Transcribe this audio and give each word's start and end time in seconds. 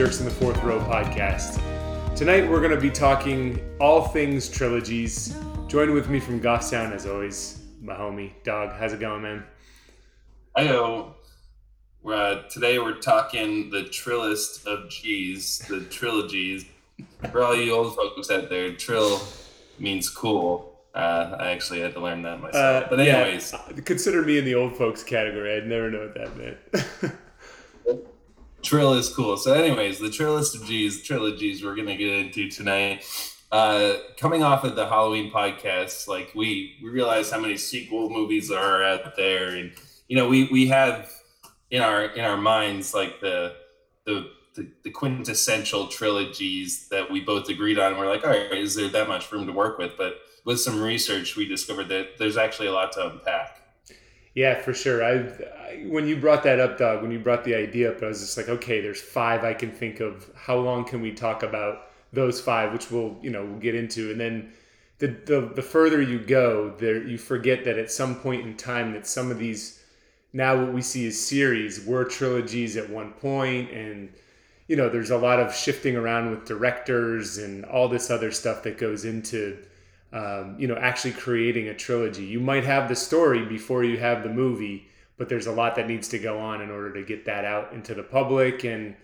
Jerks 0.00 0.18
in 0.18 0.24
the 0.24 0.30
Fourth 0.30 0.62
Row 0.62 0.80
podcast. 0.80 1.60
Tonight 2.16 2.48
we're 2.48 2.60
going 2.60 2.74
to 2.74 2.80
be 2.80 2.88
talking 2.88 3.60
all 3.78 4.08
things 4.08 4.48
trilogies. 4.48 5.36
Joined 5.68 5.92
with 5.92 6.08
me 6.08 6.18
from 6.18 6.40
Goffstown, 6.40 6.94
as 6.94 7.04
always, 7.04 7.62
my 7.82 7.92
homie, 7.92 8.32
Dog. 8.42 8.72
How's 8.72 8.94
it 8.94 9.00
going, 9.00 9.20
man? 9.20 9.44
Heyo. 10.56 11.12
Uh, 12.02 12.48
today 12.48 12.78
we're 12.78 12.94
talking 12.94 13.68
the 13.68 13.82
trillist 13.82 14.64
of 14.64 14.88
G's, 14.88 15.58
the 15.68 15.82
trilogies. 15.82 16.64
For 17.30 17.42
all 17.42 17.54
you 17.54 17.70
old 17.74 17.94
folks 17.94 18.30
out 18.30 18.48
there, 18.48 18.72
trill 18.72 19.20
means 19.78 20.08
cool. 20.08 20.80
Uh, 20.94 21.36
I 21.38 21.50
actually 21.50 21.80
had 21.80 21.92
to 21.92 22.00
learn 22.00 22.22
that 22.22 22.40
myself. 22.40 22.84
Uh, 22.84 22.86
but 22.88 23.00
anyways, 23.00 23.52
yeah, 23.52 23.80
consider 23.82 24.22
me 24.22 24.38
in 24.38 24.46
the 24.46 24.54
old 24.54 24.78
folks 24.78 25.04
category. 25.04 25.54
I'd 25.54 25.66
never 25.66 25.90
know 25.90 26.00
what 26.06 26.14
that 26.14 26.36
meant. 26.38 27.12
Trill 28.62 28.94
is 28.94 29.08
cool. 29.14 29.36
So, 29.36 29.52
anyways, 29.54 29.98
the 29.98 30.10
G's 30.10 31.02
trilogies 31.02 31.64
we're 31.64 31.74
gonna 31.74 31.96
get 31.96 32.12
into 32.12 32.48
tonight. 32.50 33.04
Uh, 33.52 33.94
coming 34.16 34.42
off 34.42 34.64
of 34.64 34.76
the 34.76 34.86
Halloween 34.86 35.30
podcast, 35.30 36.06
like 36.06 36.32
we 36.34 36.76
we 36.82 36.90
realize 36.90 37.30
how 37.30 37.40
many 37.40 37.56
sequel 37.56 38.10
movies 38.10 38.50
are 38.50 38.82
out 38.82 39.16
there, 39.16 39.48
and 39.48 39.72
you 40.08 40.16
know 40.16 40.28
we 40.28 40.44
we 40.52 40.68
have 40.68 41.10
in 41.70 41.82
our 41.82 42.04
in 42.04 42.24
our 42.24 42.36
minds 42.36 42.94
like 42.94 43.20
the 43.20 43.56
the 44.04 44.30
the, 44.54 44.70
the 44.84 44.90
quintessential 44.90 45.86
trilogies 45.86 46.88
that 46.88 47.10
we 47.10 47.20
both 47.20 47.48
agreed 47.48 47.78
on. 47.78 47.96
We're 47.96 48.08
like, 48.08 48.24
all 48.24 48.30
right, 48.30 48.52
is 48.52 48.74
there 48.74 48.88
that 48.88 49.08
much 49.08 49.30
room 49.32 49.46
to 49.46 49.52
work 49.52 49.78
with? 49.78 49.92
But 49.96 50.20
with 50.44 50.60
some 50.60 50.82
research, 50.82 51.36
we 51.36 51.46
discovered 51.46 51.88
that 51.88 52.18
there's 52.18 52.36
actually 52.36 52.68
a 52.68 52.72
lot 52.72 52.92
to 52.92 53.10
unpack. 53.10 53.59
Yeah, 54.34 54.60
for 54.60 54.72
sure. 54.72 55.02
I, 55.02 55.12
I, 55.70 55.86
when 55.88 56.06
you 56.06 56.16
brought 56.16 56.42
that 56.44 56.60
up, 56.60 56.78
Doug, 56.78 57.02
when 57.02 57.10
you 57.10 57.18
brought 57.18 57.44
the 57.44 57.54
idea 57.54 57.90
up, 57.90 58.02
I 58.02 58.06
was 58.06 58.20
just 58.20 58.36
like, 58.36 58.48
okay, 58.48 58.80
there's 58.80 59.00
five 59.00 59.44
I 59.44 59.54
can 59.54 59.72
think 59.72 60.00
of. 60.00 60.30
How 60.34 60.56
long 60.56 60.84
can 60.84 61.00
we 61.00 61.12
talk 61.12 61.42
about 61.42 61.88
those 62.12 62.40
five, 62.40 62.72
which 62.72 62.90
we'll 62.90 63.16
you 63.22 63.30
know 63.30 63.44
we'll 63.44 63.58
get 63.58 63.74
into, 63.74 64.10
and 64.10 64.20
then 64.20 64.52
the 64.98 65.08
the, 65.08 65.52
the 65.54 65.62
further 65.62 66.00
you 66.00 66.18
go, 66.18 66.74
there 66.78 67.02
you 67.02 67.18
forget 67.18 67.64
that 67.64 67.78
at 67.78 67.90
some 67.90 68.16
point 68.16 68.46
in 68.46 68.56
time 68.56 68.92
that 68.92 69.06
some 69.06 69.30
of 69.30 69.38
these 69.38 69.82
now 70.32 70.56
what 70.64 70.72
we 70.72 70.82
see 70.82 71.06
as 71.08 71.18
series 71.18 71.84
were 71.84 72.04
trilogies 72.04 72.76
at 72.76 72.88
one 72.88 73.12
point, 73.14 73.70
and 73.70 74.12
you 74.68 74.76
know 74.76 74.88
there's 74.88 75.10
a 75.10 75.18
lot 75.18 75.40
of 75.40 75.54
shifting 75.54 75.96
around 75.96 76.30
with 76.30 76.44
directors 76.46 77.38
and 77.38 77.64
all 77.64 77.88
this 77.88 78.10
other 78.10 78.30
stuff 78.30 78.62
that 78.62 78.78
goes 78.78 79.04
into 79.04 79.58
um, 80.12 80.56
you 80.58 80.66
know, 80.66 80.76
actually 80.76 81.12
creating 81.12 81.68
a 81.68 81.74
trilogy. 81.74 82.24
You 82.24 82.40
might 82.40 82.64
have 82.64 82.88
the 82.88 82.96
story 82.96 83.44
before 83.44 83.84
you 83.84 83.98
have 83.98 84.22
the 84.22 84.28
movie, 84.28 84.88
but 85.16 85.28
there's 85.28 85.46
a 85.46 85.52
lot 85.52 85.76
that 85.76 85.86
needs 85.86 86.08
to 86.08 86.18
go 86.18 86.38
on 86.38 86.60
in 86.60 86.70
order 86.70 86.92
to 86.94 87.02
get 87.04 87.24
that 87.26 87.44
out 87.44 87.72
into 87.72 87.94
the 87.94 88.02
public 88.02 88.64
and, 88.64 88.96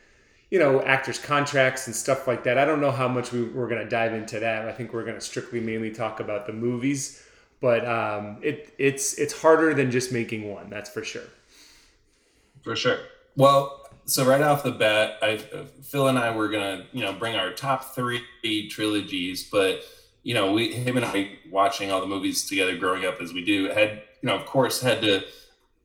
you 0.51 0.59
know, 0.59 0.83
actors' 0.83 1.19
contracts 1.19 1.87
and 1.87 1.95
stuff 1.95 2.27
like 2.27 2.43
that. 2.45 2.59
I 2.59 2.65
don't 2.65 2.81
know 2.81 2.91
how 2.91 3.07
much 3.07 3.33
we, 3.33 3.43
are 3.43 3.69
going 3.69 3.83
to 3.83 3.89
dive 3.89 4.15
into 4.15 4.41
that. 4.41 4.67
I 4.67 4.73
think 4.73 4.93
we're 4.93 5.05
going 5.05 5.15
to 5.15 5.21
strictly 5.21 5.61
mainly 5.61 5.93
talk 5.93 6.19
about 6.19 6.47
the 6.47 6.53
movies, 6.53 7.23
but 7.61 7.87
um, 7.87 8.39
it 8.43 8.75
it's 8.79 9.15
it's 9.15 9.41
harder 9.41 9.75
than 9.75 9.91
just 9.91 10.13
making 10.13 10.51
one. 10.51 10.70
That's 10.70 10.91
for 10.91 11.05
sure. 11.05 11.29
For 12.63 12.75
sure. 12.75 12.98
Well, 13.37 13.89
so 14.07 14.25
right 14.25 14.41
off 14.41 14.63
the 14.63 14.73
bat, 14.73 15.19
I 15.23 15.37
Phil 15.83 16.09
and 16.09 16.19
I 16.19 16.35
were 16.35 16.48
gonna 16.48 16.87
you 16.93 17.03
know 17.03 17.13
bring 17.13 17.37
our 17.37 17.53
top 17.53 17.95
three 17.95 18.23
trilogies, 18.69 19.48
but 19.51 19.83
you 20.27 20.35
know, 20.35 20.51
we 20.51 20.73
him 20.73 20.97
and 20.97 21.07
I 21.07 21.39
watching 21.53 21.93
all 21.93 22.01
the 22.01 22.07
movies 22.09 22.49
together 22.49 22.77
growing 22.77 23.05
up 23.05 23.21
as 23.21 23.33
we 23.33 23.45
do 23.45 23.69
had 23.69 24.03
you 24.21 24.27
know 24.27 24.35
of 24.35 24.45
course 24.45 24.81
had 24.81 25.01
to 25.03 25.23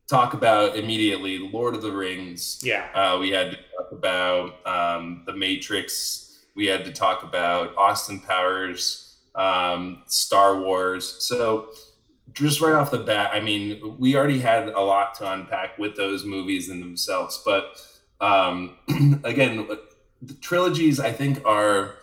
talk 0.07 0.33
about 0.33 0.75
immediately 0.75 1.37
Lord 1.37 1.75
of 1.75 1.83
the 1.83 1.91
Rings. 1.91 2.59
Yeah. 2.63 2.87
Uh, 2.95 3.19
we 3.19 3.29
had 3.29 3.51
to 3.51 3.57
talk 3.57 3.91
about 3.91 4.65
um, 4.65 5.21
the 5.27 5.33
Matrix. 5.33 6.39
We 6.55 6.65
had 6.65 6.83
to 6.85 6.91
talk 6.91 7.21
about 7.21 7.77
Austin 7.77 8.19
Powers, 8.19 9.17
um, 9.35 10.01
Star 10.07 10.59
Wars. 10.59 11.23
So 11.23 11.69
just 12.33 12.61
right 12.61 12.73
off 12.73 12.89
the 12.89 12.97
bat, 12.97 13.29
I 13.31 13.41
mean, 13.41 13.95
we 13.99 14.15
already 14.15 14.39
had 14.39 14.69
a 14.69 14.81
lot 14.81 15.13
to 15.19 15.31
unpack 15.31 15.77
with 15.77 15.95
those 15.95 16.25
movies 16.25 16.67
in 16.67 16.79
themselves. 16.79 17.39
But 17.45 17.79
um, 18.19 18.75
again, 19.23 19.67
the 20.19 20.33
trilogies 20.33 20.99
I 20.99 21.11
think 21.11 21.45
are 21.45 22.00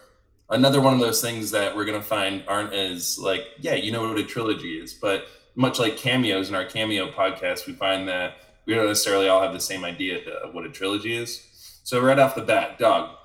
another 0.51 0.81
one 0.81 0.95
of 0.95 1.01
those 1.01 1.21
things 1.21 1.51
that 1.51 1.77
we're 1.77 1.85
going 1.85 2.01
to 2.01 2.07
find 2.07 2.43
aren't 2.49 2.73
as 2.73 3.19
like 3.19 3.43
yeah 3.61 3.75
you 3.75 3.93
know 3.93 4.09
what 4.09 4.19
a 4.19 4.25
trilogy 4.25 4.79
is 4.79 4.95
but 4.95 5.27
much 5.55 5.79
like 5.79 5.97
cameos 5.97 6.49
in 6.49 6.55
our 6.55 6.65
cameo 6.65 7.11
podcast 7.11 7.67
we 7.67 7.73
find 7.73 8.09
that 8.09 8.37
we 8.65 8.75
don't 8.75 8.87
necessarily 8.87 9.29
all 9.29 9.41
have 9.41 9.53
the 9.53 9.61
same 9.61 9.85
idea 9.85 10.19
of 10.45 10.53
what 10.53 10.67
a 10.67 10.69
trilogy 10.69 11.17
is. 11.17 11.43
So 11.85 12.01
right 12.01 12.19
off 12.19 12.35
the 12.35 12.43
bat 12.43 12.79
dog 12.79 13.17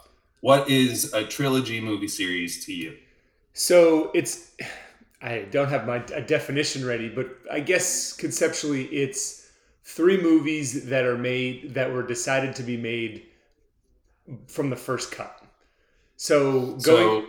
what 0.44 0.70
is 0.70 1.14
a 1.14 1.24
trilogy 1.24 1.80
movie 1.80 2.10
series 2.10 2.66
to 2.66 2.74
you? 2.74 2.98
So 3.54 4.12
it's 4.14 4.52
i 5.22 5.48
don't 5.52 5.70
have 5.70 5.88
my 5.88 6.00
definition 6.00 6.86
ready 6.86 7.08
but 7.08 7.30
i 7.50 7.62
guess 7.62 8.12
conceptually 8.12 8.84
it's 8.88 9.50
three 9.86 10.22
movies 10.22 10.88
that 10.88 11.06
are 11.06 11.18
made 11.18 11.74
that 11.74 11.94
were 11.94 12.04
decided 12.04 12.54
to 12.54 12.62
be 12.62 12.76
made 12.76 13.26
from 14.48 14.70
the 14.70 14.76
first 14.76 15.14
cut 15.14 15.43
so 16.24 16.78
going 16.78 16.80
so, 16.80 17.26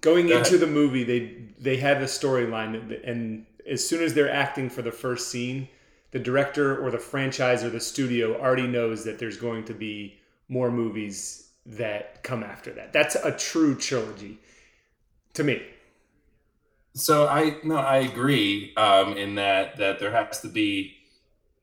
going 0.00 0.28
go 0.28 0.38
into 0.38 0.58
the 0.58 0.66
movie, 0.68 1.02
they 1.02 1.38
they 1.58 1.76
have 1.78 2.02
a 2.02 2.04
storyline, 2.04 3.04
and 3.04 3.46
as 3.68 3.84
soon 3.84 4.00
as 4.00 4.14
they're 4.14 4.30
acting 4.30 4.70
for 4.70 4.80
the 4.80 4.92
first 4.92 5.28
scene, 5.28 5.66
the 6.12 6.20
director 6.20 6.78
or 6.78 6.92
the 6.92 6.98
franchise 6.98 7.64
or 7.64 7.70
the 7.70 7.80
studio 7.80 8.40
already 8.40 8.68
knows 8.68 9.02
that 9.02 9.18
there's 9.18 9.36
going 9.36 9.64
to 9.64 9.74
be 9.74 10.20
more 10.48 10.70
movies 10.70 11.48
that 11.66 12.22
come 12.22 12.44
after 12.44 12.72
that. 12.74 12.92
That's 12.92 13.16
a 13.16 13.32
true 13.32 13.74
trilogy 13.74 14.38
to 15.32 15.42
me. 15.42 15.60
So 16.94 17.26
I 17.26 17.56
no, 17.64 17.74
I 17.74 17.96
agree 17.96 18.72
um, 18.76 19.16
in 19.16 19.34
that 19.34 19.78
that 19.78 19.98
there 19.98 20.12
has 20.12 20.40
to 20.42 20.48
be. 20.48 20.94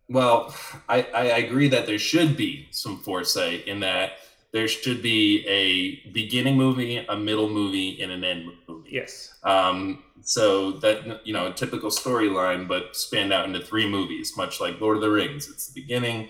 Well, 0.09 0.53
I, 0.89 1.03
I 1.15 1.23
agree 1.37 1.69
that 1.69 1.85
there 1.85 1.97
should 1.97 2.35
be 2.35 2.67
some 2.71 2.97
foresight 2.99 3.65
in 3.65 3.79
that 3.79 4.17
there 4.51 4.67
should 4.67 5.01
be 5.01 5.45
a 5.47 6.09
beginning 6.09 6.57
movie, 6.57 6.97
a 6.97 7.15
middle 7.15 7.49
movie, 7.49 8.01
and 8.01 8.11
an 8.11 8.23
end 8.23 8.51
movie. 8.67 8.89
Yes. 8.91 9.33
Um, 9.43 10.03
so 10.23 10.71
that 10.71 11.25
you 11.25 11.33
know, 11.33 11.47
a 11.47 11.53
typical 11.53 11.89
storyline, 11.89 12.67
but 12.67 12.95
spanned 12.95 13.31
out 13.33 13.45
into 13.45 13.59
three 13.59 13.87
movies, 13.87 14.35
much 14.35 14.59
like 14.59 14.79
Lord 14.79 14.97
of 14.97 15.01
the 15.01 15.09
Rings. 15.09 15.49
It's 15.49 15.67
the 15.67 15.81
beginning, 15.81 16.29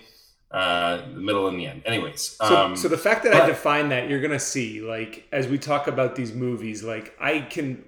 uh, 0.50 0.98
the 0.98 1.20
middle, 1.20 1.48
and 1.48 1.58
the 1.58 1.66
end. 1.66 1.82
Anyways, 1.84 2.36
so, 2.40 2.56
um, 2.56 2.76
so 2.76 2.88
the 2.88 2.96
fact 2.96 3.24
that 3.24 3.32
but, 3.32 3.42
I 3.42 3.46
define 3.46 3.88
that, 3.88 4.08
you're 4.08 4.20
gonna 4.20 4.38
see, 4.38 4.80
like, 4.80 5.26
as 5.32 5.48
we 5.48 5.58
talk 5.58 5.88
about 5.88 6.14
these 6.14 6.32
movies, 6.32 6.82
like, 6.82 7.14
I 7.20 7.40
can, 7.40 7.84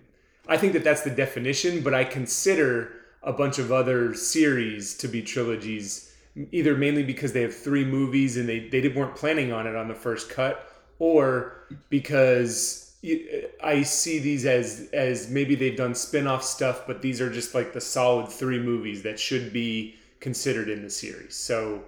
I 0.49 0.57
think 0.57 0.73
that 0.73 0.85
that's 0.85 1.03
the 1.03 1.11
definition, 1.11 1.83
but 1.83 1.95
I 1.95 2.05
consider 2.05 2.93
a 3.23 3.33
bunch 3.33 3.59
of 3.59 3.73
other 3.73 4.15
series 4.15 4.97
to 4.99 5.09
be 5.09 5.23
trilogies 5.23 6.14
either 6.51 6.77
mainly 6.77 7.03
because 7.03 7.33
they 7.33 7.43
have 7.43 7.55
three 7.55 7.85
movies 7.85 8.37
and 8.37 8.49
they, 8.49 8.69
they 8.69 8.87
weren't 8.89 9.15
planning 9.15 9.53
on 9.53 9.67
it 9.67 9.77
on 9.77 9.89
the 9.89 9.95
first 9.95 10.29
cut 10.29 10.69
or 10.99 11.67
because 11.91 12.97
uh, 13.05 13.17
I 13.63 13.83
see 13.83 14.19
these 14.19 14.45
as 14.47 14.89
as 14.93 15.31
maybe 15.31 15.55
they've 15.55 15.77
done 15.77 15.95
spin-off 15.95 16.43
stuff 16.43 16.87
but 16.87 17.03
these 17.03 17.21
are 17.21 17.31
just 17.31 17.55
like 17.55 17.73
the 17.73 17.81
solid 17.81 18.29
three 18.29 18.59
movies 18.59 19.03
that 19.03 19.19
should 19.21 19.53
be 19.53 19.97
considered 20.21 20.69
in 20.69 20.83
the 20.83 20.91
series. 20.91 21.37
So 21.37 21.85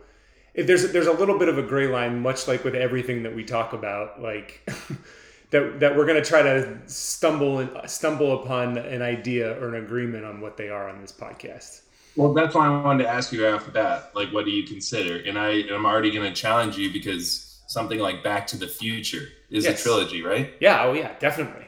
if 0.55 0.67
there's 0.67 0.93
there's 0.93 1.06
a 1.06 1.12
little 1.12 1.39
bit 1.39 1.49
of 1.49 1.59
a 1.59 1.62
gray 1.62 1.87
line 1.87 2.21
much 2.21 2.47
like 2.47 2.65
with 2.65 2.75
everything 2.75 3.23
that 3.25 3.35
we 3.35 3.45
talk 3.45 3.73
about 3.73 4.23
like 4.23 4.69
that 5.51 5.81
that 5.81 5.97
we're 5.97 6.06
going 6.06 6.23
to 6.23 6.29
try 6.29 6.43
to 6.43 6.79
stumble 6.87 7.59
and 7.61 7.91
stumble 7.91 8.43
upon 8.43 8.79
an 8.79 9.03
idea 9.03 9.61
or 9.61 9.75
an 9.75 9.85
agreement 9.85 10.25
on 10.25 10.41
what 10.41 10.56
they 10.56 10.69
are 10.69 10.88
on 10.88 11.00
this 11.00 11.12
podcast. 11.12 11.81
Well, 12.17 12.33
that's 12.33 12.55
why 12.55 12.67
I 12.67 12.83
wanted 12.83 13.05
to 13.05 13.11
ask 13.11 13.31
you 13.33 13.47
after 13.47 13.71
that. 13.73 14.13
Like, 14.15 14.33
what 14.33 14.47
do 14.47 14.51
you 14.51 14.67
consider? 14.67 15.19
And 15.29 15.39
I 15.39 15.51
am 15.71 15.85
already 15.85 16.11
going 16.11 16.33
to 16.33 16.35
challenge 16.35 16.79
you 16.79 16.91
because 16.91 17.63
something 17.67 17.99
like 17.99 18.23
Back 18.23 18.47
to 18.49 18.57
the 18.57 18.67
Future 18.67 19.29
is 19.51 19.65
yes. 19.65 19.81
a 19.81 19.83
trilogy, 19.83 20.23
right? 20.23 20.55
Yeah. 20.61 20.85
Oh, 20.85 20.95
yeah. 20.95 21.13
Definitely. 21.19 21.67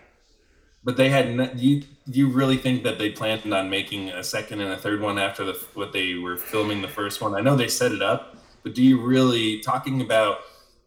But 0.85 0.97
they 0.97 1.11
had 1.11 1.35
no, 1.35 1.50
you. 1.55 1.83
You 2.06 2.31
really 2.31 2.56
think 2.56 2.85
that 2.85 2.99
they 2.99 3.11
planned 3.11 3.53
on 3.53 3.69
making 3.69 4.09
a 4.09 4.25
second 4.25 4.62
and 4.62 4.73
a 4.73 4.79
third 4.79 5.03
one 5.03 5.19
after 5.19 5.45
the 5.45 5.53
what 5.75 5.93
they 5.93 6.15
were 6.15 6.39
filming 6.39 6.81
the 6.81 6.89
first 6.89 7.21
one? 7.21 7.35
I 7.35 7.41
know 7.41 7.56
they 7.56 7.69
set 7.69 7.93
it 7.93 8.00
up, 8.00 8.37
but 8.62 8.75
do 8.75 8.83
you 8.83 8.99
really 8.99 9.61
talking 9.61 10.00
about 10.00 10.39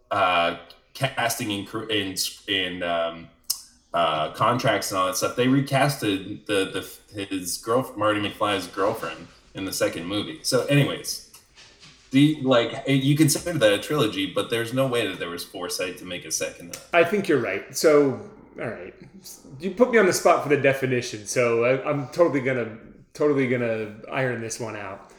uh, 0.09 0.57
casting 0.95 1.51
and 1.51 1.91
in 1.91 2.15
in 2.47 2.81
um, 2.81 3.29
uh, 3.93 4.31
contracts 4.31 4.89
and 4.89 4.97
all 4.97 5.05
that 5.05 5.17
stuff? 5.17 5.35
They 5.35 5.45
recasted 5.45 6.47
the 6.47 6.89
the 7.13 7.25
his 7.25 7.57
girl 7.57 7.93
Marty 7.95 8.21
McFly's 8.21 8.65
girlfriend 8.65 9.27
in 9.53 9.65
the 9.65 9.73
second 9.73 10.05
movie. 10.05 10.39
So, 10.43 10.65
anyways, 10.65 11.29
the 12.11 12.37
like 12.41 12.83
you 12.87 13.15
consider 13.15 13.57
that 13.57 13.73
a 13.73 13.79
trilogy, 13.79 14.25
but 14.33 14.49
there's 14.49 14.73
no 14.73 14.87
way 14.87 15.07
that 15.07 15.19
there 15.19 15.29
was 15.29 15.43
foresight 15.43 15.97
to 15.99 16.05
make 16.05 16.25
a 16.25 16.31
second. 16.31 16.77
I 16.93 17.03
think 17.03 17.27
you're 17.27 17.39
right. 17.41 17.75
So, 17.75 18.19
all 18.59 18.67
right, 18.67 18.93
you 19.59 19.71
put 19.71 19.91
me 19.91 19.97
on 19.97 20.05
the 20.05 20.13
spot 20.13 20.43
for 20.43 20.49
the 20.49 20.57
definition. 20.57 21.25
So 21.25 21.63
I, 21.63 21.89
I'm 21.89 22.07
totally 22.09 22.41
gonna 22.41 22.77
totally 23.13 23.47
gonna 23.47 23.95
iron 24.11 24.41
this 24.41 24.59
one 24.59 24.75
out. 24.75 25.11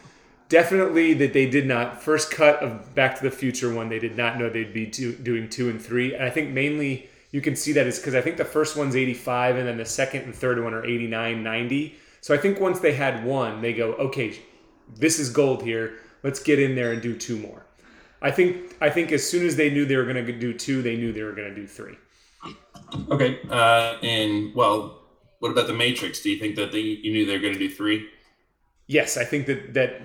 definitely 0.49 1.15
that 1.15 1.33
they 1.33 1.49
did 1.49 1.67
not 1.67 2.03
first 2.03 2.31
cut 2.31 2.63
of 2.63 2.95
Back 2.95 3.17
to 3.17 3.23
the 3.23 3.31
Future 3.31 3.73
one. 3.73 3.89
They 3.89 3.99
did 3.99 4.17
not 4.19 4.39
know 4.39 4.51
they'd 4.51 4.73
be 4.75 4.87
do, 4.87 5.15
doing 5.15 5.49
two 5.49 5.71
and 5.71 5.81
three, 5.81 6.15
and 6.15 6.23
I 6.25 6.31
think 6.31 6.51
mainly 6.51 7.09
you 7.31 7.41
can 7.41 7.57
see 7.57 7.73
that 7.73 7.87
is 7.87 7.99
because 7.99 8.15
I 8.15 8.21
think 8.21 8.37
the 8.37 8.45
first 8.45 8.77
one's 8.77 8.95
85 8.95 9.57
and 9.57 9.67
then 9.67 9.79
the 9.79 9.87
second 9.87 10.23
and 10.25 10.35
third 10.35 10.63
one 10.63 10.75
are 10.75 10.85
89, 10.85 11.43
90. 11.43 11.95
So 12.23 12.33
I 12.33 12.39
think 12.39 12.61
once 12.61 12.79
they 12.79 12.93
had 12.93 13.25
one, 13.25 13.61
they 13.61 13.75
go, 13.75 13.93
okay, 13.95 14.39
this 14.97 15.19
is 15.19 15.29
gold 15.29 15.63
here. 15.63 15.99
Let's 16.23 16.41
get 16.41 16.61
in 16.61 16.77
there 16.77 16.93
and 16.93 17.03
do 17.03 17.19
two 17.19 17.37
more. 17.37 17.67
I 18.23 18.31
think 18.31 18.77
I 18.81 18.89
think 18.89 19.11
as 19.11 19.29
soon 19.29 19.45
as 19.45 19.57
they 19.57 19.69
knew 19.69 19.85
they 19.85 19.97
were 19.97 20.05
going 20.05 20.25
to 20.25 20.33
do 20.33 20.55
two, 20.55 20.81
they 20.81 20.97
knew 20.97 21.13
they 21.13 21.25
were 21.25 21.33
going 21.33 21.53
to 21.53 21.55
do 21.55 21.67
three. 21.67 21.97
Okay, 23.11 23.41
uh, 23.51 23.97
and 24.03 24.55
well, 24.55 25.01
what 25.41 25.51
about 25.51 25.67
the 25.67 25.75
Matrix? 25.75 26.23
Do 26.23 26.31
you 26.31 26.39
think 26.39 26.55
that 26.55 26.71
they, 26.71 26.79
you 26.79 27.13
knew 27.13 27.27
they 27.27 27.35
were 27.35 27.43
going 27.43 27.55
to 27.55 27.59
do 27.59 27.69
three? 27.69 28.09
Yes, 28.87 29.17
I 29.17 29.25
think 29.25 29.47
that 29.47 29.75
that. 29.75 30.03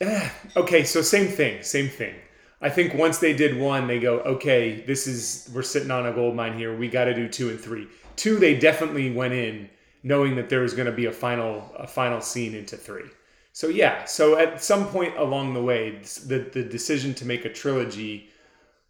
Uh, 0.00 0.28
okay, 0.56 0.84
so 0.84 1.02
same 1.02 1.26
thing, 1.26 1.62
same 1.64 1.88
thing. 1.88 2.14
I 2.62 2.68
think 2.68 2.94
once 2.94 3.18
they 3.18 3.32
did 3.32 3.58
one, 3.58 3.88
they 3.88 3.98
go, 3.98 4.20
okay, 4.20 4.82
this 4.82 5.08
is 5.08 5.50
we're 5.52 5.62
sitting 5.62 5.90
on 5.90 6.06
a 6.06 6.12
gold 6.12 6.36
mine 6.36 6.56
here. 6.56 6.76
We 6.76 6.88
got 6.88 7.06
to 7.06 7.14
do 7.14 7.26
two 7.28 7.48
and 7.48 7.58
three. 7.58 7.88
Two, 8.14 8.38
they 8.38 8.56
definitely 8.56 9.10
went 9.10 9.34
in 9.34 9.68
knowing 10.02 10.36
that 10.36 10.48
there 10.48 10.60
was 10.60 10.74
going 10.74 10.86
to 10.86 10.92
be 10.92 11.06
a 11.06 11.12
final 11.12 11.72
a 11.76 11.86
final 11.86 12.20
scene 12.20 12.54
into 12.54 12.76
three. 12.76 13.08
So 13.52 13.68
yeah, 13.68 14.04
so 14.04 14.38
at 14.38 14.62
some 14.62 14.86
point 14.88 15.16
along 15.16 15.54
the 15.54 15.62
way, 15.62 16.00
the 16.26 16.38
the 16.52 16.62
decision 16.62 17.14
to 17.14 17.24
make 17.26 17.44
a 17.44 17.52
trilogy 17.52 18.30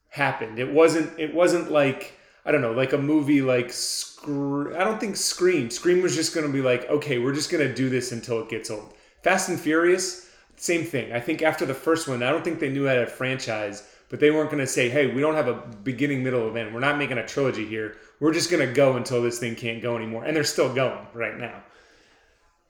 happened. 0.09 0.59
It 0.59 0.73
wasn't 0.73 1.19
it 1.19 1.35
wasn't 1.35 1.71
like 1.71 2.15
I 2.45 2.53
don't 2.53 2.63
know, 2.63 2.73
like 2.73 2.93
a 2.93 2.99
movie 2.99 3.43
like 3.43 3.71
Scream. 3.73 4.75
I 4.75 4.85
don't 4.85 4.99
think 4.99 5.17
Scream. 5.17 5.71
Scream 5.71 6.03
was 6.03 6.15
just 6.15 6.35
going 6.35 6.47
to 6.47 6.53
be 6.53 6.63
like, 6.63 6.89
okay, 6.89 7.19
we're 7.19 7.35
just 7.35 7.51
going 7.51 7.67
to 7.67 7.75
do 7.75 7.89
this 7.89 8.13
until 8.13 8.41
it 8.41 8.49
gets 8.49 8.71
old. 8.71 8.95
Fast 9.23 9.51
and 9.51 9.61
Furious, 9.61 10.31
same 10.57 10.85
thing. 10.85 11.13
I 11.13 11.21
think 11.21 11.43
after 11.43 11.67
the 11.67 11.75
first 11.75 12.09
one, 12.09 12.23
I 12.23 12.31
don't 12.31 12.43
think 12.43 12.59
they 12.59 12.71
knew 12.71 12.87
how 12.87 12.95
to 12.95 13.07
franchise, 13.07 13.83
but 14.11 14.19
they 14.19 14.31
weren't 14.31 14.51
going 14.51 14.61
to 14.61 14.67
say, 14.67 14.91
hey, 14.91 15.07
we 15.07 15.21
don't 15.21 15.37
have 15.37 15.49
a 15.49 15.55
beginning, 15.55 16.23
middle, 16.23 16.55
end. 16.57 16.75
We're 16.75 16.81
not 16.81 16.99
making 16.99 17.17
a 17.17 17.27
trilogy 17.27 17.65
here. 17.65 17.97
We're 18.19 18.35
just 18.35 18.51
going 18.51 18.67
to 18.67 18.73
go 18.73 18.97
until 18.97 19.23
this 19.23 19.39
thing 19.39 19.55
can't 19.55 19.81
go 19.81 19.97
anymore. 19.97 20.25
And 20.25 20.37
they're 20.37 20.45
still 20.45 20.75
going 20.75 21.07
right 21.15 21.39
now. 21.39 21.63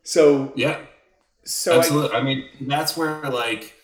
So, 0.02 0.52
yeah. 0.54 0.80
So, 1.44 1.78
absolutely. 1.78 2.14
I, 2.14 2.20
I 2.20 2.22
mean, 2.22 2.44
that's 2.60 2.94
where, 2.94 3.22
like, 3.30 3.74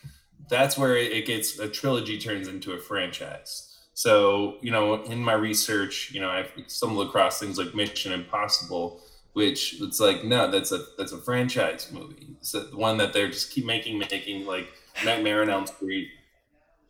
that's 0.48 0.76
where 0.76 0.96
it 0.96 1.26
gets 1.26 1.58
a 1.58 1.66
trilogy 1.66 2.18
turns 2.18 2.46
into 2.46 2.72
a 2.72 2.78
franchise. 2.78 3.74
So, 3.94 4.58
you 4.60 4.70
know, 4.70 5.02
in 5.04 5.20
my 5.20 5.32
research, 5.32 6.12
you 6.12 6.20
know, 6.20 6.28
I've 6.28 6.52
stumbled 6.66 7.08
across 7.08 7.40
things 7.40 7.56
like 7.56 7.74
Mission 7.74 8.12
Impossible, 8.12 9.00
which 9.32 9.80
it's 9.80 9.98
like, 9.98 10.22
no, 10.24 10.50
that's 10.50 10.72
a 10.72 10.84
that's 10.98 11.12
a 11.12 11.18
franchise 11.18 11.90
movie. 11.90 12.36
It's 12.38 12.52
the 12.52 12.68
one 12.74 12.98
that 12.98 13.14
they're 13.14 13.28
just 13.28 13.50
keep 13.50 13.64
making, 13.64 13.98
making 13.98 14.44
like 14.44 14.68
Nightmare 15.02 15.40
on 15.40 15.48
Elm 15.48 15.66
Street. 15.66 16.10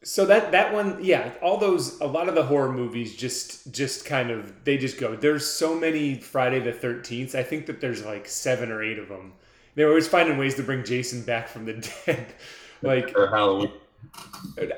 So 0.06 0.24
that 0.26 0.52
that 0.52 0.72
one, 0.72 1.02
yeah, 1.02 1.32
all 1.42 1.56
those 1.56 2.00
a 2.00 2.06
lot 2.06 2.28
of 2.28 2.36
the 2.36 2.44
horror 2.44 2.70
movies 2.70 3.16
just 3.16 3.72
just 3.72 4.04
kind 4.04 4.30
of 4.30 4.62
they 4.62 4.78
just 4.78 5.00
go. 5.00 5.16
There's 5.16 5.44
so 5.44 5.74
many 5.74 6.14
Friday 6.14 6.60
the 6.60 6.72
Thirteenth. 6.72 7.34
I 7.34 7.42
think 7.42 7.66
that 7.66 7.80
there's 7.80 8.04
like 8.04 8.28
seven 8.28 8.70
or 8.70 8.84
eight 8.84 9.00
of 9.00 9.08
them. 9.08 9.32
They're 9.74 9.88
always 9.88 10.06
finding 10.06 10.38
ways 10.38 10.54
to 10.54 10.62
bring 10.62 10.84
Jason 10.84 11.22
back 11.22 11.48
from 11.48 11.64
the 11.64 11.72
dead, 12.06 12.24
like 12.82 13.18
or 13.18 13.26
Halloween. 13.26 13.72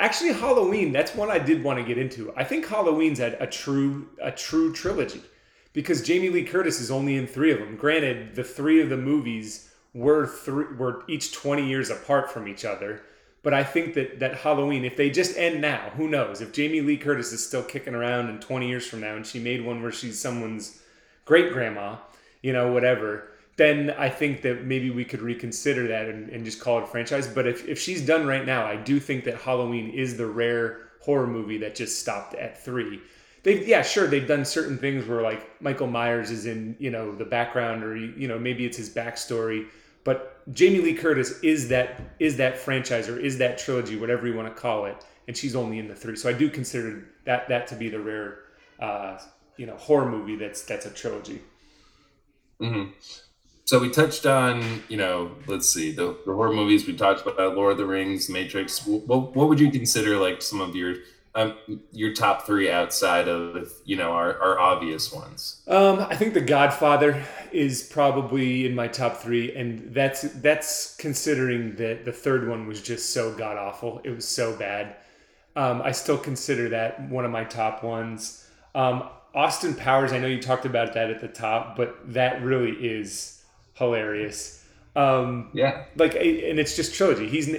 Actually, 0.00 0.32
Halloween. 0.32 0.92
That's 0.92 1.14
one 1.14 1.30
I 1.30 1.38
did 1.38 1.62
want 1.62 1.78
to 1.78 1.84
get 1.84 1.98
into. 1.98 2.32
I 2.34 2.44
think 2.44 2.66
Halloween's 2.66 3.20
a, 3.20 3.36
a 3.38 3.46
true 3.46 4.08
a 4.22 4.30
true 4.30 4.72
trilogy 4.72 5.20
because 5.74 6.00
Jamie 6.00 6.30
Lee 6.30 6.44
Curtis 6.44 6.80
is 6.80 6.90
only 6.90 7.16
in 7.16 7.26
three 7.26 7.52
of 7.52 7.58
them. 7.58 7.76
Granted, 7.76 8.34
the 8.34 8.44
three 8.44 8.80
of 8.80 8.88
the 8.88 8.96
movies 8.96 9.70
were 9.92 10.26
three 10.26 10.74
were 10.74 11.04
each 11.06 11.34
twenty 11.34 11.68
years 11.68 11.90
apart 11.90 12.30
from 12.30 12.48
each 12.48 12.64
other. 12.64 13.02
But 13.42 13.54
I 13.54 13.62
think 13.64 13.94
that 13.94 14.18
that 14.20 14.36
Halloween, 14.36 14.84
if 14.84 14.96
they 14.96 15.10
just 15.10 15.36
end 15.36 15.60
now, 15.60 15.90
who 15.96 16.08
knows? 16.08 16.40
If 16.40 16.52
Jamie 16.52 16.80
Lee 16.80 16.96
Curtis 16.96 17.32
is 17.32 17.46
still 17.46 17.62
kicking 17.62 17.94
around 17.94 18.28
in 18.28 18.40
20 18.40 18.68
years 18.68 18.86
from 18.86 19.00
now 19.00 19.14
and 19.14 19.26
she 19.26 19.38
made 19.38 19.64
one 19.64 19.82
where 19.82 19.92
she's 19.92 20.20
someone's 20.20 20.80
great 21.24 21.52
grandma, 21.52 21.96
you 22.42 22.52
know, 22.52 22.72
whatever, 22.72 23.28
then 23.56 23.90
I 23.98 24.08
think 24.08 24.42
that 24.42 24.64
maybe 24.64 24.90
we 24.90 25.04
could 25.04 25.20
reconsider 25.20 25.88
that 25.88 26.06
and, 26.06 26.30
and 26.30 26.44
just 26.44 26.60
call 26.60 26.78
it 26.78 26.84
a 26.84 26.86
franchise. 26.86 27.26
But 27.26 27.46
if, 27.46 27.66
if 27.66 27.78
she's 27.78 28.06
done 28.06 28.26
right 28.26 28.46
now, 28.46 28.64
I 28.64 28.76
do 28.76 29.00
think 29.00 29.24
that 29.24 29.36
Halloween 29.40 29.90
is 29.90 30.16
the 30.16 30.26
rare 30.26 30.88
horror 31.00 31.26
movie 31.26 31.58
that 31.58 31.74
just 31.74 32.00
stopped 32.00 32.34
at 32.34 32.62
three. 32.62 33.00
They've 33.42 33.66
yeah, 33.66 33.82
sure, 33.82 34.06
they've 34.06 34.26
done 34.26 34.44
certain 34.44 34.78
things 34.78 35.06
where 35.06 35.22
like 35.22 35.60
Michael 35.60 35.86
Myers 35.86 36.30
is 36.30 36.46
in, 36.46 36.76
you 36.78 36.90
know, 36.90 37.14
the 37.14 37.24
background 37.24 37.82
or 37.82 37.96
you 37.96 38.28
know, 38.28 38.38
maybe 38.38 38.64
it's 38.64 38.76
his 38.76 38.90
backstory. 38.90 39.66
But 40.08 40.50
Jamie 40.54 40.80
Lee 40.80 40.94
Curtis 40.94 41.38
is 41.42 41.68
that 41.68 42.00
is 42.18 42.38
that 42.38 42.56
franchise 42.56 43.10
or 43.10 43.20
is 43.20 43.36
that 43.36 43.58
trilogy, 43.58 43.94
whatever 43.94 44.26
you 44.26 44.34
want 44.34 44.48
to 44.48 44.58
call 44.58 44.86
it, 44.86 45.04
and 45.26 45.36
she's 45.36 45.54
only 45.54 45.78
in 45.78 45.86
the 45.86 45.94
three. 45.94 46.16
So 46.16 46.30
I 46.30 46.32
do 46.32 46.48
consider 46.48 47.04
that 47.26 47.46
that 47.50 47.66
to 47.66 47.74
be 47.74 47.90
the 47.90 48.00
rare 48.00 48.38
uh, 48.80 49.18
you 49.58 49.66
know, 49.66 49.76
horror 49.76 50.10
movie 50.10 50.36
that's 50.36 50.62
that's 50.62 50.86
a 50.86 50.90
trilogy. 50.90 51.42
Mm-hmm. 52.58 52.92
So 53.66 53.80
we 53.80 53.90
touched 53.90 54.24
on, 54.24 54.82
you 54.88 54.96
know, 54.96 55.32
let's 55.46 55.68
see, 55.68 55.92
the, 55.92 56.16
the 56.24 56.32
horror 56.32 56.54
movies. 56.54 56.86
We 56.86 56.96
talked 56.96 57.26
about 57.26 57.54
Lord 57.54 57.72
of 57.72 57.76
the 57.76 57.84
Rings, 57.84 58.30
Matrix. 58.30 58.86
What, 58.86 59.36
what 59.36 59.48
would 59.50 59.60
you 59.60 59.70
consider 59.70 60.16
like 60.16 60.40
some 60.40 60.62
of 60.62 60.74
your 60.74 60.94
um, 61.38 61.80
your 61.92 62.12
top 62.14 62.46
three 62.46 62.70
outside 62.70 63.28
of 63.28 63.72
you 63.84 63.96
know 63.96 64.10
our, 64.10 64.38
our 64.40 64.58
obvious 64.58 65.12
ones? 65.12 65.62
Um, 65.68 66.00
I 66.00 66.16
think 66.16 66.34
The 66.34 66.40
Godfather 66.40 67.22
is 67.52 67.82
probably 67.82 68.66
in 68.66 68.74
my 68.74 68.88
top 68.88 69.18
three, 69.18 69.54
and 69.54 69.94
that's 69.94 70.22
that's 70.22 70.96
considering 70.96 71.76
that 71.76 72.04
the 72.04 72.12
third 72.12 72.48
one 72.48 72.66
was 72.66 72.82
just 72.82 73.10
so 73.10 73.32
god 73.34 73.56
awful. 73.56 74.00
It 74.04 74.10
was 74.10 74.26
so 74.26 74.56
bad. 74.56 74.96
Um, 75.54 75.80
I 75.82 75.92
still 75.92 76.18
consider 76.18 76.68
that 76.70 77.08
one 77.08 77.24
of 77.24 77.30
my 77.30 77.44
top 77.44 77.82
ones. 77.82 78.46
Um, 78.74 79.08
Austin 79.34 79.74
Powers, 79.74 80.12
I 80.12 80.18
know 80.18 80.26
you 80.26 80.40
talked 80.40 80.66
about 80.66 80.94
that 80.94 81.10
at 81.10 81.20
the 81.20 81.28
top, 81.28 81.76
but 81.76 82.12
that 82.14 82.42
really 82.42 82.72
is 82.72 83.44
hilarious. 83.74 84.57
Um, 84.98 85.50
yeah, 85.52 85.84
like, 85.94 86.16
and 86.16 86.58
it's 86.58 86.74
just 86.74 86.92
trilogy. 86.92 87.28
He's, 87.28 87.54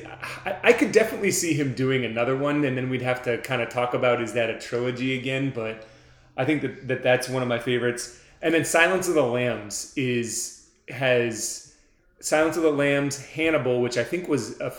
I, 0.46 0.58
I 0.62 0.74
could 0.74 0.92
definitely 0.92 1.32
see 1.32 1.54
him 1.54 1.74
doing 1.74 2.04
another 2.04 2.36
one, 2.36 2.66
and 2.66 2.76
then 2.76 2.90
we'd 2.90 3.02
have 3.02 3.24
to 3.24 3.38
kind 3.38 3.62
of 3.62 3.70
talk 3.70 3.94
about 3.94 4.22
is 4.22 4.34
that 4.34 4.50
a 4.50 4.60
trilogy 4.60 5.18
again? 5.18 5.54
But 5.56 5.88
I 6.36 6.44
think 6.44 6.62
that, 6.64 6.90
that 6.90 7.02
that's 7.02 7.30
one 7.30 7.42
of 7.42 7.48
my 7.48 7.58
favorites. 7.58 8.20
And 8.42 8.54
then 8.54 8.66
Silence 8.66 9.08
of 9.08 9.14
the 9.14 9.24
Lambs 9.24 9.94
is 9.96 10.68
has 10.90 11.76
Silence 12.20 12.58
of 12.58 12.64
the 12.64 12.72
Lambs, 12.72 13.26
Hannibal, 13.26 13.82
which 13.82 13.98
I 13.98 14.04
think 14.04 14.28
was 14.28 14.60
a, 14.60 14.74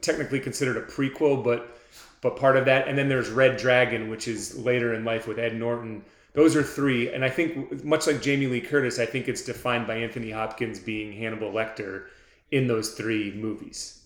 technically 0.00 0.38
considered 0.38 0.76
a 0.76 0.82
prequel, 0.82 1.42
but 1.42 1.76
but 2.20 2.36
part 2.36 2.56
of 2.56 2.64
that. 2.66 2.86
And 2.86 2.96
then 2.96 3.08
there's 3.08 3.28
Red 3.28 3.56
Dragon, 3.56 4.08
which 4.08 4.28
is 4.28 4.56
later 4.56 4.94
in 4.94 5.04
life 5.04 5.26
with 5.26 5.40
Ed 5.40 5.56
Norton 5.56 6.04
those 6.34 6.56
are 6.56 6.62
three, 6.62 7.12
and 7.12 7.24
I 7.24 7.30
think 7.30 7.84
much 7.84 8.06
like 8.06 8.20
Jamie 8.20 8.48
Lee 8.48 8.60
Curtis, 8.60 8.98
I 8.98 9.06
think 9.06 9.28
it's 9.28 9.42
defined 9.42 9.86
by 9.86 9.96
Anthony 9.96 10.32
Hopkins 10.32 10.80
being 10.80 11.12
Hannibal 11.12 11.52
Lecter 11.52 12.06
in 12.50 12.66
those 12.66 12.90
three 12.94 13.32
movies. 13.32 14.02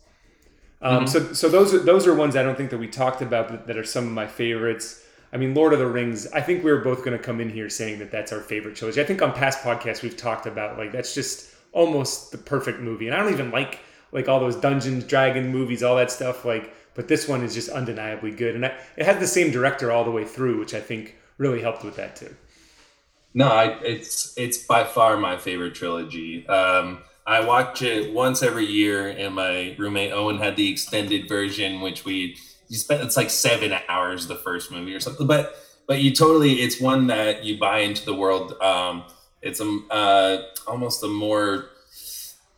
Um, 0.83 1.05
mm-hmm. 1.05 1.07
So, 1.07 1.33
so 1.33 1.49
those 1.49 1.75
are 1.75 1.79
those 1.79 2.07
are 2.07 2.15
ones 2.15 2.37
I 2.37 2.43
don't 2.43 2.57
think 2.57 2.71
that 2.71 2.79
we 2.79 2.87
talked 2.87 3.23
about 3.23 3.49
that, 3.49 3.67
that 3.67 3.77
are 3.77 3.85
some 3.85 4.07
of 4.07 4.13
my 4.13 4.27
favorites. 4.27 5.05
I 5.33 5.39
mean, 5.39 5.55
Lord 5.55 5.73
of 5.73 5.79
the 5.79 5.87
Rings. 5.87 6.27
I 6.29 6.41
think 6.41 6.63
we 6.63 6.71
were 6.71 6.81
both 6.81 6.99
going 6.99 7.17
to 7.17 7.23
come 7.23 7.41
in 7.41 7.51
here 7.51 7.69
saying 7.69 7.99
that 7.99 8.11
that's 8.11 8.33
our 8.33 8.41
favorite 8.41 8.77
trilogy. 8.77 9.01
I 9.01 9.05
think 9.05 9.23
on 9.23 9.33
past 9.33 9.61
podcasts 9.61 10.03
we've 10.03 10.17
talked 10.17 10.47
about 10.47 10.79
like 10.79 10.93
that's 10.93 11.15
just 11.15 11.51
almost 11.73 12.31
the 12.31 12.39
perfect 12.39 12.81
movie, 12.81 13.07
and 13.09 13.17
I 13.17 13.23
don't 13.23 13.33
even 13.33 13.51
like 13.51 13.81
like 14.13 14.29
all 14.29 14.39
those 14.39 14.57
Dungeons 14.57 15.05
Dragon 15.05 15.49
movies, 15.49 15.83
all 15.83 15.97
that 15.97 16.11
stuff. 16.11 16.45
Like, 16.45 16.75
but 16.95 17.09
this 17.09 17.27
one 17.27 17.43
is 17.43 17.55
just 17.55 17.71
undeniably 17.71 18.31
good, 18.33 18.55
and 18.55 18.67
I, 18.67 18.79
it 18.97 19.07
has 19.07 19.19
the 19.19 19.27
same 19.27 19.51
director 19.51 19.91
all 19.91 20.05
the 20.05 20.11
way 20.11 20.25
through, 20.25 20.59
which 20.59 20.75
I 20.75 20.81
think 20.81 21.17
really 21.39 21.63
helped 21.63 21.85
with 21.85 21.97
that 21.97 22.17
too. 22.17 22.35
No, 23.35 23.49
I, 23.49 23.79
it's 23.81 24.37
it's 24.37 24.59
by 24.59 24.85
far 24.85 25.17
my 25.17 25.37
favorite 25.37 25.75
trilogy. 25.75 26.47
Um, 26.49 27.03
I 27.27 27.41
watch 27.41 27.83
it 27.83 28.13
once 28.13 28.43
every 28.43 28.65
year, 28.67 29.09
and 29.09 29.35
my 29.35 29.75
roommate 29.79 30.13
Owen 30.13 30.39
had 30.39 30.57
the 30.57 30.71
extended 30.71 31.29
version, 31.29 31.81
which 31.81 32.05
we 32.05 32.37
you 32.69 32.77
spent 32.77 33.03
it's 33.03 33.17
like 33.17 33.31
seven 33.31 33.75
hours 33.89 34.27
the 34.27 34.37
first 34.37 34.71
movie 34.71 34.95
or 34.95 35.01
something. 35.01 35.27
But 35.27 35.55
but 35.87 36.01
you 36.01 36.15
totally 36.15 36.55
it's 36.55 36.81
one 36.81 37.07
that 37.09 37.45
you 37.45 37.59
buy 37.59 37.81
into 37.81 38.05
the 38.05 38.15
world. 38.15 38.61
Um, 38.61 39.05
it's 39.43 39.61
a 39.61 39.79
uh, 39.91 40.43
almost 40.67 41.03
a 41.05 41.09
more 41.09 41.71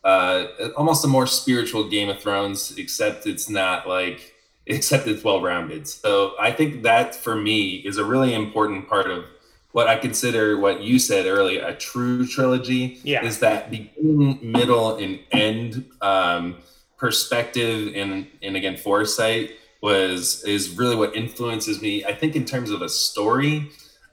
uh, 0.04 0.46
almost 0.76 1.04
a 1.04 1.08
more 1.08 1.26
spiritual 1.26 1.88
Game 1.88 2.08
of 2.08 2.20
Thrones, 2.20 2.76
except 2.78 3.26
it's 3.26 3.50
not 3.50 3.88
like 3.88 4.29
except 4.71 5.07
it's 5.07 5.25
well 5.25 5.41
rounded. 5.41 5.89
So 5.89 6.35
I 6.41 6.53
think 6.53 6.83
that 6.83 7.15
for 7.15 7.37
me 7.37 7.77
is 7.77 7.99
a 7.99 8.05
really 8.05 8.35
important 8.35 8.89
part 8.89 9.11
of 9.11 9.25
what 9.73 9.87
I 9.87 9.97
consider 9.97 10.59
what 10.59 10.81
you 10.81 10.99
said 10.99 11.27
earlier 11.27 11.65
a 11.65 11.75
true 11.75 12.27
trilogy. 12.27 13.00
Yeah. 13.05 13.25
Is 13.25 13.39
that 13.41 13.71
beginning, 13.71 14.39
middle, 14.43 14.97
and 14.97 15.21
end 15.31 15.87
um, 16.00 16.57
perspective 16.97 17.93
and 17.95 18.27
and 18.43 18.57
again 18.57 18.77
foresight 18.77 19.53
was 19.81 20.45
is 20.45 20.77
really 20.77 20.97
what 20.97 21.15
influences 21.17 21.81
me. 21.81 22.05
I 22.05 22.15
think 22.15 22.37
in 22.37 22.45
terms 22.45 22.71
of 22.71 22.83
a 22.83 22.89
story. 22.89 23.71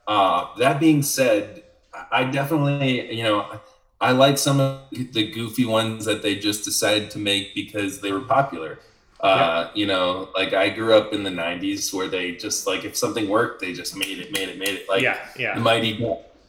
Uh, 0.08 0.48
that 0.58 0.80
being 0.80 1.04
said, 1.04 1.64
I 2.12 2.24
definitely 2.26 3.16
you 3.16 3.24
know. 3.24 3.60
I 4.00 4.12
like 4.12 4.38
some 4.38 4.60
of 4.60 4.82
the 4.92 5.32
goofy 5.32 5.66
ones 5.66 6.06
that 6.06 6.22
they 6.22 6.36
just 6.36 6.64
decided 6.64 7.10
to 7.10 7.18
make 7.18 7.56
because 7.56 8.00
they 8.00 8.12
were 8.12 8.22
popular 8.22 8.78
Uh, 9.19 9.69
You 9.74 9.88
know, 9.88 10.29
like 10.36 10.53
I 10.53 10.69
grew 10.69 10.93
up 10.93 11.13
in 11.13 11.24
the 11.24 11.29
'90s 11.29 11.93
where 11.93 12.07
they 12.07 12.33
just 12.36 12.67
like 12.67 12.86
if 12.86 12.95
something 12.95 13.27
worked, 13.27 13.62
they 13.62 13.74
just 13.74 13.95
made 13.95 14.19
it, 14.19 14.31
made 14.31 14.50
it, 14.50 14.57
made 14.57 14.75
it. 14.75 14.89
Like 14.89 15.01
yeah, 15.01 15.19
yeah. 15.38 15.55
the 15.55 15.62
Mighty 15.62 15.97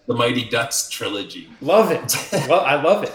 the 0.06 0.14
Mighty 0.14 0.48
Ducks 0.48 0.88
trilogy. 0.88 1.48
Love 1.60 1.90
it. 1.90 2.14
well, 2.48 2.60
I 2.60 2.80
love 2.80 3.04
it. 3.04 3.14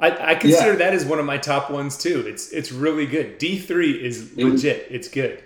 I, 0.00 0.32
I 0.32 0.34
consider 0.34 0.72
yeah. 0.72 0.78
that 0.78 0.94
as 0.94 1.04
one 1.04 1.18
of 1.18 1.24
my 1.24 1.38
top 1.38 1.70
ones 1.70 1.96
too. 1.96 2.24
It's 2.26 2.50
it's 2.52 2.72
really 2.72 3.06
good. 3.06 3.38
D 3.38 3.58
three 3.58 3.92
is 3.92 4.36
legit. 4.36 4.86
it's 4.90 5.08
good. 5.08 5.42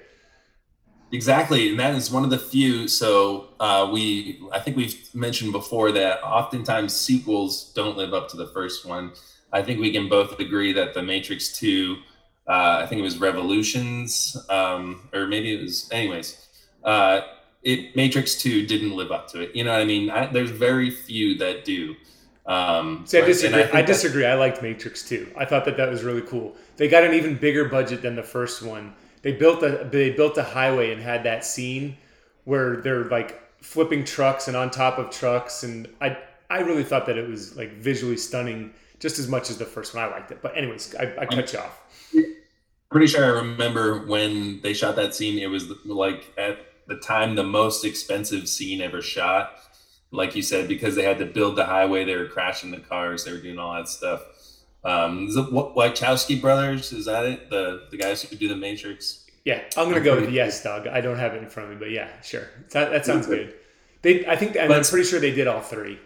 Exactly, 1.11 1.71
and 1.71 1.81
that 1.81 1.95
is 1.95 2.11
one 2.11 2.25
of 2.25 2.31
the 2.31 2.39
few. 2.39 2.87
So 2.87 3.49
uh, 3.61 3.89
we, 3.91 4.43
I 4.53 4.59
think 4.61 4.77
we've 4.77 5.09
mentioned 5.15 5.53
before 5.53 5.91
that 5.93 6.23
oftentimes 6.23 6.95
sequels 6.95 7.73
don't 7.73 7.97
live 7.97 8.13
up 8.13 8.29
to 8.31 8.37
the 8.37 8.49
first 8.49 8.85
one. 8.85 9.13
I 9.51 9.63
think 9.63 9.81
we 9.81 9.91
can 9.91 10.11
both 10.11 10.39
agree 10.39 10.75
that 10.75 10.93
the 10.93 11.03
Matrix 11.03 11.59
Two, 11.59 11.97
uh, 12.49 12.81
I 12.83 12.87
think 12.87 13.01
it 13.01 13.03
was 13.03 13.19
Revolutions, 13.19 14.37
um, 14.49 15.09
or 15.13 15.27
maybe 15.27 15.55
it 15.55 15.61
was, 15.61 15.89
anyways. 15.93 16.47
Uh, 16.83 17.21
it 17.63 17.95
Matrix 17.95 18.41
Two 18.41 18.67
didn't 18.67 18.93
live 18.93 19.11
up 19.11 19.29
to 19.29 19.41
it. 19.41 19.55
You 19.55 19.65
know 19.65 19.73
what 19.73 19.83
I 19.83 19.85
mean? 19.85 20.11
I, 20.11 20.27
there's 20.27 20.51
very 20.51 20.91
few 20.91 21.37
that 21.39 21.65
do. 21.65 21.95
Um, 22.47 23.05
See, 23.07 23.19
I 23.19 23.27
disagree. 23.27 23.63
I, 23.63 23.79
I 23.79 23.83
disagree. 23.83 24.25
I 24.25 24.35
liked 24.35 24.63
Matrix 24.63 25.07
2. 25.07 25.35
I 25.37 25.45
thought 25.45 25.67
that 25.67 25.77
that 25.77 25.91
was 25.91 26.03
really 26.03 26.23
cool. 26.23 26.57
They 26.79 26.89
got 26.89 27.05
an 27.05 27.13
even 27.13 27.37
bigger 27.37 27.67
budget 27.67 28.01
than 28.01 28.17
the 28.17 28.23
first 28.23 28.63
one. 28.63 28.95
They 29.21 29.33
built 29.33 29.63
a 29.63 29.87
they 29.91 30.11
built 30.11 30.39
a 30.39 30.43
highway 30.43 30.93
and 30.93 31.03
had 31.03 31.25
that 31.25 31.45
scene 31.45 31.99
where 32.45 32.77
they're 32.77 33.05
like 33.05 33.43
flipping 33.61 34.05
trucks 34.05 34.49
and 34.49 34.57
on 34.57 34.71
top 34.71 34.99
of 34.99 35.11
trucks, 35.11 35.63
and 35.63 35.87
I 36.01 36.17
I 36.49 36.61
really 36.61 36.85
thought 36.85 37.05
that 37.07 37.19
it 37.19 37.29
was 37.29 37.55
like 37.57 37.73
visually 37.73 38.17
stunning 38.17 38.73
just 38.99 39.19
as 39.19 39.29
much 39.29 39.51
as 39.51 39.59
the 39.59 39.67
first 39.67 39.95
one. 39.95 40.03
I 40.05 40.07
liked 40.07 40.31
it, 40.31 40.41
but 40.41 40.57
anyways, 40.57 40.95
I, 40.95 41.15
I 41.19 41.27
cut 41.27 41.53
you 41.53 41.59
off. 41.59 41.83
Pretty 42.91 43.07
sure 43.07 43.25
I 43.25 43.41
remember 43.41 44.07
when 44.07 44.61
they 44.63 44.73
shot 44.73 44.97
that 44.97 45.15
scene. 45.15 45.39
It 45.39 45.49
was 45.49 45.71
like 45.85 46.33
at 46.39 46.59
the 46.87 46.97
time 46.97 47.35
the 47.35 47.45
most 47.45 47.85
expensive 47.85 48.49
scene 48.49 48.81
ever 48.81 49.03
shot 49.03 49.59
like 50.11 50.35
you 50.35 50.43
said, 50.43 50.69
because 50.69 50.95
they 50.95 51.03
had 51.03 51.19
to 51.19 51.27
build 51.27 51.57
the 51.57 51.67
highway, 51.67 52.05
they 52.05 52.17
were 52.17 52.27
crashing 52.27 52.71
the 52.71 52.79
cars, 52.79 53.25
they 53.25 53.33
were 53.33 53.39
doing 53.39 53.59
all 53.59 53.75
that 53.75 53.89
stuff. 53.89 54.23
Um, 54.85 55.29
is 55.29 55.37
it 55.37 55.47
Wachowski 55.47 56.41
brothers? 56.41 56.93
Is 56.93 57.07
that 57.07 57.25
it? 57.25 57.51
The 57.51 57.89
the 57.91 57.97
guys 57.97 58.23
who 58.23 58.37
do 58.37 58.49
the 58.49 58.57
Matrix? 58.57 59.27
Yeah, 59.45 59.63
I'm 59.77 59.89
gonna 59.89 60.01
go 60.01 60.21
with 60.21 60.31
yes, 60.31 60.63
Doug. 60.63 60.87
I 60.87 61.01
don't 61.01 61.19
have 61.19 61.35
it 61.35 61.43
in 61.43 61.49
front 61.49 61.71
of 61.71 61.75
me, 61.75 61.81
but 61.81 61.91
yeah, 61.91 62.09
sure. 62.23 62.49
That, 62.71 62.91
that 62.91 63.05
sounds 63.05 63.27
good. 63.27 63.55
They, 64.03 64.25
I 64.27 64.37
think, 64.37 64.57
I'm 64.57 64.69
pretty 64.69 65.05
sure 65.05 65.19
they 65.19 65.35
did 65.35 65.49
all 65.49 65.61
three. 65.61 65.99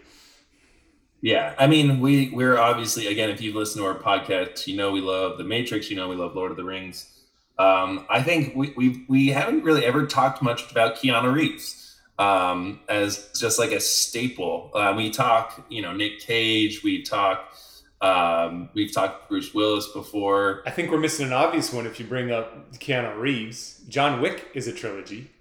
Yeah, 1.23 1.55
I 1.57 1.67
mean, 1.67 2.01
we 2.01 2.31
we're 2.31 2.57
obviously 2.57 3.07
again, 3.07 3.29
if 3.29 3.41
you've 3.41 3.55
listened 3.55 3.81
to 3.81 3.87
our 3.87 3.97
podcast, 3.97 4.67
you 4.67 4.75
know 4.75 4.91
we 4.91 4.99
love 4.99 5.37
the 5.37 5.45
Matrix. 5.45 5.89
You 5.89 5.95
know 5.95 6.09
we 6.09 6.17
love 6.17 6.35
Lord 6.35 6.51
of 6.51 6.57
the 6.57 6.65
Rings. 6.65 7.09
Um, 7.57 8.05
I 8.09 8.21
think 8.21 8.53
we 8.57 8.73
we 8.75 9.05
we 9.07 9.27
haven't 9.29 9.63
really 9.63 9.85
ever 9.85 10.05
talked 10.05 10.41
much 10.41 10.69
about 10.69 10.97
Keanu 10.97 11.33
Reeves 11.33 11.95
um, 12.19 12.81
as 12.89 13.29
just 13.39 13.57
like 13.57 13.71
a 13.71 13.79
staple. 13.79 14.69
Uh, 14.73 14.93
we 14.97 15.11
talk, 15.11 15.65
you 15.69 15.81
know, 15.81 15.93
Nick 15.93 16.19
Cage. 16.19 16.83
We 16.83 17.03
talk. 17.03 17.53
Um, 18.01 18.67
we've 18.73 18.91
talked 18.91 19.29
Bruce 19.29 19.53
Willis 19.53 19.87
before. 19.93 20.61
I 20.65 20.71
think 20.71 20.91
we're 20.91 20.99
missing 20.99 21.27
an 21.27 21.31
obvious 21.31 21.71
one 21.71 21.85
if 21.85 22.01
you 22.01 22.05
bring 22.05 22.33
up 22.33 22.73
Keanu 22.73 23.17
Reeves. 23.17 23.79
John 23.87 24.19
Wick 24.19 24.49
is 24.53 24.67
a 24.67 24.73
trilogy. 24.73 25.31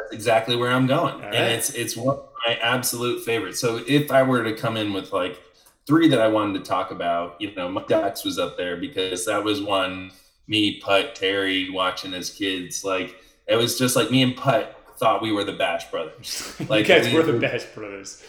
That's 0.00 0.12
exactly 0.12 0.56
where 0.56 0.70
I'm 0.70 0.86
going, 0.86 1.22
and 1.22 1.34
it's 1.34 1.70
it's 1.70 1.96
one 1.96 2.16
of 2.16 2.28
my 2.46 2.54
absolute 2.54 3.24
favorites. 3.24 3.60
So 3.60 3.82
if 3.86 4.10
I 4.10 4.22
were 4.22 4.44
to 4.44 4.54
come 4.54 4.76
in 4.76 4.92
with 4.92 5.12
like 5.12 5.40
three 5.86 6.08
that 6.08 6.20
I 6.20 6.28
wanted 6.28 6.62
to 6.62 6.68
talk 6.68 6.90
about, 6.90 7.40
you 7.40 7.54
know, 7.54 7.68
Mighty 7.68 7.88
Ducks 7.88 8.24
was 8.24 8.38
up 8.38 8.56
there 8.56 8.76
because 8.76 9.24
that 9.26 9.42
was 9.42 9.62
one 9.62 10.12
me, 10.46 10.80
Putt, 10.80 11.14
Terry 11.14 11.70
watching 11.70 12.14
as 12.14 12.30
kids. 12.30 12.84
Like 12.84 13.16
it 13.46 13.56
was 13.56 13.78
just 13.78 13.96
like 13.96 14.10
me 14.10 14.22
and 14.22 14.36
Putt 14.36 14.74
thought 14.98 15.22
we 15.22 15.32
were 15.32 15.44
the 15.44 15.52
Bash 15.52 15.90
Brothers. 15.90 16.54
Like 16.68 16.88
you 16.88 16.94
guys 16.94 17.12
were 17.12 17.22
the 17.22 17.38
Bash 17.38 17.64
Brothers. 17.66 18.22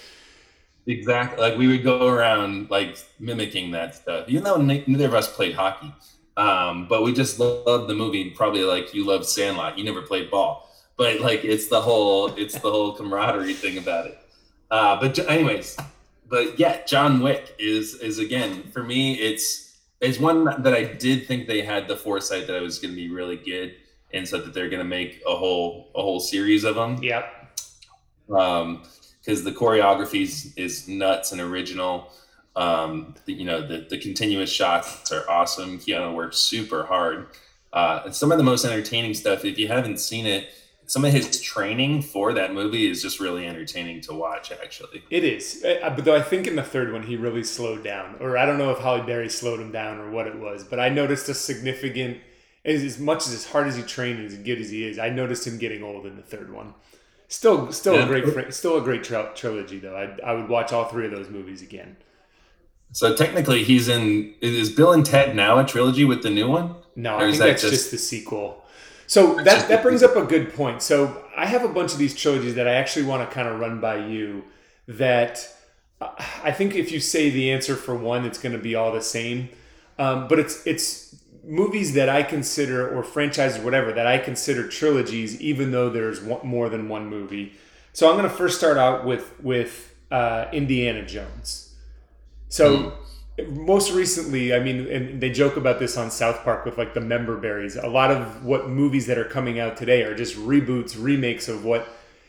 Exactly. 0.86 1.40
Like 1.40 1.58
we 1.58 1.68
would 1.68 1.84
go 1.84 2.08
around 2.08 2.70
like 2.70 2.98
mimicking 3.20 3.72
that 3.72 3.96
stuff. 3.96 4.28
Even 4.28 4.44
though 4.44 4.58
neither 4.58 5.06
of 5.06 5.14
us 5.14 5.34
played 5.34 5.56
hockey, 5.56 5.94
um, 6.38 6.88
but 6.88 7.04
we 7.04 7.14
just 7.14 7.40
loved 7.40 7.90
the 7.90 7.94
movie. 7.94 8.30
Probably 8.32 8.64
like 8.64 8.94
you 8.94 9.06
loved 9.06 9.26
Sandlot. 9.26 9.78
You 9.78 9.84
never 9.84 10.02
played 10.02 10.32
ball, 10.32 10.69
but 11.00 11.22
like 11.22 11.46
it's 11.46 11.68
the 11.68 11.80
whole 11.80 12.28
it's 12.36 12.56
the 12.56 12.70
whole 12.70 12.92
camaraderie 12.92 13.54
thing 13.54 13.78
about 13.78 14.06
it. 14.06 14.20
Uh, 14.70 15.00
but 15.00 15.18
anyways, 15.30 15.78
but 16.28 16.60
yeah, 16.60 16.86
John 16.86 17.22
Wick 17.22 17.56
is 17.58 17.96
is 17.96 18.20
again 18.20 18.64
for 18.74 18.84
me. 18.84 19.14
It's 19.14 19.78
it's 20.02 20.20
one 20.20 20.44
that 20.44 20.74
I 20.74 20.84
did 20.84 21.26
think 21.26 21.48
they 21.48 21.62
had 21.62 21.88
the 21.88 21.96
foresight 21.96 22.48
that 22.48 22.56
I 22.56 22.60
was 22.60 22.80
going 22.80 22.94
to 22.94 22.96
be 22.96 23.10
really 23.10 23.38
good 23.38 23.76
and 24.14 24.28
said 24.28 24.44
that 24.44 24.54
they're 24.54 24.70
going 24.70 24.82
to 24.82 24.88
make 24.88 25.24
a 25.26 25.36
whole 25.36 25.90
a 25.96 26.02
whole 26.02 26.20
series 26.20 26.66
of 26.66 26.76
them. 26.76 27.02
Yep. 27.02 27.62
Um, 28.30 28.84
because 29.22 29.44
the 29.44 29.52
choreography 29.52 30.24
is, 30.24 30.54
is 30.56 30.88
nuts 30.88 31.32
and 31.32 31.40
original. 31.40 32.12
Um, 32.56 33.16
the, 33.24 33.34
you 33.34 33.46
know 33.46 33.66
the 33.66 33.88
the 33.90 33.98
continuous 33.98 34.52
shots 34.52 35.14
are 35.14 35.30
awesome. 35.30 35.80
Keanu 35.80 36.14
works 36.14 36.38
super 36.40 36.84
hard. 36.84 37.28
Uh, 37.72 38.02
and 38.06 38.16
some 38.16 38.34
of 38.34 38.38
the 38.38 38.44
most 38.44 38.66
entertaining 38.66 39.14
stuff. 39.14 39.46
If 39.46 39.58
you 39.58 39.70
haven't 39.70 40.00
seen 40.00 40.26
it, 40.26 40.50
some 40.90 41.06
of 41.06 41.14
his 41.14 41.40
training 41.40 42.02
for 42.02 42.34
that 42.34 42.52
movie 42.52 42.90
is 42.90 43.00
just 43.00 43.20
really 43.20 43.46
entertaining 43.46 44.02
to 44.02 44.14
watch. 44.14 44.52
Actually, 44.52 45.04
it 45.12 45.24
is. 45.24 45.64
But 45.64 46.04
though 46.04 46.16
I 46.16 46.22
think 46.24 46.48
in 46.48 46.56
the 46.56 46.64
third 46.64 46.92
one 46.92 47.04
he 47.04 47.16
really 47.16 47.44
slowed 47.44 47.84
down, 47.84 48.16
or 48.20 48.40
I 48.40 48.46
don't 48.48 48.58
know 48.58 48.72
if 48.72 48.80
Halle 48.80 49.04
Berry 49.04 49.30
slowed 49.30 49.60
him 49.60 49.72
down 49.72 50.00
or 50.00 50.10
what 50.10 50.26
it 50.26 50.40
was, 50.40 50.64
but 50.64 50.80
I 50.80 50.90
noticed 50.90 51.30
a 51.30 51.36
significant 51.36 52.18
as, 52.66 52.84
as 52.84 53.00
much 53.00 53.28
as 53.28 53.34
as 53.34 53.46
hard 53.46 53.68
as 53.68 53.78
he 53.78 53.84
trained 53.84 54.26
as 54.26 54.36
good 54.36 54.60
as 54.60 54.72
he 54.72 54.84
is, 54.84 54.98
I 54.98 55.10
noticed 55.10 55.46
him 55.46 55.60
getting 55.60 55.84
old 55.84 56.08
in 56.08 56.16
the 56.16 56.24
third 56.24 56.52
one. 56.52 56.74
Still, 57.28 57.72
still 57.72 57.94
yeah. 57.94 58.10
a 58.10 58.22
great, 58.22 58.54
still 58.56 58.78
a 58.78 58.82
great 58.82 59.04
tri- 59.04 59.32
trilogy 59.36 59.78
though. 59.78 59.96
I, 59.96 60.18
I 60.28 60.34
would 60.34 60.50
watch 60.50 60.74
all 60.74 60.86
three 60.86 61.06
of 61.06 61.12
those 61.12 61.30
movies 61.30 61.62
again. 61.62 61.98
So 62.94 63.16
technically, 63.16 63.64
he's 63.64 63.88
in. 63.88 64.34
Is 64.42 64.72
Bill 64.72 64.92
and 64.92 65.06
Ted 65.06 65.36
now 65.36 65.60
a 65.60 65.64
trilogy 65.64 66.06
with 66.06 66.24
the 66.24 66.32
new 66.32 66.50
one? 66.50 66.74
No, 66.96 67.18
I 67.18 67.20
think 67.20 67.38
that 67.38 67.46
that's 67.46 67.62
just... 67.62 67.74
just 67.74 67.92
the 67.92 68.00
sequel. 68.00 68.66
So 69.10 69.34
that 69.42 69.68
that 69.70 69.82
brings 69.82 70.04
up 70.04 70.16
a 70.16 70.22
good 70.22 70.54
point. 70.54 70.84
So 70.84 71.26
I 71.36 71.48
have 71.48 71.66
a 71.66 71.68
bunch 71.68 71.94
of 71.94 71.98
these 71.98 72.14
trilogies 72.14 72.54
that 72.54 72.68
I 72.68 72.76
actually 72.76 73.08
want 73.08 73.28
to 73.28 73.34
kind 73.34 73.48
of 73.48 73.60
run 73.60 73.82
by 73.82 74.06
you. 74.06 74.44
That 74.88 75.52
uh, 76.00 76.12
I 76.44 76.52
think 76.52 76.76
if 76.76 76.92
you 76.92 77.00
say 77.00 77.32
the 77.32 77.52
answer 77.52 77.76
for 77.76 77.96
one, 77.96 78.24
it's 78.24 78.38
going 78.38 78.54
to 78.54 78.60
be 78.60 78.76
all 78.76 78.92
the 78.92 79.02
same. 79.02 79.50
Um, 79.98 80.28
but 80.28 80.38
it's 80.38 80.62
it's 80.68 81.16
movies 81.44 81.96
that 81.96 82.08
I 82.08 82.22
consider, 82.22 82.88
or 82.88 83.02
franchises, 83.02 83.60
whatever, 83.64 83.92
that 83.94 84.06
I 84.06 84.20
consider 84.20 84.68
trilogies, 84.68 85.42
even 85.42 85.72
though 85.72 85.90
there's 85.90 86.22
one, 86.22 86.46
more 86.46 86.70
than 86.70 86.88
one 86.88 87.08
movie. 87.08 87.54
So 87.94 88.12
I'm 88.12 88.16
going 88.16 88.30
to 88.30 88.36
first 88.36 88.60
start 88.60 88.78
out 88.78 89.08
with 89.08 89.34
with 89.42 89.92
uh, 90.12 90.46
Indiana 90.54 91.04
Jones. 91.04 91.74
So 92.48 92.78
mm. 92.78 92.94
Most 93.48 93.92
recently, 93.92 94.54
I 94.54 94.60
mean, 94.60 94.88
and 94.88 95.22
they 95.22 95.30
joke 95.30 95.58
about 95.58 95.80
this 95.80 95.98
on 95.98 96.12
South 96.12 96.44
Park 96.44 96.66
with 96.66 96.78
like 96.78 96.94
the 96.94 97.02
member 97.02 97.38
berries. 97.38 97.76
A 97.76 97.88
lot 97.88 98.12
of 98.12 98.44
what 98.44 98.70
movies 98.70 99.08
that 99.08 99.18
are 99.18 99.26
coming 99.26 99.60
out 99.60 99.78
today 99.78 100.04
are 100.04 100.16
just 100.16 100.36
reboots, 100.36 100.96
remakes 101.02 101.48
of 101.48 101.64
what. 101.64 101.88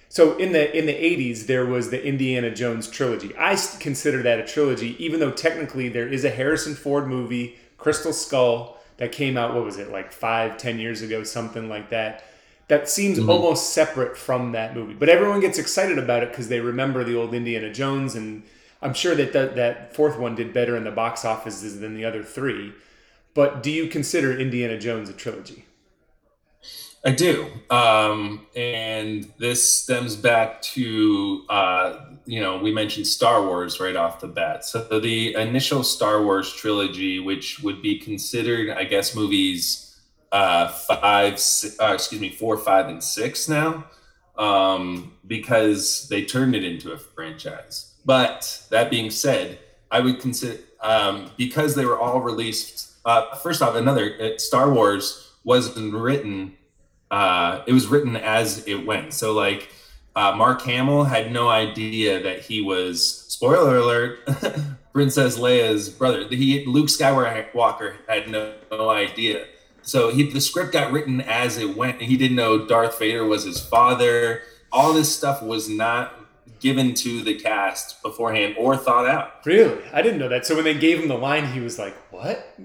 So 0.08 0.36
in 0.38 0.52
the 0.52 0.76
in 0.76 0.86
the 0.86 0.92
80s, 0.92 1.46
there 1.46 1.66
was 1.66 1.90
the 1.90 2.04
Indiana 2.04 2.50
Jones 2.54 2.88
trilogy. 2.88 3.32
I 3.38 3.56
consider 3.78 4.22
that 4.22 4.40
a 4.40 4.46
trilogy, 4.46 4.96
even 5.02 5.20
though 5.20 5.30
technically 5.30 5.88
there 5.88 6.08
is 6.08 6.24
a 6.24 6.30
Harrison 6.30 6.74
Ford 6.74 7.06
movie, 7.06 7.56
Crystal 7.78 8.12
Skull 8.12 8.80
that 9.00 9.12
came 9.12 9.36
out 9.36 9.54
what 9.54 9.64
was 9.64 9.78
it 9.78 9.90
like 9.90 10.12
five 10.12 10.56
ten 10.56 10.78
years 10.78 11.02
ago 11.02 11.24
something 11.24 11.68
like 11.68 11.90
that 11.90 12.22
that 12.68 12.88
seems 12.88 13.18
mm-hmm. 13.18 13.30
almost 13.30 13.72
separate 13.72 14.16
from 14.16 14.52
that 14.52 14.76
movie 14.76 14.94
but 14.94 15.08
everyone 15.08 15.40
gets 15.40 15.58
excited 15.58 15.98
about 15.98 16.22
it 16.22 16.28
because 16.28 16.48
they 16.48 16.60
remember 16.60 17.02
the 17.02 17.16
old 17.16 17.34
indiana 17.34 17.72
jones 17.72 18.14
and 18.14 18.42
i'm 18.82 18.94
sure 18.94 19.14
that, 19.14 19.32
that 19.32 19.94
fourth 19.94 20.18
one 20.18 20.34
did 20.34 20.52
better 20.52 20.76
in 20.76 20.84
the 20.84 20.90
box 20.90 21.24
offices 21.24 21.80
than 21.80 21.94
the 21.94 22.04
other 22.04 22.22
three 22.22 22.72
but 23.34 23.62
do 23.62 23.70
you 23.70 23.86
consider 23.86 24.36
indiana 24.36 24.78
jones 24.78 25.08
a 25.08 25.12
trilogy 25.12 25.64
I 27.02 27.12
do. 27.12 27.50
Um, 27.70 28.46
and 28.54 29.32
this 29.38 29.66
stems 29.66 30.16
back 30.16 30.60
to, 30.62 31.44
uh, 31.48 32.00
you 32.26 32.40
know, 32.42 32.58
we 32.58 32.72
mentioned 32.72 33.06
Star 33.06 33.42
Wars 33.42 33.80
right 33.80 33.96
off 33.96 34.20
the 34.20 34.28
bat. 34.28 34.66
So 34.66 35.00
the 35.00 35.34
initial 35.34 35.82
Star 35.82 36.22
Wars 36.22 36.52
trilogy, 36.52 37.18
which 37.18 37.60
would 37.60 37.80
be 37.80 37.98
considered, 37.98 38.76
I 38.76 38.84
guess, 38.84 39.16
movies 39.16 39.98
uh, 40.30 40.68
five, 40.68 41.40
uh, 41.80 41.92
excuse 41.94 42.20
me, 42.20 42.30
four, 42.30 42.58
five, 42.58 42.88
and 42.88 43.02
six 43.02 43.48
now, 43.48 43.86
um, 44.36 45.14
because 45.26 46.06
they 46.08 46.24
turned 46.24 46.54
it 46.54 46.64
into 46.64 46.92
a 46.92 46.98
franchise. 46.98 47.89
But 48.04 48.66
that 48.70 48.90
being 48.90 49.10
said, 49.10 49.58
I 49.90 50.00
would 50.00 50.20
consider, 50.20 50.58
um, 50.80 51.30
because 51.36 51.74
they 51.74 51.84
were 51.84 51.98
all 51.98 52.20
released, 52.20 52.92
uh, 53.04 53.34
first 53.36 53.62
off, 53.62 53.74
another, 53.74 54.16
uh, 54.20 54.38
Star 54.38 54.72
Wars 54.72 55.32
wasn't 55.44 55.94
written 55.94 56.56
uh, 57.10 57.64
it 57.66 57.72
was 57.72 57.88
written 57.88 58.14
as 58.14 58.64
it 58.68 58.86
went. 58.86 59.12
So 59.12 59.32
like 59.32 59.68
uh, 60.14 60.32
Mark 60.36 60.62
Hamill 60.62 61.02
had 61.02 61.32
no 61.32 61.48
idea 61.48 62.22
that 62.22 62.40
he 62.42 62.60
was 62.60 63.26
spoiler 63.26 63.78
alert 63.78 64.20
Princess 64.92 65.36
Leia's 65.36 65.88
brother. 65.88 66.28
He 66.28 66.64
Luke 66.66 66.86
Skywalker 66.86 67.96
had 68.06 68.28
no, 68.28 68.54
no 68.70 68.90
idea 68.90 69.46
so 69.82 70.10
he 70.10 70.30
the 70.30 70.40
script 70.40 70.72
got 70.72 70.92
written 70.92 71.20
as 71.20 71.56
it 71.56 71.76
went. 71.76 72.00
He 72.00 72.16
didn't 72.16 72.36
know 72.36 72.66
Darth 72.66 72.98
Vader 72.98 73.24
was 73.24 73.44
his 73.44 73.60
father. 73.60 74.42
All 74.72 74.92
this 74.92 75.14
stuff 75.14 75.42
was 75.42 75.68
not 75.68 76.19
given 76.60 76.94
to 76.94 77.22
the 77.22 77.34
cast 77.34 78.02
beforehand 78.02 78.54
or 78.58 78.76
thought 78.76 79.06
out. 79.06 79.44
Really, 79.46 79.82
I 79.92 80.02
didn't 80.02 80.18
know 80.18 80.28
that. 80.28 80.46
So 80.46 80.54
when 80.54 80.64
they 80.64 80.74
gave 80.74 81.00
him 81.00 81.08
the 81.08 81.18
line, 81.18 81.46
he 81.52 81.60
was 81.60 81.78
like, 81.78 81.94
"What?" 82.12 82.56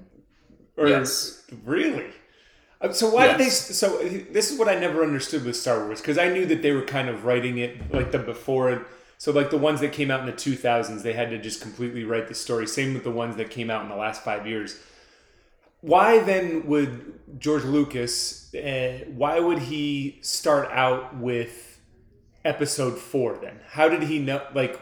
Or 0.77 0.87
Yes. 0.87 1.43
really? 1.63 2.07
Uh, 2.81 2.91
So 2.91 3.09
why 3.09 3.27
did 3.27 3.37
they? 3.37 3.49
So 3.49 3.97
this 3.99 4.51
is 4.51 4.59
what 4.59 4.67
I 4.67 4.75
never 4.77 5.03
understood 5.03 5.45
with 5.45 5.55
Star 5.55 5.85
Wars 5.85 6.01
because 6.01 6.17
I 6.17 6.29
knew 6.29 6.45
that 6.47 6.61
they 6.61 6.71
were 6.73 6.81
kind 6.83 7.07
of 7.09 7.25
writing 7.25 7.57
it 7.57 7.93
like 7.93 8.11
the 8.11 8.19
before. 8.19 8.85
So 9.17 9.31
like 9.31 9.49
the 9.49 9.57
ones 9.57 9.79
that 9.79 9.93
came 9.93 10.11
out 10.11 10.19
in 10.19 10.25
the 10.25 10.33
two 10.33 10.55
thousands, 10.55 11.01
they 11.03 11.13
had 11.13 11.29
to 11.29 11.37
just 11.37 11.61
completely 11.61 12.03
write 12.03 12.27
the 12.27 12.35
story. 12.35 12.67
Same 12.67 12.93
with 12.93 13.03
the 13.05 13.11
ones 13.11 13.37
that 13.37 13.49
came 13.49 13.69
out 13.69 13.81
in 13.83 13.89
the 13.89 13.95
last 13.95 14.23
five 14.23 14.45
years. 14.45 14.77
Why 15.81 16.19
then 16.19 16.65
would 16.67 17.39
George 17.39 17.63
Lucas? 17.63 18.53
Uh, 18.53 19.05
why 19.15 19.39
would 19.39 19.59
he 19.59 20.19
start 20.21 20.69
out 20.71 21.15
with 21.17 21.64
episode 22.45 22.97
four? 22.97 23.37
Then 23.41 23.59
how 23.67 23.89
did 23.89 24.03
he 24.03 24.19
know? 24.19 24.41
Like, 24.53 24.79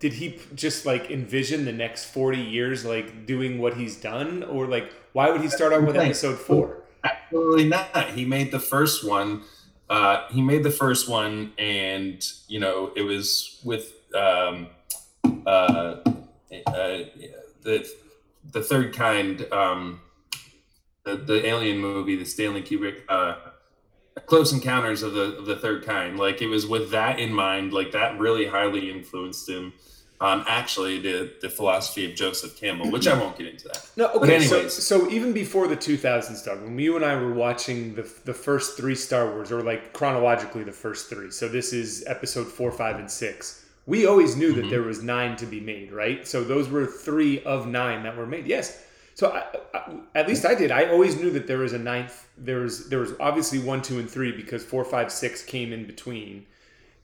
did 0.00 0.14
he 0.14 0.40
just 0.54 0.84
like 0.84 1.10
envision 1.10 1.64
the 1.64 1.72
next 1.72 2.06
forty 2.06 2.40
years 2.40 2.84
like 2.84 3.26
doing 3.26 3.60
what 3.60 3.74
he's 3.74 3.96
done, 3.96 4.42
or 4.42 4.66
like 4.66 4.92
why 5.12 5.30
would 5.30 5.40
he 5.40 5.48
start 5.48 5.72
out 5.72 5.86
with 5.86 5.96
episode 5.96 6.38
four? 6.38 6.82
Absolutely 7.04 7.68
not. 7.68 8.10
He 8.10 8.24
made 8.24 8.50
the 8.50 8.60
first 8.60 9.06
one. 9.06 9.42
Uh, 9.88 10.26
he 10.30 10.40
made 10.40 10.64
the 10.64 10.70
first 10.70 11.08
one, 11.08 11.52
and 11.58 12.26
you 12.48 12.58
know 12.58 12.90
it 12.96 13.02
was 13.02 13.60
with 13.62 13.92
um, 14.14 14.68
uh, 15.46 15.96
uh, 16.66 16.98
the 17.62 17.88
the 18.52 18.62
third 18.62 18.94
kind, 18.94 19.46
um, 19.52 20.00
the 21.04 21.16
the 21.16 21.46
alien 21.46 21.78
movie, 21.78 22.16
the 22.16 22.24
Stanley 22.24 22.62
Kubrick, 22.62 23.02
uh, 23.08 23.36
Close 24.26 24.52
Encounters 24.52 25.02
of 25.02 25.12
the 25.14 25.36
of 25.38 25.46
the 25.46 25.56
Third 25.56 25.84
Kind. 25.84 26.18
Like 26.18 26.40
it 26.40 26.46
was 26.46 26.66
with 26.66 26.90
that 26.90 27.18
in 27.18 27.32
mind. 27.32 27.72
Like 27.72 27.92
that 27.92 28.18
really 28.18 28.46
highly 28.46 28.90
influenced 28.90 29.48
him. 29.48 29.72
Um, 30.20 30.44
actually, 30.46 31.00
the 31.00 31.32
the 31.42 31.50
philosophy 31.50 32.08
of 32.08 32.14
Joseph 32.16 32.56
Campbell, 32.58 32.90
which 32.90 33.08
I 33.08 33.18
won't 33.18 33.36
get 33.36 33.48
into 33.48 33.66
that. 33.68 33.86
No, 33.96 34.06
okay. 34.12 34.40
So, 34.40 34.56
anyways. 34.56 34.72
so 34.72 35.10
even 35.10 35.32
before 35.32 35.66
the 35.66 35.76
2000s, 35.76 36.44
Doug, 36.44 36.62
when 36.62 36.78
you 36.78 36.94
and 36.96 37.04
I 37.04 37.16
were 37.16 37.34
watching 37.34 37.94
the 37.96 38.08
the 38.24 38.32
first 38.32 38.76
three 38.76 38.94
Star 38.94 39.30
Wars, 39.32 39.50
or 39.50 39.62
like 39.62 39.92
chronologically 39.92 40.62
the 40.62 40.72
first 40.72 41.10
three, 41.10 41.30
so 41.30 41.48
this 41.48 41.72
is 41.72 42.04
Episode 42.06 42.46
four, 42.46 42.70
five, 42.70 42.98
and 43.00 43.10
six. 43.10 43.66
We 43.86 44.06
always 44.06 44.34
knew 44.36 44.54
that 44.54 44.64
Mhm. 44.66 44.70
there 44.70 44.82
was 44.82 45.02
nine 45.02 45.36
to 45.36 45.44
be 45.46 45.60
made, 45.60 45.92
right? 45.92 46.26
So 46.26 46.42
those 46.42 46.68
were 46.70 46.86
three 46.86 47.42
of 47.42 47.66
nine 47.66 48.04
that 48.04 48.16
were 48.16 48.26
made. 48.26 48.46
Yes. 48.46 48.82
So 49.14 49.30
I, 49.30 49.44
I, 49.76 49.96
at 50.14 50.28
least 50.28 50.44
I 50.44 50.54
did. 50.54 50.70
I 50.70 50.88
always 50.88 51.16
knew 51.16 51.30
that 51.30 51.46
there 51.46 51.58
was 51.58 51.72
a 51.72 51.78
ninth. 51.78 52.28
There 52.36 52.60
was 52.60 52.88
there 52.88 52.98
was 52.98 53.12
obviously 53.20 53.60
one, 53.60 53.80
two, 53.80 53.98
and 53.98 54.10
three 54.10 54.32
because 54.32 54.64
four, 54.64 54.84
five, 54.84 55.12
six 55.12 55.42
came 55.42 55.72
in 55.72 55.86
between. 55.86 56.46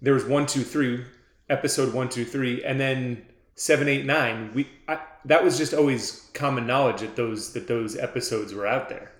There 0.02 0.14
was 0.14 0.25
one, 0.25 0.47
two, 0.47 0.62
three, 0.62 1.05
episode 1.49 1.95
one, 1.95 2.09
two, 2.09 2.25
three, 2.25 2.64
and 2.64 2.81
then 2.81 3.25
seven, 3.55 3.88
eight, 3.88 4.05
nine. 4.05 4.52
We 4.55 4.69
I, 4.88 4.99
that 5.25 5.45
was 5.45 5.57
just 5.57 5.73
always 5.73 6.29
common 6.35 6.67
knowledge 6.67 7.00
that 7.00 7.14
those 7.14 7.52
that 7.52 7.69
those 7.69 7.97
episodes 7.97 8.55
were 8.55 8.67
out 8.67 8.88
there. 8.88 9.12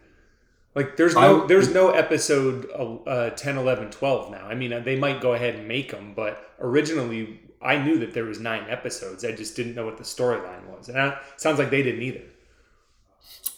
Like 0.75 0.97
there's 0.97 1.15
no 1.15 1.47
there's 1.47 1.73
no 1.73 1.91
episode 1.91 2.71
uh, 3.07 3.31
10, 3.31 3.59
11, 3.59 3.91
12 3.91 4.31
now. 4.31 4.47
I 4.47 4.55
mean 4.55 4.83
they 4.85 4.97
might 4.97 5.21
go 5.21 5.35
ahead 5.35 5.57
and 5.57 5.69
make 5.69 5.91
them, 5.91 6.13
but 6.15 6.55
originally 6.61 7.41
I 7.61 7.77
knew 7.77 7.99
that 7.99 8.15
there 8.15 8.25
was 8.25 8.41
nine 8.41 8.65
episodes. 8.69 9.25
I 9.25 9.33
just 9.33 9.57
didn't 9.57 9.75
know 9.75 9.85
what 9.85 9.99
the 9.99 10.05
storyline 10.05 10.67
was, 10.67 10.89
and 10.89 10.99
I, 10.99 11.19
sounds 11.37 11.59
like 11.59 11.71
they 11.71 11.83
didn't 11.83 12.03
either. 12.03 12.23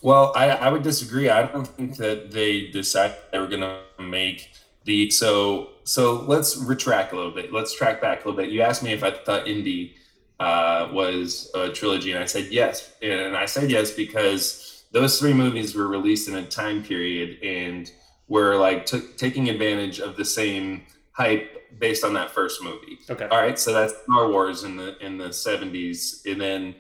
Well, 0.03 0.33
I, 0.35 0.51
I 0.51 0.69
would 0.69 0.83
disagree. 0.83 1.29
I 1.29 1.47
don't 1.47 1.67
think 1.67 1.97
that 1.97 2.33
they 2.33 2.69
decided 2.69 3.17
they 3.31 3.39
were 3.39 3.47
going 3.47 3.61
to 3.61 4.03
make 4.03 4.51
the 4.85 5.11
so 5.11 5.71
so. 5.85 6.23
Let's 6.23 6.57
retract 6.57 7.13
a 7.13 7.17
little 7.17 7.31
bit. 7.31 7.53
Let's 7.53 7.73
track 7.75 8.01
back 8.01 8.25
a 8.25 8.29
little 8.29 8.43
bit. 8.43 8.51
You 8.51 8.63
asked 8.63 8.83
me 8.83 8.93
if 8.93 9.05
I 9.05 9.13
thought 9.13 9.47
Indy 9.47 9.95
uh, 10.41 10.89
was 10.93 11.51
a 11.55 11.71
trilogy, 11.71 12.11
and 12.11 12.21
I 12.21 12.27
said 12.27 12.49
yes. 12.51 12.93
And 13.01 13.37
I 13.37 13.47
said 13.47 13.71
yes 13.71 13.93
because 13.93 14.85
those 14.91 15.21
three 15.21 15.33
movies 15.33 15.75
were 15.75 15.87
released 15.87 16.29
in 16.29 16.35
a 16.35 16.45
time 16.45 16.83
period 16.83 17.39
and 17.43 17.91
were 18.27 18.57
like 18.57 18.87
took 18.87 19.17
taking 19.17 19.49
advantage 19.51 20.01
of 20.01 20.17
the 20.17 20.25
same 20.25 20.83
hype 21.13 21.79
based 21.79 22.05
on 22.05 22.13
that 22.15 22.31
first 22.31 22.63
movie. 22.63 22.99
Okay. 23.09 23.27
All 23.27 23.41
right, 23.41 23.59
so 23.59 23.73
that's 23.73 23.95
Star 24.03 24.29
Wars 24.29 24.65
in 24.65 24.77
the 24.77 24.99
in 24.99 25.17
the 25.17 25.33
seventies, 25.33 26.23
and 26.27 26.41
then 26.41 26.75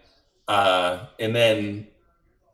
uh, 0.49 1.07
and 1.21 1.35
then 1.37 1.87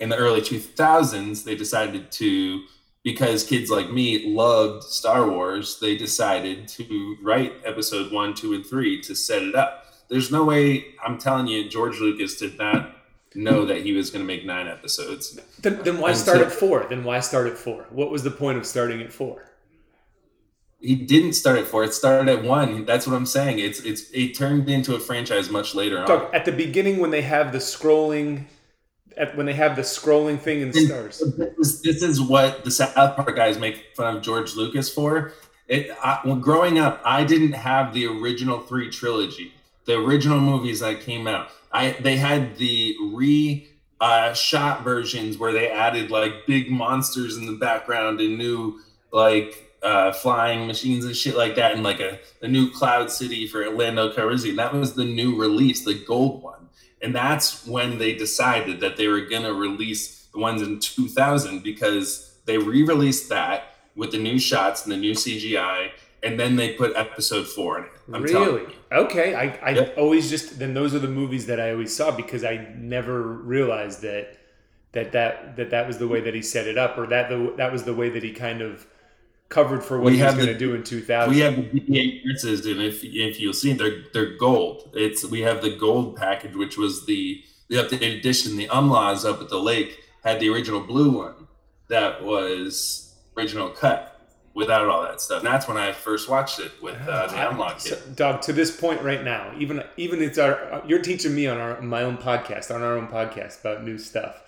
in 0.01 0.09
the 0.09 0.17
early 0.17 0.43
two 0.43 0.59
thousands, 0.59 1.45
they 1.45 1.55
decided 1.55 2.11
to 2.13 2.63
because 3.05 3.45
kids 3.45 3.71
like 3.71 3.91
me 3.91 4.35
loved 4.35 4.85
Star 4.85 5.29
Wars, 5.29 5.79
they 5.81 5.97
decided 5.97 6.69
to 6.69 7.17
write 7.23 7.55
Episode 7.65 8.13
one, 8.13 8.35
two, 8.35 8.55
and 8.55 8.67
three 8.67 9.01
to 9.03 9.15
set 9.15 9.43
it 9.43 9.55
up. 9.55 9.87
There's 10.09 10.31
no 10.31 10.45
way 10.45 10.87
I'm 11.05 11.19
telling 11.19 11.47
you, 11.47 11.69
George 11.69 12.01
Lucas 12.01 12.37
did 12.37 12.59
not 12.59 12.97
know 13.35 13.65
that 13.65 13.83
he 13.83 13.93
was 13.93 14.11
going 14.11 14.23
to 14.23 14.27
make 14.27 14.45
nine 14.45 14.67
episodes. 14.67 15.39
Then, 15.61 15.83
then 15.83 15.99
why 15.99 16.13
start 16.13 16.39
so- 16.39 16.45
at 16.45 16.53
four? 16.53 16.87
Then 16.89 17.05
why 17.05 17.21
start 17.21 17.47
at 17.47 17.57
four? 17.57 17.87
What 17.91 18.11
was 18.11 18.23
the 18.23 18.31
point 18.31 18.59
of 18.59 18.67
starting 18.67 19.01
at 19.01 19.13
four? 19.13 19.45
He 20.81 20.95
didn't 20.95 21.33
start 21.33 21.59
at 21.59 21.67
four; 21.67 21.83
it 21.83 21.93
started 21.93 22.29
at 22.33 22.45
one. 22.45 22.85
That's 22.85 23.05
what 23.05 23.17
I'm 23.17 23.27
saying. 23.27 23.59
It's 23.59 23.81
it's 23.81 24.09
it 24.13 24.37
turned 24.37 24.71
into 24.71 24.95
a 24.95 25.01
franchise 25.01 25.51
much 25.51 25.75
later 25.75 25.99
on. 25.99 26.33
At 26.33 26.45
the 26.45 26.53
beginning 26.53 26.99
when 26.99 27.11
they 27.11 27.23
have 27.23 27.51
the 27.51 27.59
scrolling, 27.59 28.45
at, 29.19 29.37
when 29.37 29.47
they 29.47 29.55
have 29.55 29.77
the 29.77 29.83
scrolling 29.83 30.39
thing 30.39 30.61
in 30.61 30.73
stars. 30.73 31.23
This 31.37 31.59
is, 31.59 31.83
this 31.83 32.03
is 32.03 32.21
what 32.21 32.65
the 32.65 32.71
South 32.71 33.17
Park 33.17 33.35
guys 33.37 33.59
make 33.59 33.85
fun 33.95 34.17
of 34.17 34.23
George 34.23 34.55
Lucas 34.55 34.93
for. 34.93 35.33
It, 35.67 35.91
I, 36.03 36.21
when 36.23 36.41
growing 36.41 36.79
up, 36.79 37.03
I 37.05 37.25
didn't 37.25 37.53
have 37.53 37.93
the 37.93 38.07
original 38.07 38.61
three 38.61 38.91
trilogy, 38.91 39.53
the 39.85 39.99
original 39.99 40.41
movies 40.41 40.81
that 40.81 41.01
came 41.01 41.27
out. 41.27 41.49
I 41.71 41.91
they 42.01 42.17
had 42.17 42.57
the 42.57 42.97
re 43.13 43.69
uh, 44.01 44.33
shot 44.33 44.85
versions 44.85 45.37
where 45.37 45.53
they 45.53 45.69
added 45.69 46.11
like 46.11 46.47
big 46.47 46.71
monsters 46.71 47.37
in 47.37 47.47
the 47.47 47.53
background 47.53 48.21
and 48.21 48.39
new 48.39 48.81
like 49.13 49.69
uh, 49.83 50.13
flying 50.13 50.67
machines 50.67 51.05
and 51.05 51.15
shit 51.15 51.37
like 51.37 51.57
that, 51.57 51.73
and 51.73 51.83
like 51.83 52.01
a, 52.01 52.19
a 52.43 52.49
new 52.49 52.71
Cloud 52.71 53.11
City 53.11 53.47
for 53.47 53.65
Orlando 53.65 54.13
Calrissian. 54.13 54.57
That 54.57 54.73
was 54.73 54.95
the 54.95 55.05
new 55.05 55.37
release, 55.37 55.85
the 55.85 55.95
gold 55.95 56.43
one. 56.43 56.68
And 57.01 57.15
that's 57.15 57.67
when 57.67 57.99
they 57.99 58.15
decided 58.15 58.81
that 58.81 58.97
they 58.97 59.09
were 59.09 59.21
going 59.21 59.45
to 59.45 59.55
release 59.55 60.27
the 60.33 60.39
ones 60.39 60.63
in 60.63 60.81
2000 60.81 61.63
because 61.63 62.37
they 62.45 62.59
re 62.59 62.83
released 62.83 63.29
that 63.29 63.75
with 63.95 64.13
the 64.13 64.19
new 64.19 64.39
shots 64.39 64.85
and 64.85 64.93
the 64.93 64.97
new 64.97 65.13
CGI. 65.13 65.91
And 66.23 66.39
then 66.39 66.57
they 66.57 66.73
put 66.73 66.97
episode 66.97 67.47
four 67.47 67.79
in 67.79 67.85
it. 67.85 67.91
I'm 68.13 68.27
telling 68.27 68.49
really? 68.49 68.63
you. 68.63 68.97
Okay. 68.97 69.35
I, 69.35 69.71
I 69.71 69.95
always 69.95 70.29
just 70.29 70.59
then 70.59 70.75
those 70.75 70.95
are 70.95 70.99
the 70.99 71.09
movies 71.09 71.47
that 71.47 71.61
I 71.61 71.71
always 71.71 71.95
saw 71.95 72.11
because 72.11 72.43
I 72.43 72.67
never 72.77 73.23
realized 73.23 74.03
that 74.03 74.37
that 74.93 75.13
that 75.13 75.57
that 75.57 75.71
that 75.71 75.87
was 75.87 75.99
the 75.99 76.09
way 76.09 76.21
that 76.21 76.35
he 76.35 76.43
set 76.43 76.67
it 76.67 76.77
up 76.77 76.99
or 76.99 77.07
that 77.07 77.29
the 77.29 77.55
that 77.57 77.71
was 77.71 77.85
the 77.85 77.95
way 77.95 78.09
that 78.11 78.25
he 78.25 78.33
kind 78.33 78.63
of 78.63 78.87
covered 79.49 79.83
for 79.83 79.99
what 79.99 80.07
We 80.13 80.17
he 80.19 80.23
was 80.23 80.33
have 80.33 80.41
going 80.41 80.53
to 80.53 80.59
do 80.59 80.75
in 80.75 80.83
2000. 80.83 81.33
We 81.35 81.41
have 81.41 81.57
the 81.57 81.81
DA 81.81 82.21
princes, 82.23 82.67
and 82.67 82.81
if 82.81 83.03
if 83.03 83.41
you'll 83.41 83.53
see, 83.53 83.73
they're 83.73 84.03
they're 84.13 84.37
gold. 84.37 84.91
It's 84.95 85.25
we 85.25 85.41
have 85.41 85.63
the 85.63 85.77
gold 85.77 86.17
package, 86.17 86.55
which 86.55 86.77
was 86.77 87.07
the 87.07 87.43
the 87.69 87.77
updated 87.77 88.19
edition. 88.19 88.57
The 88.57 88.69
Umlaws 88.69 89.29
up 89.29 89.41
at 89.41 89.49
the 89.49 89.59
lake 89.61 89.99
had 90.25 90.41
the 90.41 90.49
original 90.49 90.81
blue 90.81 91.11
one, 91.11 91.47
that 91.89 92.23
was 92.23 93.15
original 93.37 93.71
cut 93.71 94.15
without 94.55 94.89
all 94.89 95.03
that 95.03 95.21
stuff. 95.21 95.39
And 95.39 95.47
that's 95.47 95.69
when 95.69 95.77
I 95.77 95.93
first 95.93 96.29
watched 96.29 96.59
it 96.59 96.73
with 96.83 96.97
uh, 97.07 97.29
the 97.29 97.37
I- 97.39 97.53
Umlaw 97.53 97.81
so. 97.81 97.97
Doug, 98.15 98.43
to 98.43 98.53
this 98.53 98.77
point 98.77 99.03
right 99.03 99.23
now, 99.23 99.53
even 99.59 99.83
even 99.97 100.21
it's 100.21 100.39
our 100.39 100.83
you're 100.87 101.03
teaching 101.03 101.35
me 101.35 101.47
on 101.47 101.59
our 101.59 101.81
my 101.81 102.03
own 102.03 102.19
podcast 102.19 102.75
on 102.75 102.83
our 102.83 102.97
own 102.97 103.09
podcast 103.09 103.61
about 103.61 103.85
new 103.85 103.99
stuff. 103.99 104.43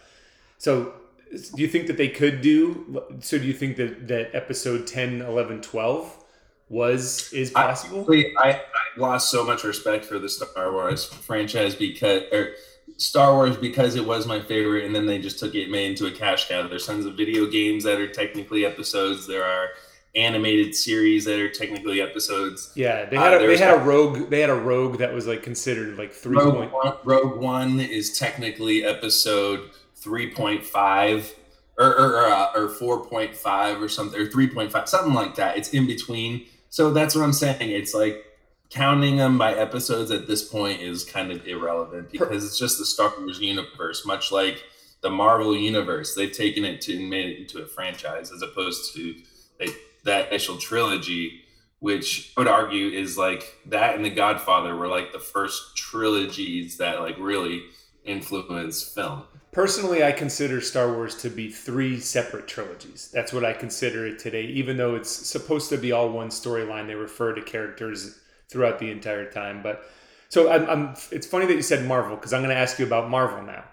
So, 0.59 0.93
do 1.31 1.63
you 1.63 1.69
think 1.69 1.87
that 1.87 1.97
they 1.97 2.09
could 2.09 2.41
do? 2.41 3.03
So, 3.21 3.39
do 3.39 3.45
you 3.45 3.53
think 3.53 3.77
that 3.77 4.09
that 4.09 4.35
episode 4.35 4.87
10, 4.87 5.23
11, 5.23 5.63
12 5.63 6.25
was 6.69 7.33
is 7.33 7.51
possible? 7.51 7.99
Honestly, 7.99 8.35
I, 8.37 8.51
I 8.53 8.61
lost 8.97 9.31
so 9.31 9.45
much 9.45 9.63
respect 9.65 10.05
for 10.05 10.19
the 10.19 10.29
Star 10.29 10.73
Wars 10.73 11.05
franchise 11.05 11.75
because 11.75 12.23
or 12.33 12.55
Star 12.97 13.35
Wars 13.35 13.57
because 13.57 13.95
it 13.95 14.05
was 14.05 14.27
my 14.27 14.41
favorite, 14.41 14.85
and 14.85 14.95
then 14.95 15.07
they 15.07 15.19
just 15.19 15.39
took 15.39 15.55
it 15.55 15.71
made 15.71 15.91
into 15.91 16.07
a 16.07 16.11
cash 16.11 16.49
cow. 16.49 16.67
There's 16.67 16.87
tons 16.87 17.07
of 17.07 17.17
video 17.17 17.47
games 17.47 17.85
that 17.85 18.01
are 18.01 18.09
technically 18.09 18.65
episodes. 18.65 19.27
There 19.27 19.45
are 19.45 19.69
animated 20.17 20.75
series 20.75 21.25
that 21.25 21.39
are 21.39 21.49
technically 21.49 22.01
episodes. 22.01 22.73
yeah, 22.75 23.05
they 23.05 23.17
uh, 23.17 23.23
had 23.23 23.35
a, 23.35 23.47
they 23.47 23.57
had 23.57 23.75
a 23.75 23.81
rogue 23.81 24.31
they 24.31 24.41
had 24.41 24.51
a 24.51 24.55
rogue 24.55 24.99
that 24.99 25.15
was 25.15 25.29
like 25.29 25.45
considered 25.45 25.97
like 25.97 26.13
three 26.13 26.37
Rogue 26.37 26.55
point. 26.55 26.73
One, 26.73 26.95
Rogue 27.05 27.39
One 27.39 27.79
is 27.79 28.19
technically 28.19 28.85
episode 28.85 29.71
three 30.01 30.33
point 30.33 30.65
five. 30.65 31.35
Or, 31.79 31.87
or, 31.87 32.09
or, 32.15 32.27
uh, 32.27 32.53
or 32.55 32.69
4.5 32.69 33.81
or 33.81 33.89
something 33.89 34.21
or 34.21 34.27
3.5 34.27 34.87
something 34.87 35.15
like 35.15 35.37
that 35.37 35.57
it's 35.57 35.71
in 35.71 35.87
between 35.87 36.45
so 36.69 36.93
that's 36.93 37.15
what 37.15 37.23
i'm 37.23 37.33
saying 37.33 37.71
it's 37.71 37.95
like 37.95 38.23
counting 38.71 39.17
them 39.17 39.37
by 39.37 39.53
episodes 39.53 40.11
at 40.11 40.29
this 40.29 40.49
point 40.49 40.81
is 40.81 41.05
kind 41.05 41.31
of 41.33 41.47
irrelevant 41.47 42.11
because 42.11 42.45
it's 42.45 42.59
just 42.59 42.79
the 42.79 42.87
Star 42.87 43.13
Wars 43.19 43.41
universe, 43.41 44.07
much 44.07 44.33
like 44.33 44.63
the 45.03 45.11
Marvel 45.11 45.57
universe. 45.57 46.15
They've 46.15 46.31
taken 46.31 46.65
it 46.65 46.81
to 46.83 46.97
and 46.97 47.11
made 47.11 47.31
it 47.31 47.39
into 47.41 47.59
a 47.59 47.67
franchise 47.67 48.31
as 48.31 48.43
opposed 48.43 48.95
to 48.95 49.17
they, 49.59 49.69
that 50.05 50.29
initial 50.29 50.57
trilogy, 50.57 51.43
which 51.81 52.33
I 52.37 52.41
would 52.41 52.49
argue 52.49 52.89
is 52.89 53.19
like 53.19 53.57
that 53.67 53.97
and 53.97 54.05
The 54.05 54.11
Godfather 54.11 54.77
were 54.77 54.89
like 54.89 55.13
the 55.13 55.19
first 55.19 55.77
trilogies 55.77 56.77
that 56.79 57.01
like 57.01 57.17
really 57.19 57.65
influence 58.05 58.83
film. 58.83 59.25
Personally, 59.53 60.05
I 60.05 60.13
consider 60.13 60.61
Star 60.61 60.93
Wars 60.93 61.17
to 61.17 61.29
be 61.29 61.51
three 61.51 61.99
separate 61.99 62.47
trilogies. 62.47 63.11
That's 63.13 63.33
what 63.33 63.45
I 63.45 63.53
consider 63.53 64.07
it 64.07 64.21
today, 64.21 64.45
even 64.45 64.77
though 64.77 64.95
it's 64.95 65.11
supposed 65.11 65.69
to 65.71 65.77
be 65.77 65.91
all 65.91 66.11
one 66.11 66.29
storyline. 66.29 66.87
They 66.87 66.95
refer 66.95 67.35
to 67.35 67.43
characters 67.43 68.21
throughout 68.49 68.79
the 68.79 68.91
entire 68.91 69.29
time. 69.31 69.61
But 69.63 69.91
so 70.29 70.51
I'm, 70.51 70.71
I'm 70.71 70.95
it's 71.11 71.27
funny 71.27 71.47
that 71.47 71.55
you 71.55 71.63
said 71.63 71.85
Marvel 71.85 72.15
because 72.15 72.33
I'm 72.33 72.43
going 72.43 72.55
to 72.55 72.61
ask 72.61 72.79
you 72.79 72.87
about 72.87 73.11
Marvel 73.11 73.43
now. 73.43 73.65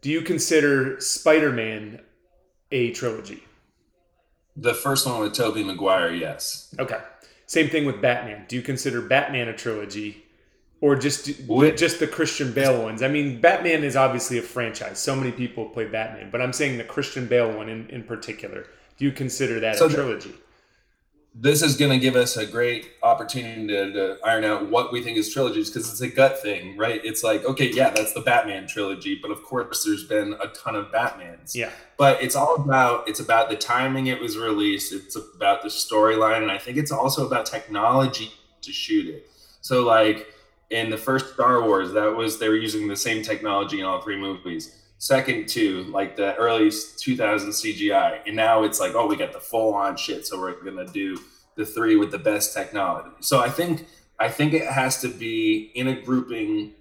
Do 0.00 0.10
you 0.10 0.22
consider 0.22 1.00
Spider 1.00 1.50
Man 1.50 2.00
a 2.70 2.92
trilogy? 2.92 3.42
The 4.56 4.74
first 4.74 5.06
one 5.06 5.20
with 5.20 5.34
Tobey 5.34 5.64
Maguire, 5.64 6.12
yes. 6.12 6.72
Okay. 6.78 7.00
Same 7.46 7.68
thing 7.68 7.84
with 7.84 8.00
Batman. 8.00 8.44
Do 8.48 8.56
you 8.56 8.62
consider 8.62 9.02
Batman 9.02 9.48
a 9.48 9.52
trilogy? 9.56 10.25
Or 10.80 10.94
just 10.94 11.40
with, 11.48 11.76
just 11.76 12.00
the 12.00 12.06
Christian 12.06 12.52
Bale 12.52 12.82
ones. 12.82 13.02
I 13.02 13.08
mean, 13.08 13.40
Batman 13.40 13.82
is 13.82 13.96
obviously 13.96 14.38
a 14.38 14.42
franchise. 14.42 14.98
So 14.98 15.16
many 15.16 15.32
people 15.32 15.66
play 15.66 15.86
Batman, 15.86 16.30
but 16.30 16.42
I'm 16.42 16.52
saying 16.52 16.78
the 16.78 16.84
Christian 16.84 17.26
Bale 17.26 17.50
one 17.50 17.68
in, 17.68 17.88
in 17.90 18.02
particular. 18.04 18.66
Do 18.98 19.04
you 19.04 19.12
consider 19.12 19.60
that 19.60 19.76
so 19.76 19.86
a 19.86 19.90
trilogy? 19.90 20.34
This 21.38 21.60
is 21.60 21.76
going 21.76 21.90
to 21.90 21.98
give 21.98 22.16
us 22.16 22.38
a 22.38 22.46
great 22.46 22.92
opportunity 23.02 23.66
to, 23.66 23.92
to 23.92 24.18
iron 24.24 24.44
out 24.44 24.70
what 24.70 24.90
we 24.90 25.02
think 25.02 25.18
is 25.18 25.30
trilogies 25.30 25.68
because 25.68 25.90
it's 25.90 26.00
a 26.00 26.08
gut 26.08 26.40
thing, 26.40 26.78
right? 26.78 26.98
It's 27.04 27.22
like, 27.22 27.44
okay, 27.44 27.70
yeah, 27.70 27.90
that's 27.90 28.14
the 28.14 28.22
Batman 28.22 28.66
trilogy, 28.66 29.18
but 29.20 29.30
of 29.30 29.42
course, 29.42 29.84
there's 29.84 30.04
been 30.04 30.34
a 30.42 30.48
ton 30.48 30.74
of 30.74 30.86
Batmans. 30.86 31.54
Yeah. 31.54 31.70
But 31.98 32.22
it's 32.22 32.34
all 32.34 32.54
about 32.54 33.06
it's 33.06 33.20
about 33.20 33.50
the 33.50 33.56
timing 33.56 34.06
it 34.06 34.18
was 34.18 34.38
released. 34.38 34.94
It's 34.94 35.14
about 35.14 35.62
the 35.62 35.68
storyline, 35.68 36.40
and 36.40 36.50
I 36.50 36.56
think 36.56 36.78
it's 36.78 36.92
also 36.92 37.26
about 37.26 37.44
technology 37.44 38.32
to 38.62 38.72
shoot 38.72 39.06
it. 39.06 39.30
So 39.60 39.84
like 39.84 40.26
in 40.70 40.90
the 40.90 40.96
first 40.96 41.34
Star 41.34 41.62
Wars, 41.62 41.92
that 41.92 42.14
was 42.14 42.38
they 42.38 42.48
were 42.48 42.56
using 42.56 42.88
the 42.88 42.96
same 42.96 43.22
technology 43.22 43.80
in 43.80 43.86
all 43.86 44.00
three 44.00 44.18
movies. 44.18 44.82
Second 44.98 45.48
two, 45.48 45.84
like 45.84 46.16
the 46.16 46.34
early 46.36 46.70
2000 46.70 47.50
CGI, 47.50 48.20
and 48.26 48.34
now 48.34 48.64
it's 48.64 48.80
like, 48.80 48.94
oh, 48.94 49.06
we 49.06 49.16
got 49.16 49.32
the 49.32 49.40
full 49.40 49.74
on 49.74 49.96
shit, 49.96 50.26
so 50.26 50.40
we're 50.40 50.62
gonna 50.62 50.86
do 50.86 51.18
the 51.56 51.66
three 51.66 51.96
with 51.96 52.10
the 52.10 52.18
best 52.18 52.54
technology. 52.54 53.10
So 53.20 53.40
I 53.40 53.50
think 53.50 53.86
I 54.18 54.28
think 54.28 54.54
it 54.54 54.66
has 54.66 55.00
to 55.02 55.08
be 55.08 55.70
in 55.74 55.88
a 55.88 56.00
grouping 56.00 56.72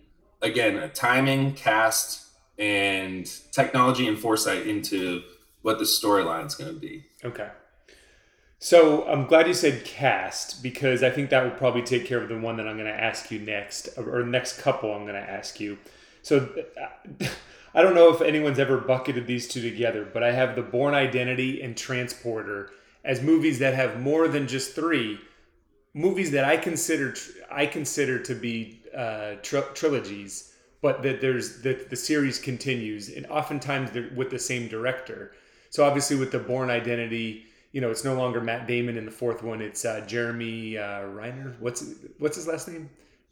again, 0.41 0.77
a 0.77 0.87
timing, 0.87 1.53
cast, 1.53 2.25
and 2.57 3.29
technology 3.51 4.07
and 4.07 4.17
foresight 4.17 4.65
into 4.67 5.23
what 5.61 5.79
the 5.79 5.83
storyline 5.83 6.45
is 6.45 6.55
going 6.55 6.73
to 6.73 6.79
be. 6.79 7.05
Okay. 7.23 7.49
So 8.59 9.05
I'm 9.07 9.27
glad 9.27 9.47
you 9.47 9.53
said 9.53 9.85
cast 9.85 10.63
because 10.63 11.03
I 11.03 11.09
think 11.09 11.29
that 11.29 11.43
would 11.43 11.57
probably 11.57 11.81
take 11.81 12.05
care 12.05 12.21
of 12.21 12.29
the 12.29 12.39
one 12.39 12.57
that 12.57 12.67
I'm 12.67 12.77
going 12.77 12.91
to 12.91 13.03
ask 13.03 13.29
you 13.29 13.39
next, 13.39 13.89
or 13.97 14.23
next 14.23 14.59
couple 14.59 14.93
I'm 14.93 15.03
going 15.03 15.21
to 15.21 15.29
ask 15.29 15.59
you. 15.59 15.77
So 16.21 16.49
I 17.75 17.81
don't 17.81 17.95
know 17.95 18.13
if 18.13 18.21
anyone's 18.21 18.59
ever 18.59 18.77
bucketed 18.77 19.27
these 19.27 19.47
two 19.47 19.61
together, 19.61 20.07
but 20.11 20.23
I 20.23 20.31
have 20.31 20.55
the 20.55 20.61
Bourne 20.61 20.95
Identity 20.95 21.61
and 21.61 21.75
Transporter 21.75 22.71
as 23.03 23.21
movies 23.21 23.59
that 23.59 23.75
have 23.75 24.01
more 24.01 24.27
than 24.27 24.47
just 24.47 24.73
three 24.73 25.19
movies 25.93 26.31
that 26.31 26.45
I 26.45 26.57
consider 26.57 27.15
I 27.49 27.65
consider 27.65 28.19
to 28.19 28.35
be 28.35 28.81
uh, 28.95 29.35
tr- 29.41 29.71
trilogies, 29.73 30.53
but 30.81 31.01
that 31.03 31.21
there's 31.21 31.61
that 31.61 31.89
the 31.89 31.95
series 31.95 32.39
continues, 32.39 33.09
and 33.09 33.25
oftentimes 33.27 33.91
they're 33.91 34.11
with 34.15 34.29
the 34.29 34.39
same 34.39 34.67
director. 34.67 35.33
So 35.69 35.83
obviously 35.83 36.17
with 36.17 36.31
the 36.31 36.39
Bourne 36.39 36.69
Identity 36.69 37.45
you 37.75 37.81
know, 37.81 37.91
it's 37.91 38.05
no 38.05 38.15
longer 38.15 38.39
Matt 38.39 38.67
Damon 38.67 38.97
in 38.97 39.03
the 39.03 39.11
fourth 39.11 39.43
one. 39.43 39.61
It's 39.61 39.83
uh, 39.83 39.99
Jeremy 40.07 40.77
uh, 40.77 41.01
Reiner. 41.01 41.59
What's 41.59 41.83
what's 42.19 42.37
his 42.37 42.47
last 42.47 42.69
name? 42.69 42.89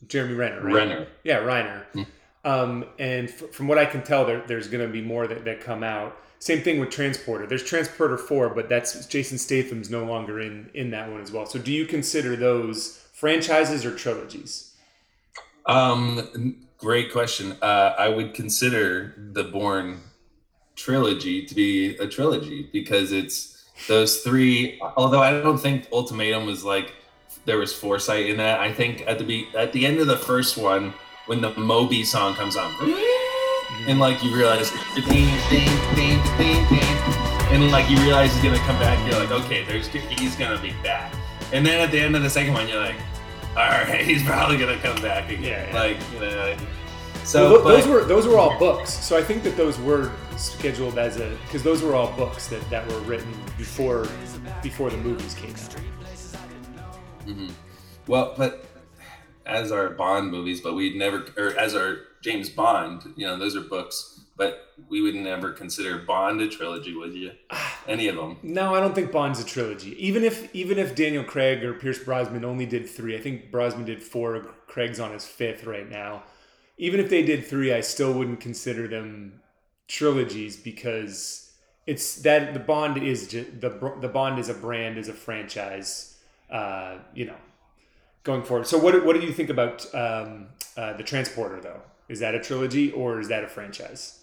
Jeremy 0.10 0.34
Renner. 0.34 0.60
Right? 0.60 0.74
Renner. 0.74 1.08
Yeah, 1.24 1.38
Reiner. 1.38 1.86
Mm. 1.94 2.06
Um, 2.44 2.86
and 3.00 3.30
f- 3.30 3.52
from 3.54 3.70
what 3.70 3.78
I 3.78 3.86
can 3.86 4.04
tell, 4.04 4.26
there, 4.26 4.44
there's 4.46 4.68
going 4.68 4.86
to 4.86 4.92
be 4.92 5.02
more 5.02 5.28
that, 5.28 5.46
that 5.46 5.62
come 5.62 5.82
out. 5.82 6.18
Same 6.40 6.62
thing 6.62 6.82
with 6.82 6.90
Transporter. 6.90 7.48
There's 7.48 7.64
Transporter 7.64 8.18
four, 8.18 8.50
but 8.50 8.68
that's 8.68 9.06
Jason 9.06 9.38
Statham's 9.38 9.90
no 9.90 10.04
longer 10.04 10.42
in 10.42 10.70
in 10.74 10.92
that 10.92 11.10
one 11.10 11.22
as 11.22 11.32
well. 11.32 11.46
So, 11.46 11.58
do 11.58 11.72
you 11.72 11.86
consider 11.86 12.36
those 12.36 13.08
franchises 13.14 13.86
or 13.86 13.96
trilogies? 13.96 14.74
Um, 15.68 16.58
great 16.78 17.14
question. 17.14 17.56
Uh, 17.62 17.96
I 17.98 18.10
would 18.10 18.34
consider 18.34 19.14
the 19.18 19.46
Bourne 19.46 20.02
trilogy 20.76 21.46
to 21.46 21.56
be 21.56 21.96
a 21.96 22.08
trilogy 22.08 22.70
because 22.74 23.14
it's 23.14 23.53
those 23.88 24.20
three. 24.20 24.80
Although 24.96 25.22
I 25.22 25.32
don't 25.32 25.58
think 25.58 25.88
Ultimatum 25.92 26.46
was 26.46 26.64
like 26.64 26.94
there 27.46 27.58
was 27.58 27.74
foresight 27.74 28.28
in 28.28 28.38
that. 28.38 28.60
I 28.60 28.72
think 28.72 29.04
at 29.08 29.18
the 29.18 29.24
be 29.24 29.48
at 29.56 29.74
the 29.74 29.86
end 29.86 30.00
of 30.00 30.08
the 30.08 30.18
first 30.18 30.58
one, 30.58 30.94
when 31.28 31.42
the 31.42 31.54
Moby 31.56 32.04
song 32.04 32.36
comes 32.36 32.56
on, 32.56 32.72
and 33.88 34.00
like 34.00 34.24
you 34.24 34.36
realize, 34.36 34.72
and 37.52 37.72
like 37.72 37.90
you 37.90 37.98
realize 37.98 38.34
he's 38.34 38.44
gonna 38.44 38.58
come 38.60 38.80
back. 38.80 39.00
You're 39.10 39.20
like, 39.20 39.32
okay, 39.32 39.64
there's 39.66 39.88
he's 39.88 40.36
gonna 40.36 40.62
be 40.62 40.74
back. 40.84 41.14
And 41.52 41.66
then 41.66 41.82
at 41.82 41.92
the 41.92 42.00
end 42.00 42.16
of 42.16 42.24
the 42.24 42.30
second 42.30 42.54
one, 42.54 42.68
you're 42.68 42.80
like, 42.80 42.96
all 43.56 43.68
right, 43.68 44.02
he's 44.06 44.24
probably 44.24 44.58
gonna 44.58 44.80
come 44.80 45.02
back 45.02 45.30
again. 45.30 45.44
Yeah, 45.44 45.68
yeah. 45.68 45.80
Like 45.80 45.98
you 46.14 46.20
know. 46.20 46.56
So 47.26 47.54
well, 47.54 47.64
those 47.64 47.86
but, 47.86 47.94
were 47.94 48.04
those 48.04 48.28
were 48.28 48.38
all 48.38 48.58
books. 48.60 48.92
So 48.92 49.18
I 49.18 49.24
think 49.24 49.44
that 49.44 49.56
those 49.56 49.80
were 49.80 50.12
scheduled 50.36 50.98
as 50.98 51.18
a 51.18 51.38
because 51.46 51.64
those 51.64 51.82
were 51.82 51.96
all 51.96 52.12
books 52.18 52.48
that, 52.48 52.70
that 52.70 52.86
were 52.88 53.00
written 53.02 53.34
before 53.58 54.08
before 54.62 54.90
the 54.90 54.98
movies 54.98 55.34
came 55.34 55.52
out. 55.52 55.76
Mm-hmm. 57.26 57.50
Well, 58.08 58.34
but 58.38 58.66
as 59.46 59.72
our 59.72 59.90
Bond 59.92 60.32
movies, 60.32 60.60
but 60.60 60.74
we'd 60.74 60.96
never 60.96 61.26
or 61.38 61.58
as 61.58 61.76
our 61.76 62.00
James 62.22 62.50
Bond, 62.50 63.14
you 63.16 63.26
know, 63.26 63.38
those 63.38 63.56
are 63.56 63.62
books. 63.62 64.20
But 64.36 64.74
we 64.90 65.00
would 65.00 65.14
never 65.14 65.52
consider 65.52 66.00
Bond 66.00 66.42
a 66.42 66.50
trilogy, 66.50 66.96
would 66.96 67.14
you? 67.14 67.34
Any 67.88 68.08
of 68.08 68.16
them? 68.16 68.38
No, 68.42 68.74
I 68.74 68.80
don't 68.80 68.96
think 68.96 69.12
Bond's 69.12 69.40
a 69.40 69.46
trilogy. 69.46 69.92
Even 70.06 70.24
if 70.24 70.54
even 70.54 70.78
if 70.78 70.94
Daniel 70.94 71.24
Craig 71.24 71.64
or 71.64 71.74
Pierce 71.74 72.00
Brosnan 72.00 72.44
only 72.44 72.66
did 72.66 72.90
three, 72.90 73.16
I 73.16 73.22
think 73.22 73.50
Brosnan 73.50 73.86
did 73.86 74.04
four. 74.04 74.42
Craig's 74.68 75.00
on 75.00 75.12
his 75.12 75.26
fifth 75.26 75.66
right 75.66 75.90
now 75.90 76.24
even 76.78 77.00
if 77.00 77.10
they 77.10 77.24
did 77.24 77.46
three, 77.46 77.74
I 77.74 77.82
still 77.82 78.14
wouldn't 78.14 78.40
consider 78.40 78.88
them 78.88 79.42
trilogies 79.88 80.58
because 80.58 81.52
it's 81.86 82.16
that 82.22 82.54
the 82.54 82.60
Bond 82.60 83.02
is 83.02 83.28
just, 83.28 83.62
the 83.62 83.70
the 84.02 84.08
Bond 84.08 84.40
is 84.40 84.50
a 84.50 84.54
brand, 84.54 84.98
is 84.98 85.08
a 85.08 85.14
franchise. 85.14 86.18
Uh, 86.50 87.00
you 87.16 87.26
know, 87.26 87.36
going 88.24 88.44
forward. 88.44 88.68
So 88.68 88.78
what 88.78 89.06
what 89.06 89.20
do 89.20 89.26
you 89.26 89.34
think 89.34 89.50
about 89.50 89.86
um, 89.94 90.48
uh, 90.78 90.94
the 90.94 91.04
Transporter 91.04 91.60
though? 91.60 91.82
Is 92.10 92.20
that 92.20 92.36
a 92.36 92.40
trilogy 92.40 92.92
or 92.92 93.20
is 93.20 93.28
that 93.30 93.44
a 93.44 93.48
franchise? 93.48 94.20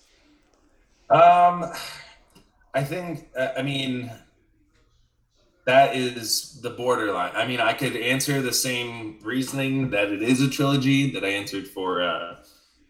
Um, 1.09 1.73
I 2.75 2.85
think 2.85 3.29
uh, 3.37 3.49
I 3.57 3.63
mean 3.63 4.11
that 5.71 5.95
is 5.97 6.61
the 6.61 6.71
borderline. 6.71 7.33
I 7.35 7.47
mean, 7.47 7.61
I 7.61 7.73
could 7.73 7.97
answer 7.97 8.43
the 8.43 8.53
same 8.53 9.19
reasoning 9.23 9.91
that 9.91 10.11
it 10.11 10.21
is 10.21 10.43
a 10.43 10.51
trilogy 10.51 11.13
that 11.13 11.25
I 11.25 11.29
answered 11.29 11.69
for 11.69 12.03
uh, 12.03 12.37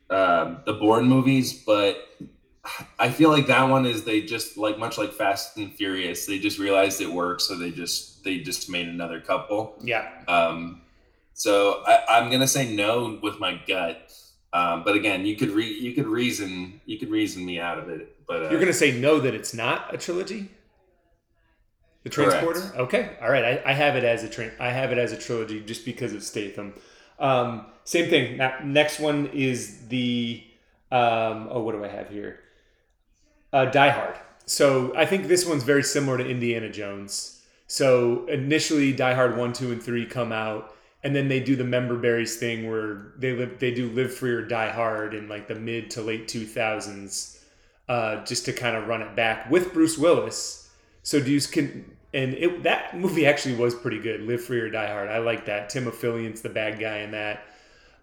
uh, 0.08 0.56
the 0.64 0.72
Bourne 0.72 1.06
movies, 1.06 1.62
but 1.64 1.96
I 2.98 3.10
feel 3.10 3.30
like 3.30 3.46
that 3.48 3.64
one 3.64 3.86
is 3.86 4.04
they 4.04 4.22
just 4.22 4.56
like 4.56 4.78
much 4.78 4.98
like 4.98 5.12
Fast 5.12 5.56
and 5.58 5.72
Furious. 5.74 6.26
They 6.26 6.38
just 6.38 6.58
realized 6.58 7.00
it 7.00 7.12
works, 7.12 7.44
so 7.44 7.54
they 7.54 7.70
just 7.70 8.24
they 8.24 8.38
just 8.38 8.70
made 8.70 8.88
another 8.88 9.20
couple. 9.20 9.76
Yeah. 9.82 10.08
Um, 10.26 10.82
so 11.34 11.82
I, 11.86 12.18
am 12.18 12.30
gonna 12.30 12.48
say 12.48 12.74
no 12.74 13.18
with 13.22 13.38
my 13.38 13.60
gut. 13.66 14.12
Um, 14.52 14.84
but 14.84 14.96
again, 14.96 15.24
you 15.24 15.36
could 15.36 15.50
re- 15.50 15.78
you 15.78 15.92
could 15.92 16.06
reason 16.06 16.80
you 16.86 16.98
could 16.98 17.10
reason 17.10 17.44
me 17.44 17.60
out 17.60 17.78
of 17.78 17.88
it. 17.88 18.16
But 18.26 18.46
uh, 18.46 18.50
you're 18.50 18.60
gonna 18.60 18.72
say 18.72 18.98
no 18.98 19.20
that 19.20 19.34
it's 19.34 19.54
not 19.54 19.94
a 19.94 19.98
trilogy. 19.98 20.50
The 22.02 22.10
transporter. 22.10 22.60
Correct. 22.60 22.76
Okay. 22.76 23.10
All 23.20 23.30
right. 23.30 23.44
I, 23.44 23.70
I 23.70 23.72
have 23.72 23.96
it 23.96 24.04
as 24.04 24.24
a 24.24 24.28
train. 24.28 24.52
I 24.58 24.70
have 24.70 24.92
it 24.92 24.98
as 24.98 25.12
a 25.12 25.18
trilogy 25.18 25.60
just 25.60 25.84
because 25.84 26.12
of 26.14 26.22
Statham. 26.22 26.74
Um, 27.18 27.66
same 27.84 28.08
thing. 28.08 28.38
Now, 28.38 28.54
next 28.64 29.00
one 29.00 29.26
is 29.34 29.88
the 29.88 30.42
um, 30.90 31.48
oh, 31.50 31.62
what 31.62 31.72
do 31.72 31.84
I 31.84 31.88
have 31.88 32.08
here? 32.08 32.40
Uh, 33.52 33.66
Die 33.66 33.90
Hard. 33.90 34.16
So 34.46 34.92
I 34.96 35.06
think 35.06 35.28
this 35.28 35.46
one's 35.46 35.62
very 35.62 35.82
similar 35.82 36.18
to 36.18 36.28
Indiana 36.28 36.70
Jones. 36.70 37.42
So 37.66 38.26
initially, 38.26 38.92
Die 38.92 39.14
Hard 39.14 39.36
one, 39.36 39.52
two, 39.52 39.70
and 39.70 39.82
three 39.82 40.04
come 40.04 40.32
out, 40.32 40.74
and 41.04 41.14
then 41.14 41.28
they 41.28 41.38
do 41.38 41.54
the 41.54 41.64
member 41.64 41.96
berries 41.96 42.36
thing 42.36 42.68
where 42.68 43.12
they 43.16 43.32
live, 43.32 43.60
they 43.60 43.72
do 43.72 43.88
Live 43.90 44.12
Free 44.12 44.32
or 44.32 44.42
Die 44.42 44.70
Hard 44.70 45.14
in 45.14 45.28
like 45.28 45.46
the 45.46 45.54
mid 45.54 45.90
to 45.90 46.02
late 46.02 46.26
two 46.26 46.44
thousands, 46.46 47.44
uh, 47.88 48.24
just 48.24 48.44
to 48.46 48.52
kind 48.52 48.76
of 48.76 48.88
run 48.88 49.02
it 49.02 49.14
back 49.14 49.48
with 49.50 49.72
Bruce 49.72 49.96
Willis. 49.96 50.59
So 51.02 51.20
do 51.20 51.30
you 51.30 51.40
can 51.40 51.96
and 52.12 52.34
it, 52.34 52.64
that 52.64 52.96
movie 52.98 53.26
actually 53.26 53.54
was 53.54 53.74
pretty 53.74 54.00
good. 54.00 54.22
Live 54.22 54.44
Free 54.44 54.60
or 54.60 54.70
Die 54.70 54.86
Hard. 54.86 55.08
I 55.08 55.18
like 55.18 55.46
that. 55.46 55.70
Tim 55.70 55.86
Olyphant's 55.86 56.40
the 56.40 56.48
bad 56.48 56.80
guy 56.80 56.98
in 56.98 57.12
that. 57.12 57.44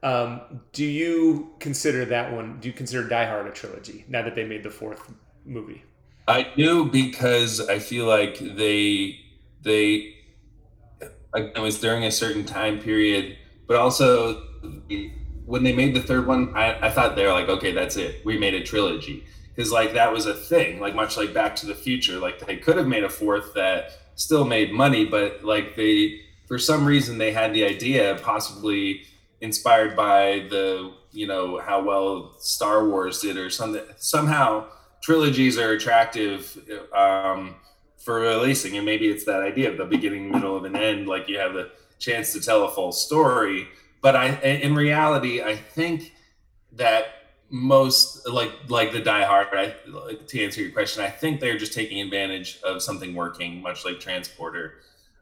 Um, 0.04 0.62
do 0.72 0.86
you 0.86 1.54
consider 1.60 2.06
that 2.06 2.32
one? 2.32 2.60
Do 2.60 2.68
you 2.68 2.74
consider 2.74 3.08
Die 3.08 3.26
Hard 3.26 3.48
a 3.48 3.52
trilogy 3.52 4.06
now 4.08 4.22
that 4.22 4.36
they 4.36 4.46
made 4.46 4.64
the 4.64 4.70
fourth 4.70 5.12
movie? 5.46 5.84
I 6.28 6.48
do 6.56 6.86
because 6.86 7.68
I 7.68 7.80
feel 7.80 8.06
like 8.06 8.38
they 8.38 9.20
they 9.62 10.14
it 11.34 11.60
was 11.60 11.80
during 11.80 12.04
a 12.06 12.12
certain 12.12 12.46
time 12.46 12.80
period, 12.80 13.38
but 13.66 13.76
also 13.76 14.44
when 15.46 15.64
they 15.64 15.74
made 15.74 15.96
the 15.96 16.02
third 16.02 16.28
one, 16.28 16.56
I, 16.56 16.88
I 16.88 16.90
thought 16.90 17.16
they 17.16 17.26
were 17.26 17.32
like, 17.32 17.50
okay, 17.50 17.72
that's 17.72 17.96
it. 17.96 18.26
We 18.26 18.38
made 18.38 18.54
a 18.54 18.64
trilogy 18.64 19.26
because 19.58 19.72
like 19.72 19.94
that 19.94 20.14
was 20.14 20.28
a 20.28 20.36
thing, 20.36 20.80
like 20.80 20.94
much 20.94 21.18
like 21.18 21.34
Back 21.34 21.56
to 21.58 21.66
the 21.66 21.74
Future. 21.74 22.20
Like 22.20 22.46
they 22.46 22.58
could 22.58 22.78
have 22.78 22.86
made 22.86 23.04
a 23.04 23.10
fourth 23.10 23.56
that 23.56 23.94
still 24.14 24.46
made 24.46 24.72
money, 24.72 25.04
but 25.04 25.44
like 25.44 25.76
they 25.76 26.22
for 26.48 26.60
some 26.60 26.86
reason 26.86 27.18
they 27.18 27.32
had 27.32 27.54
the 27.56 27.66
idea, 27.66 28.20
possibly 28.22 29.02
inspired 29.42 29.96
by 29.96 30.46
the 30.52 30.94
you 31.12 31.26
know 31.26 31.60
how 31.60 31.84
well 31.84 32.36
Star 32.38 32.88
Wars 32.88 33.20
did 33.20 33.36
or 33.36 33.50
something. 33.50 33.82
Somehow 33.98 34.68
trilogies 35.02 35.58
are 35.58 35.72
attractive 35.72 36.56
um, 36.96 37.56
for 37.98 38.20
releasing, 38.20 38.78
and 38.78 38.86
maybe 38.86 39.08
it's 39.08 39.26
that 39.26 39.42
idea 39.42 39.72
of 39.72 39.78
the 39.78 39.86
beginning, 39.86 40.30
middle, 40.30 40.56
of 40.56 40.66
an 40.66 40.76
end. 40.76 41.08
Like 41.08 41.28
you 41.28 41.40
have 41.40 41.54
the 41.54 41.72
chance 41.98 42.32
to 42.34 42.40
tell 42.40 42.66
a 42.66 42.70
full 42.70 42.92
story. 42.92 43.68
But 44.04 44.16
I, 44.16 44.36
in 44.44 44.76
reality, 44.76 45.42
I 45.42 45.56
think 45.56 46.14
that 46.74 47.17
most 47.50 48.28
like 48.28 48.52
like 48.68 48.92
the 48.92 49.00
Die 49.00 49.24
Hard. 49.24 49.48
I, 49.54 49.76
like, 49.88 50.28
to 50.28 50.44
answer 50.44 50.62
your 50.62 50.72
question, 50.72 51.04
I 51.04 51.10
think 51.10 51.40
they're 51.40 51.58
just 51.58 51.74
taking 51.74 52.02
advantage 52.02 52.60
of 52.64 52.82
something 52.82 53.16
working, 53.16 53.62
much 53.62 53.86
like 53.86 54.00
Transporter. 54.00 54.76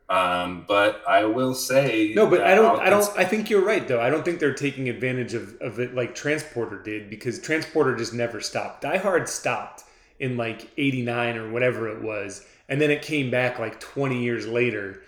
Um, 0.07 0.65
but 0.67 1.01
I 1.07 1.25
will 1.25 1.55
say 1.55 2.13
no. 2.15 2.27
But 2.27 2.41
I 2.41 2.53
don't. 2.53 2.79
I 2.79 2.89
don't. 2.89 3.07
I 3.17 3.25
think 3.25 3.49
you're 3.49 3.65
right, 3.65 3.88
though. 3.88 4.01
I 4.01 4.09
don't 4.09 4.23
think 4.23 4.39
they're 4.39 4.53
taking 4.53 4.88
advantage 4.88 5.33
of, 5.33 5.59
of 5.61 5.79
it 5.79 5.95
like 5.95 6.13
Transporter 6.13 6.81
did 6.81 7.09
because 7.09 7.39
Transporter 7.39 7.95
just 7.95 8.13
never 8.13 8.39
stopped. 8.39 8.81
Die 8.81 8.97
Hard 8.97 9.27
stopped 9.27 9.83
in 10.19 10.38
like 10.38 10.69
'89 10.77 11.38
or 11.38 11.51
whatever 11.51 11.89
it 11.89 12.03
was, 12.03 12.45
and 12.69 12.79
then 12.79 12.91
it 12.91 13.01
came 13.01 13.31
back 13.31 13.57
like 13.57 13.79
20 13.79 14.21
years 14.21 14.47
later 14.47 15.01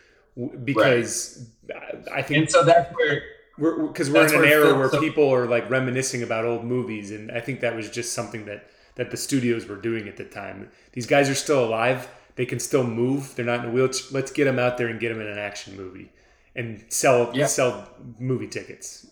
because 0.63 1.47
right. 1.69 2.07
I 2.11 2.23
think. 2.23 2.41
And 2.41 2.51
so 2.51 2.63
that's 2.63 2.91
where 2.95 3.21
because 3.57 4.09
we're, 4.09 4.21
we're, 4.21 4.27
in 4.27 4.43
an 4.43 4.49
era 4.49 4.77
where 4.77 4.89
so, 4.89 4.99
people 4.99 5.33
are 5.33 5.47
like 5.47 5.69
reminiscing 5.69 6.23
about 6.23 6.45
old 6.45 6.63
movies, 6.63 7.11
and 7.11 7.31
I 7.31 7.39
think 7.39 7.61
that 7.61 7.75
was 7.75 7.89
just 7.89 8.13
something 8.13 8.45
that 8.45 8.69
that 8.95 9.11
the 9.11 9.17
studios 9.17 9.67
were 9.67 9.75
doing 9.75 10.07
at 10.07 10.17
the 10.17 10.25
time. 10.25 10.69
These 10.93 11.07
guys 11.07 11.29
are 11.29 11.35
still 11.35 11.63
alive; 11.63 12.07
they 12.35 12.45
can 12.45 12.59
still 12.59 12.83
move. 12.83 13.35
They're 13.35 13.45
not 13.45 13.63
in 13.63 13.71
a 13.71 13.73
wheelchair. 13.73 14.07
Let's 14.11 14.31
get 14.31 14.45
them 14.45 14.59
out 14.59 14.77
there 14.77 14.87
and 14.87 14.99
get 14.99 15.09
them 15.09 15.21
in 15.21 15.27
an 15.27 15.39
action 15.39 15.75
movie 15.75 16.11
and 16.55 16.83
sell 16.89 17.31
yeah. 17.33 17.45
sell 17.45 17.89
movie 18.19 18.47
tickets. 18.47 19.07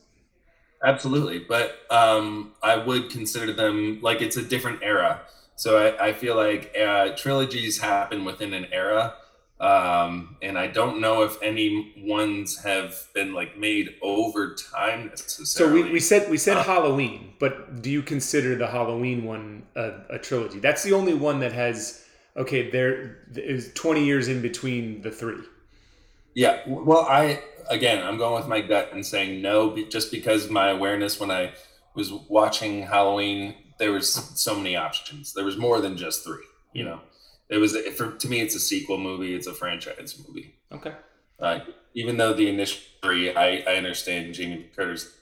Absolutely, 0.84 1.40
but 1.40 1.78
um, 1.90 2.54
I 2.62 2.76
would 2.76 3.10
consider 3.10 3.54
them 3.54 4.00
like 4.02 4.22
it's 4.22 4.38
a 4.38 4.44
different 4.44 4.84
era. 4.84 5.22
So 5.56 5.78
I, 5.78 6.08
I 6.08 6.14
feel 6.14 6.36
like 6.36 6.76
uh, 6.78 7.16
trilogies 7.16 7.80
happen 7.80 8.26
within 8.26 8.54
an 8.54 8.68
era 8.72 9.16
um, 9.66 10.38
and 10.44 10.60
I 10.60 10.68
don't 10.68 11.02
know 11.02 11.24
if 11.24 11.42
any 11.42 11.92
ones 11.98 12.62
have 12.64 13.08
been 13.16 13.34
like 13.34 13.58
made 13.58 13.96
over 14.04 14.54
time 14.54 15.08
necessarily. 15.08 15.82
So 15.82 15.88
we, 15.88 15.94
we 15.94 16.00
said 16.00 16.30
we 16.30 16.38
said 16.38 16.58
uh, 16.58 16.64
Halloween, 16.64 17.34
but 17.40 17.82
do 17.82 17.90
you 17.90 18.04
consider 18.04 18.56
the 18.56 18.68
Halloween 18.68 19.24
one 19.24 19.64
a, 19.76 19.94
a, 20.12 20.20
trilogy? 20.20 20.60
That's 20.60 20.84
the 20.84 20.94
only 20.94 21.16
one 21.16 21.40
that 21.40 21.52
has 21.52 22.06
okay. 22.38 22.70
There 22.70 23.18
is 23.34 23.72
twenty 23.74 24.06
years 24.06 24.28
in 24.28 24.40
between 24.40 25.02
the 25.02 25.10
three. 25.10 25.42
Yeah, 26.36 26.62
well, 26.68 27.08
I 27.10 27.42
again, 27.72 28.06
I'm 28.06 28.20
going 28.20 28.36
with 28.36 28.48
my 28.48 28.62
gut 28.62 28.90
and 28.94 29.04
saying 29.04 29.42
no, 29.42 29.76
just 29.90 30.12
because 30.12 30.48
my 30.48 30.70
awareness 30.70 31.20
when 31.20 31.32
I 31.32 31.54
was 31.96 32.12
watching 32.12 32.84
Halloween, 32.84 33.56
there 33.80 33.92
was 33.92 34.14
so 34.14 34.54
many 34.56 34.76
options. 34.76 35.34
There 35.34 35.46
was 35.46 35.58
more 35.58 35.82
than 35.82 35.98
just 35.98 36.24
three. 36.24 36.44
You 36.72 36.84
know 36.84 37.00
it 37.50 37.58
was 37.58 37.78
for 37.96 38.12
to 38.12 38.28
me 38.28 38.42
it's 38.42 38.56
a 38.56 38.60
sequel 38.60 38.98
movie. 38.98 39.36
It's 39.36 39.48
a 39.48 39.54
franchise 39.54 40.22
movie. 40.28 40.56
Okay. 40.72 40.94
Uh, 41.40 41.60
even 41.94 42.18
though 42.18 42.34
the 42.34 42.50
initial 42.50 42.82
three 43.02 43.36
I, 43.36 43.64
I 43.68 43.76
understand 43.76 44.34
jamie 44.34 44.70
curtis. 44.76 45.16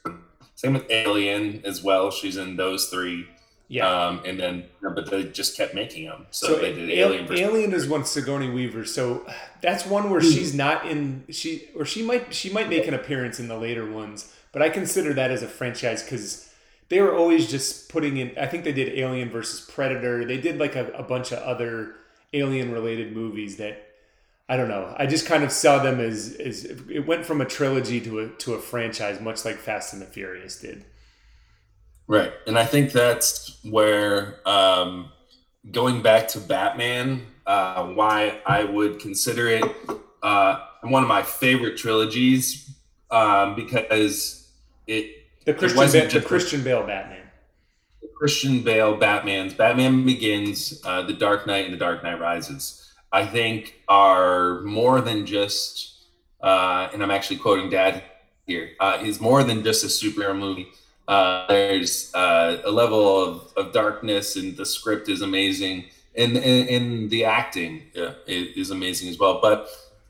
Same 0.55 0.73
with 0.73 0.89
alien 0.89 1.61
as 1.65 1.83
well. 1.83 2.11
She's 2.11 2.37
in 2.37 2.55
those 2.55 2.87
three. 2.87 3.27
Yeah. 3.67 3.89
Um, 3.89 4.21
and 4.25 4.39
then 4.39 4.65
but 4.81 5.09
they 5.09 5.23
just 5.23 5.57
kept 5.57 5.73
making 5.73 6.05
them 6.05 6.27
so, 6.29 6.47
so 6.47 6.55
they 6.57 6.73
did 6.73 6.89
alien 6.91 7.31
alien 7.33 7.73
is 7.73 7.87
one 7.87 8.05
sigourney 8.05 8.49
weaver. 8.49 8.85
So 8.85 9.25
that's 9.61 9.85
one 9.85 10.09
where 10.09 10.21
she's 10.21 10.53
not 10.53 10.85
in 10.85 11.25
she 11.29 11.69
or 11.75 11.85
she 11.85 12.03
might 12.03 12.33
she 12.33 12.51
might 12.51 12.69
make 12.69 12.87
an 12.87 12.93
appearance 12.93 13.39
in 13.39 13.47
the 13.47 13.57
later 13.57 13.89
ones 13.89 14.31
but 14.51 14.61
i 14.61 14.69
consider 14.69 15.13
that 15.13 15.31
as 15.31 15.41
a 15.41 15.47
franchise 15.47 16.03
because 16.03 16.53
they 16.89 17.01
were 17.01 17.15
always 17.15 17.49
just 17.49 17.89
putting 17.89 18.17
in 18.17 18.37
i 18.37 18.45
think 18.45 18.65
they 18.65 18.73
did 18.73 18.89
alien 18.99 19.29
versus 19.29 19.61
predator. 19.61 20.25
They 20.25 20.37
did 20.37 20.59
like 20.59 20.75
a, 20.75 20.91
a 20.91 21.01
bunch 21.01 21.31
of 21.31 21.39
other 21.39 21.95
alien 22.33 22.71
related 22.71 23.15
movies 23.15 23.57
that 23.57 23.89
I 24.49 24.57
don't 24.57 24.67
know. 24.67 24.93
I 24.97 25.05
just 25.05 25.25
kind 25.25 25.43
of 25.43 25.51
saw 25.51 25.81
them 25.81 25.99
as 25.99 26.35
as 26.35 26.65
it 26.65 27.07
went 27.07 27.25
from 27.25 27.41
a 27.41 27.45
trilogy 27.45 28.01
to 28.01 28.19
a 28.19 28.27
to 28.29 28.53
a 28.53 28.59
franchise, 28.59 29.21
much 29.21 29.45
like 29.45 29.57
Fast 29.57 29.93
and 29.93 30.01
the 30.01 30.05
Furious 30.05 30.59
did. 30.59 30.85
Right, 32.07 32.33
and 32.45 32.59
I 32.59 32.65
think 32.65 32.91
that's 32.91 33.57
where 33.63 34.39
um, 34.45 35.09
going 35.71 36.01
back 36.01 36.27
to 36.29 36.39
Batman, 36.39 37.25
uh, 37.45 37.87
why 37.87 38.41
I 38.45 38.65
would 38.65 38.99
consider 38.99 39.47
it 39.47 39.63
uh, 40.21 40.59
one 40.81 41.03
of 41.03 41.09
my 41.09 41.23
favorite 41.23 41.77
trilogies 41.77 42.69
um, 43.09 43.55
because 43.55 44.49
it 44.87 45.25
the 45.45 45.53
Christian 45.53 46.07
ba- 46.07 46.19
the 46.19 46.21
Christian 46.21 46.63
Bale 46.63 46.85
Batman. 46.85 47.22
Christian 48.23 48.61
Bale 48.61 48.95
Batman's 48.95 49.53
Batman 49.53 50.05
Begins, 50.05 50.79
uh, 50.85 51.01
The 51.01 51.11
Dark 51.11 51.45
Knight, 51.45 51.65
and 51.65 51.73
The 51.73 51.77
Dark 51.77 52.03
Knight 52.03 52.21
Rises, 52.21 52.89
I 53.11 53.25
think 53.25 53.81
are 53.89 54.61
more 54.61 55.01
than 55.01 55.25
just, 55.25 56.05
uh, 56.41 56.87
and 56.93 57.03
I'm 57.03 57.11
actually 57.11 57.39
quoting 57.39 57.69
Dad 57.69 58.01
here, 58.47 58.69
uh, 58.79 58.99
is 59.03 59.19
more 59.19 59.43
than 59.43 59.61
just 59.61 59.83
a 59.83 59.87
superhero 59.87 60.39
movie. 60.39 60.69
Uh, 61.05 61.47
there's 61.49 62.15
uh, 62.15 62.61
a 62.63 62.71
level 62.71 63.21
of, 63.21 63.51
of 63.57 63.73
darkness, 63.73 64.37
and 64.37 64.55
the 64.55 64.65
script 64.65 65.09
is 65.09 65.21
amazing, 65.21 65.83
and, 66.15 66.37
and, 66.37 66.69
and 66.69 67.09
the 67.09 67.25
acting 67.25 67.83
yeah, 67.93 68.13
is 68.25 68.71
amazing 68.71 69.09
as 69.09 69.19
well. 69.19 69.41
But 69.41 69.67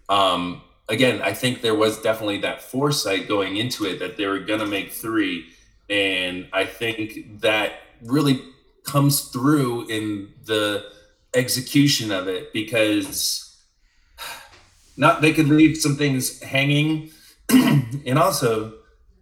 um, 0.08 0.62
again, 0.88 1.20
I 1.24 1.34
think 1.34 1.62
there 1.62 1.74
was 1.74 2.00
definitely 2.00 2.42
that 2.42 2.62
foresight 2.62 3.28
going 3.28 3.58
into 3.58 3.86
it 3.86 3.98
that 3.98 4.18
they 4.18 4.28
were 4.28 4.38
going 4.38 4.60
to 4.60 4.68
make 4.68 4.92
three. 4.92 5.48
And 5.90 6.48
I 6.54 6.66
think 6.66 7.42
that 7.42 7.74
really 8.04 8.42
comes 8.84 9.22
through 9.30 9.88
in 9.88 10.34
the 10.46 10.86
execution 11.34 12.12
of 12.12 12.28
it 12.28 12.54
because 12.54 13.62
not 14.98 15.22
they 15.22 15.34
could 15.34 15.48
leave 15.48 15.78
some 15.78 15.96
things 15.96 16.42
hanging. 16.42 17.12
And 18.06 18.20
also 18.20 18.74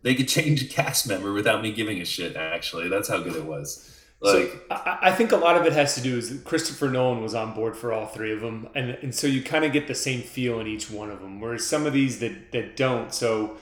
they 0.01 0.15
could 0.15 0.27
change 0.27 0.63
a 0.63 0.65
cast 0.65 1.07
member 1.07 1.33
without 1.33 1.61
me 1.61 1.71
giving 1.71 2.01
a 2.01 2.05
shit 2.05 2.35
actually. 2.35 2.89
That's 2.89 3.09
how 3.09 3.19
good 3.19 3.35
it 3.35 3.45
was. 3.45 3.87
Like 4.21 4.33
so 4.33 4.59
I, 4.69 5.11
think 5.11 5.31
a 5.31 5.37
lot 5.37 5.57
of 5.57 5.65
it 5.65 5.73
has 5.73 5.95
to 5.95 6.01
do 6.01 6.15
is 6.15 6.41
christopher 6.45 6.89
nolan 6.89 7.23
was 7.23 7.33
on 7.33 7.55
board 7.55 7.75
for 7.75 7.91
all 7.91 8.05
three 8.05 8.31
of 8.31 8.39
them 8.39 8.69
and, 8.75 8.91
and 8.91 9.15
so 9.15 9.25
you 9.25 9.41
kind 9.41 9.65
of 9.65 9.71
get 9.73 9.87
the 9.87 9.95
same 9.95 10.21
feel 10.21 10.59
in 10.59 10.67
each 10.67 10.91
one 10.91 11.09
of 11.09 11.21
them 11.21 11.39
whereas 11.39 11.65
some 11.65 11.87
of 11.87 11.93
these 11.93 12.19
that, 12.19 12.51
that 12.51 12.77
don't. 12.77 13.15
So 13.15 13.57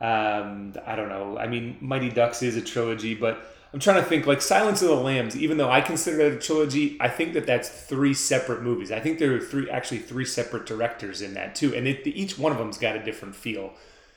um, 0.00 0.72
i 0.86 0.94
don't 0.94 1.08
know 1.08 1.36
i 1.38 1.46
mean 1.46 1.76
mighty 1.80 2.08
ducks 2.08 2.42
is 2.42 2.56
a 2.56 2.62
trilogy 2.62 3.14
but 3.14 3.54
I'm 3.72 3.80
trying 3.80 4.02
to 4.02 4.08
think 4.08 4.26
like 4.26 4.40
Silence 4.40 4.80
of 4.80 4.88
the 4.88 4.94
Lambs. 4.94 5.36
Even 5.36 5.58
though 5.58 5.70
I 5.70 5.80
consider 5.80 6.20
it 6.20 6.32
a 6.32 6.38
trilogy, 6.38 6.96
I 7.00 7.08
think 7.08 7.34
that 7.34 7.46
that's 7.46 7.68
three 7.68 8.14
separate 8.14 8.62
movies. 8.62 8.90
I 8.90 9.00
think 9.00 9.18
there 9.18 9.34
are 9.34 9.40
three 9.40 9.68
actually 9.68 9.98
three 9.98 10.24
separate 10.24 10.64
directors 10.64 11.20
in 11.20 11.34
that 11.34 11.54
too, 11.54 11.74
and 11.74 11.86
it, 11.86 12.06
each 12.06 12.38
one 12.38 12.50
of 12.50 12.58
them's 12.58 12.78
got 12.78 12.96
a 12.96 13.04
different 13.04 13.36
feel. 13.36 13.74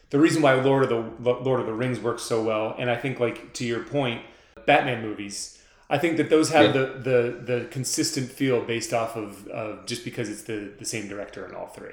The 0.09 0.19
reason 0.19 0.41
why 0.41 0.53
Lord 0.53 0.83
of 0.83 0.89
the 0.89 1.33
Lord 1.33 1.59
of 1.59 1.65
the 1.65 1.73
Rings 1.73 1.99
works 1.99 2.23
so 2.23 2.41
well, 2.41 2.75
and 2.79 2.89
I 2.89 2.95
think 2.95 3.19
like 3.19 3.53
to 3.55 3.65
your 3.65 3.83
point, 3.83 4.21
Batman 4.65 5.01
movies. 5.01 5.57
I 5.89 5.97
think 5.97 6.15
that 6.15 6.29
those 6.29 6.49
have 6.51 6.67
yeah. 6.67 6.71
the, 6.71 6.85
the 7.03 7.53
the 7.53 7.67
consistent 7.71 8.31
feel 8.31 8.61
based 8.61 8.93
off 8.93 9.17
of 9.17 9.49
uh, 9.49 9.85
just 9.85 10.05
because 10.05 10.29
it's 10.29 10.43
the 10.43 10.71
the 10.79 10.85
same 10.85 11.09
director 11.09 11.45
in 11.45 11.53
all 11.53 11.67
three. 11.67 11.91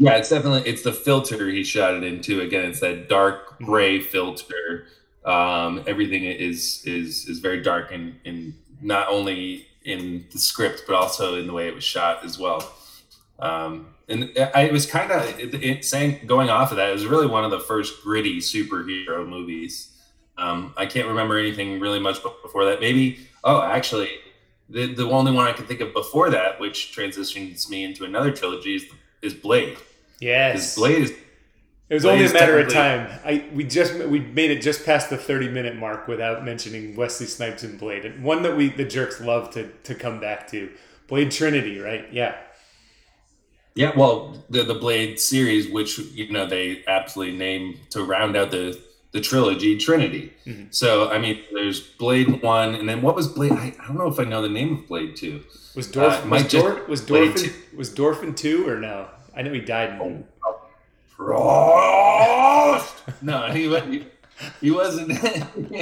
Yeah, 0.00 0.16
it's 0.16 0.30
definitely 0.30 0.68
it's 0.68 0.82
the 0.82 0.92
filter 0.92 1.48
he 1.48 1.62
shot 1.62 1.94
it 1.94 2.02
into. 2.02 2.40
Again, 2.40 2.70
it's 2.70 2.80
that 2.80 3.08
dark 3.08 3.58
gray 3.58 3.98
mm-hmm. 3.98 4.08
filter 4.08 4.86
um, 5.24 5.84
everything 5.86 6.24
is 6.24 6.82
is 6.86 7.28
is 7.28 7.40
very 7.40 7.62
dark 7.62 7.92
and 7.92 8.18
in 8.24 8.54
not 8.80 9.08
only 9.08 9.66
in 9.84 10.26
the 10.32 10.38
script 10.38 10.84
but 10.86 10.96
also 10.96 11.38
in 11.38 11.46
the 11.46 11.52
way 11.52 11.68
it 11.68 11.74
was 11.74 11.84
shot 11.84 12.24
as 12.24 12.38
well. 12.38 12.72
Um, 13.38 13.94
and 14.08 14.32
I 14.54 14.70
was 14.72 14.86
kind 14.86 15.12
of 15.12 15.38
it 15.38 15.84
saying 15.84 16.26
going 16.26 16.50
off 16.50 16.70
of 16.70 16.78
that. 16.78 16.88
It 16.88 16.92
was 16.92 17.06
really 17.06 17.26
one 17.26 17.44
of 17.44 17.50
the 17.50 17.60
first 17.60 18.02
gritty 18.02 18.38
superhero 18.38 19.26
movies. 19.26 19.96
Um, 20.36 20.74
I 20.76 20.86
can't 20.86 21.06
remember 21.06 21.38
anything 21.38 21.80
really 21.80 22.00
much 22.00 22.18
before 22.42 22.64
that. 22.64 22.80
Maybe 22.80 23.28
oh, 23.44 23.62
actually, 23.62 24.10
the 24.70 24.92
the 24.94 25.08
only 25.08 25.32
one 25.32 25.46
I 25.46 25.52
can 25.52 25.66
think 25.66 25.80
of 25.80 25.92
before 25.92 26.30
that, 26.30 26.58
which 26.60 26.92
transitions 26.92 27.68
me 27.68 27.84
into 27.84 28.04
another 28.04 28.32
trilogy, 28.32 28.76
is, 28.76 28.86
is 29.20 29.34
Blade. 29.34 29.76
Yes, 30.20 30.76
Blade 30.76 31.02
is 31.02 31.10
It 31.88 31.94
was 31.94 32.04
only 32.04 32.26
a 32.26 32.32
matter 32.32 32.58
of 32.58 32.72
time. 32.72 33.18
I 33.24 33.44
we 33.52 33.64
just 33.64 33.94
we 33.94 34.20
made 34.20 34.50
it 34.50 34.62
just 34.62 34.84
past 34.84 35.10
the 35.10 35.16
thirty 35.16 35.48
minute 35.48 35.76
mark 35.76 36.06
without 36.06 36.44
mentioning 36.44 36.94
Wesley 36.94 37.26
Snipes 37.26 37.62
and 37.62 37.78
Blade, 37.78 38.04
and 38.04 38.22
one 38.22 38.42
that 38.42 38.56
we 38.56 38.68
the 38.68 38.84
jerks 38.84 39.20
love 39.20 39.50
to 39.54 39.68
to 39.84 39.94
come 39.94 40.20
back 40.20 40.48
to. 40.52 40.70
Blade 41.10 41.32
Trinity, 41.32 41.80
right? 41.80 42.06
Yeah. 42.12 42.36
Yeah, 43.74 43.92
well, 43.96 44.44
the 44.48 44.62
the 44.62 44.74
Blade 44.74 45.18
series, 45.18 45.68
which 45.68 45.98
you 45.98 46.30
know 46.30 46.46
they 46.46 46.84
absolutely 46.86 47.36
named 47.36 47.78
to 47.90 48.04
round 48.04 48.36
out 48.36 48.52
the 48.52 48.80
the 49.12 49.20
trilogy 49.20 49.76
Trinity. 49.76 50.32
Mm-hmm. 50.46 50.66
So 50.70 51.10
I 51.10 51.18
mean, 51.18 51.42
there's 51.52 51.80
Blade 51.80 52.42
One, 52.42 52.76
and 52.76 52.88
then 52.88 53.02
what 53.02 53.16
was 53.16 53.26
Blade? 53.26 53.52
I, 53.52 53.74
I 53.80 53.86
don't 53.88 53.98
know 53.98 54.06
if 54.06 54.20
I 54.20 54.24
know 54.24 54.40
the 54.40 54.48
name 54.48 54.74
of 54.74 54.86
Blade 54.86 55.16
Two. 55.16 55.42
Was 55.74 55.88
Dorf 55.88 56.24
uh, 56.24 56.28
was, 56.28 56.44
Dor- 56.48 56.84
was 56.86 57.02
Dorfin 57.02 57.76
was 57.76 57.90
Dorfin 57.90 58.36
two 58.36 58.68
or 58.68 58.78
no? 58.78 59.08
I 59.40 59.42
know 59.42 59.54
he 59.54 59.60
died. 59.60 59.98
In, 60.02 60.22
oh, 60.44 60.60
Frost. 61.16 63.02
no, 63.22 63.50
he 63.50 63.68
wasn't. 63.68 64.04
He 64.60 64.70
wasn't. 64.70 65.12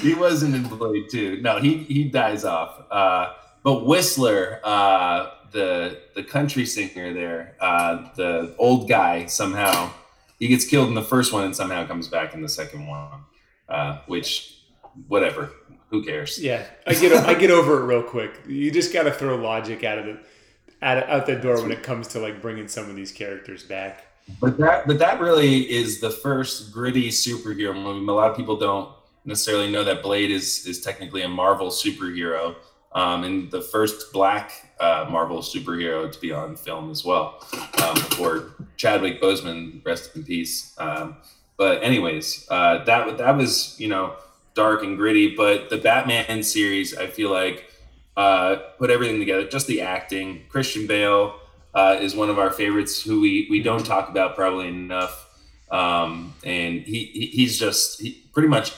he 0.00 0.14
wasn't 0.14 0.54
in 0.54 0.62
Blade 0.62 1.10
Two. 1.10 1.42
No, 1.42 1.58
he 1.58 1.76
he 1.84 2.04
dies 2.04 2.46
off. 2.46 2.80
Uh, 2.90 3.34
but 3.62 3.84
Whistler, 3.84 4.58
uh, 4.64 5.32
the 5.52 6.00
the 6.14 6.22
country 6.22 6.64
singer 6.64 7.12
there, 7.12 7.56
uh, 7.60 8.08
the 8.16 8.54
old 8.56 8.88
guy, 8.88 9.26
somehow 9.26 9.90
he 10.38 10.48
gets 10.48 10.64
killed 10.64 10.88
in 10.88 10.94
the 10.94 11.02
first 11.02 11.30
one 11.30 11.44
and 11.44 11.54
somehow 11.54 11.86
comes 11.86 12.08
back 12.08 12.32
in 12.32 12.40
the 12.40 12.48
second 12.48 12.86
one. 12.86 13.24
Uh, 13.68 13.98
which, 14.06 14.62
whatever. 15.08 15.50
Who 15.90 16.02
cares? 16.02 16.38
Yeah, 16.40 16.64
I 16.86 16.94
get 16.94 17.12
I 17.12 17.34
get 17.34 17.50
over 17.50 17.82
it 17.82 17.84
real 17.84 18.02
quick. 18.02 18.40
You 18.48 18.70
just 18.70 18.94
got 18.94 19.02
to 19.02 19.12
throw 19.12 19.36
logic 19.36 19.84
out 19.84 19.98
of 19.98 20.06
the 20.06 20.20
out, 20.84 21.08
out 21.08 21.26
the 21.26 21.34
door 21.34 21.60
when 21.60 21.72
it 21.72 21.82
comes 21.82 22.06
to 22.08 22.20
like 22.20 22.40
bringing 22.40 22.68
some 22.68 22.88
of 22.88 22.94
these 22.94 23.10
characters 23.10 23.62
back. 23.62 24.04
But 24.40 24.56
that, 24.58 24.86
but 24.86 24.98
that 25.00 25.20
really 25.20 25.70
is 25.70 26.00
the 26.00 26.10
first 26.10 26.72
gritty 26.72 27.08
superhero 27.08 27.74
movie. 27.74 28.06
A 28.06 28.12
lot 28.12 28.30
of 28.30 28.36
people 28.36 28.56
don't 28.56 28.88
necessarily 29.24 29.70
know 29.70 29.84
that 29.84 30.02
Blade 30.02 30.30
is 30.30 30.66
is 30.66 30.80
technically 30.80 31.22
a 31.22 31.28
Marvel 31.28 31.68
superhero, 31.68 32.54
um, 32.92 33.24
and 33.24 33.50
the 33.50 33.60
first 33.60 34.12
black 34.12 34.74
uh, 34.80 35.06
Marvel 35.10 35.38
superhero 35.38 36.10
to 36.10 36.20
be 36.20 36.32
on 36.32 36.56
film 36.56 36.90
as 36.90 37.04
well. 37.04 37.46
Um, 37.82 37.94
before 37.94 38.54
Chadwick 38.76 39.20
Boseman, 39.20 39.84
rest 39.84 40.16
in 40.16 40.24
peace. 40.24 40.74
Um, 40.78 41.16
but 41.56 41.82
anyways, 41.82 42.46
uh, 42.50 42.84
that 42.84 43.18
that 43.18 43.36
was 43.36 43.78
you 43.78 43.88
know 43.88 44.16
dark 44.54 44.82
and 44.82 44.96
gritty. 44.96 45.34
But 45.34 45.68
the 45.68 45.76
Batman 45.76 46.42
series, 46.42 46.96
I 46.96 47.08
feel 47.08 47.30
like, 47.30 47.70
uh, 48.16 48.56
put 48.78 48.90
everything 48.90 49.18
together. 49.18 49.46
Just 49.46 49.66
the 49.66 49.80
acting, 49.80 50.44
Christian 50.48 50.86
Bale 50.86 51.38
uh, 51.74 51.98
is 52.00 52.14
one 52.14 52.30
of 52.30 52.38
our 52.38 52.50
favorites 52.50 53.02
who 53.02 53.20
we, 53.20 53.46
we 53.50 53.62
don't 53.62 53.84
talk 53.84 54.08
about 54.08 54.36
probably 54.36 54.68
enough. 54.68 55.20
Um, 55.70 56.34
and 56.44 56.82
he, 56.82 57.04
he, 57.06 57.26
he's 57.26 57.58
just 57.58 58.00
he, 58.00 58.22
pretty 58.32 58.48
much 58.48 58.72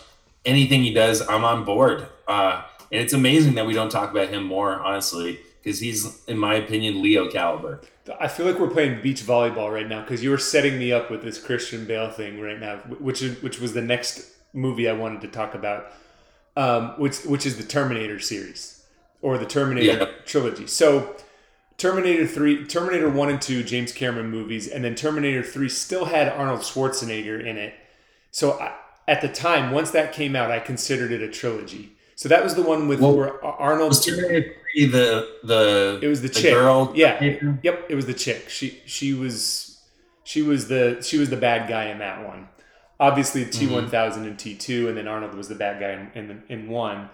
anything 0.45 0.83
he 0.83 0.95
does, 0.95 1.27
I'm 1.29 1.45
on 1.45 1.65
board. 1.65 2.09
Uh, 2.27 2.63
and 2.91 3.03
it's 3.03 3.13
amazing 3.13 3.55
that 3.57 3.67
we 3.67 3.75
don't 3.75 3.91
talk 3.91 4.11
about 4.11 4.29
him 4.29 4.45
more, 4.45 4.81
honestly, 4.81 5.41
because 5.63 5.81
he's, 5.81 6.25
in 6.27 6.39
my 6.39 6.55
opinion, 6.55 7.03
Leo 7.03 7.29
caliber. 7.31 7.83
I 8.21 8.29
feel 8.29 8.47
like 8.47 8.59
we're 8.59 8.71
playing 8.71 9.03
beach 9.03 9.23
volleyball 9.23 9.73
right 9.73 9.89
now 9.89 10.01
because 10.01 10.23
you 10.23 10.31
were 10.31 10.39
setting 10.39 10.79
me 10.79 10.93
up 10.93 11.11
with 11.11 11.23
this 11.23 11.43
Christian 11.43 11.85
Bale 11.87 12.11
thing 12.11 12.41
right 12.41 12.61
now, 12.61 12.77
which 13.01 13.21
is 13.21 13.43
which 13.43 13.59
was 13.59 13.73
the 13.73 13.83
next 13.83 14.31
movie 14.53 14.89
I 14.89 14.93
wanted 14.93 15.23
to 15.23 15.29
talk 15.29 15.57
about, 15.57 15.91
um, 16.57 16.91
which 16.99 17.25
which 17.25 17.45
is 17.45 17.57
the 17.57 17.65
Terminator 17.65 18.21
series 18.21 18.76
or 19.23 19.39
the 19.39 19.47
Terminator 19.47 19.99
yeah. 19.99 20.07
trilogy. 20.25 20.67
So 20.67 21.17
Terminator 21.79 22.27
3, 22.27 22.67
Terminator 22.67 23.11
1 23.11 23.29
and 23.29 23.43
2, 23.43 23.63
James 23.63 23.93
Cameron 23.93 24.31
movies, 24.31 24.69
and 24.69 24.85
then 24.85 24.95
Terminator 24.95 25.43
3 25.43 25.69
still 25.69 26.07
had 26.07 26.29
Arnold 26.29 26.61
Schwarzenegger 26.61 27.45
in 27.45 27.59
it. 27.59 27.75
So 28.31 28.59
I, 28.59 28.75
at 29.09 29.21
the 29.21 29.29
time, 29.29 29.73
once 29.73 29.91
that 29.91 30.13
came 30.13 30.35
out, 30.35 30.51
I 30.51 30.59
considered 30.59 31.13
it 31.13 31.23
a 31.23 31.29
trilogy. 31.29 31.93
So 32.17 32.31
that 32.31 32.43
was 32.43 32.55
the 32.55 32.63
one 32.63 32.89
with 32.89 33.01
well, 33.01 33.15
where 33.15 33.45
Arnold. 33.45 33.91
Was 33.91 34.05
Terminator 34.05 34.55
3 34.75 34.87
the 34.87 35.29
the 35.45 36.01
It 36.03 36.09
was 36.09 36.23
the, 36.23 36.29
the 36.29 36.35
chick. 36.35 36.55
Girl 36.55 36.93
yeah. 36.95 37.23
Yep, 37.63 37.87
it 37.91 37.95
was 37.95 38.07
the 38.07 38.15
chick. 38.15 38.49
She 38.49 38.81
she 38.87 39.13
was 39.13 39.83
she 40.25 40.43
was 40.43 40.69
the 40.69 41.03
she 41.03 41.19
was 41.19 41.29
the 41.29 41.37
bad 41.37 41.69
guy 41.69 41.87
in 41.87 41.99
that 41.99 42.27
one. 42.27 42.49
Obviously 42.99 43.45
T 43.45 43.67
one 43.67 43.91
thousand 43.91 44.27
and 44.27 44.39
T 44.39 44.55
two, 44.55 44.89
and 44.89 44.97
then 44.97 45.07
Arnold 45.07 45.35
was 45.35 45.49
the 45.49 45.55
bad 45.55 45.79
guy 45.79 45.91
in 46.15 46.31
in, 46.31 46.43
in 46.49 46.69
one. 46.69 47.11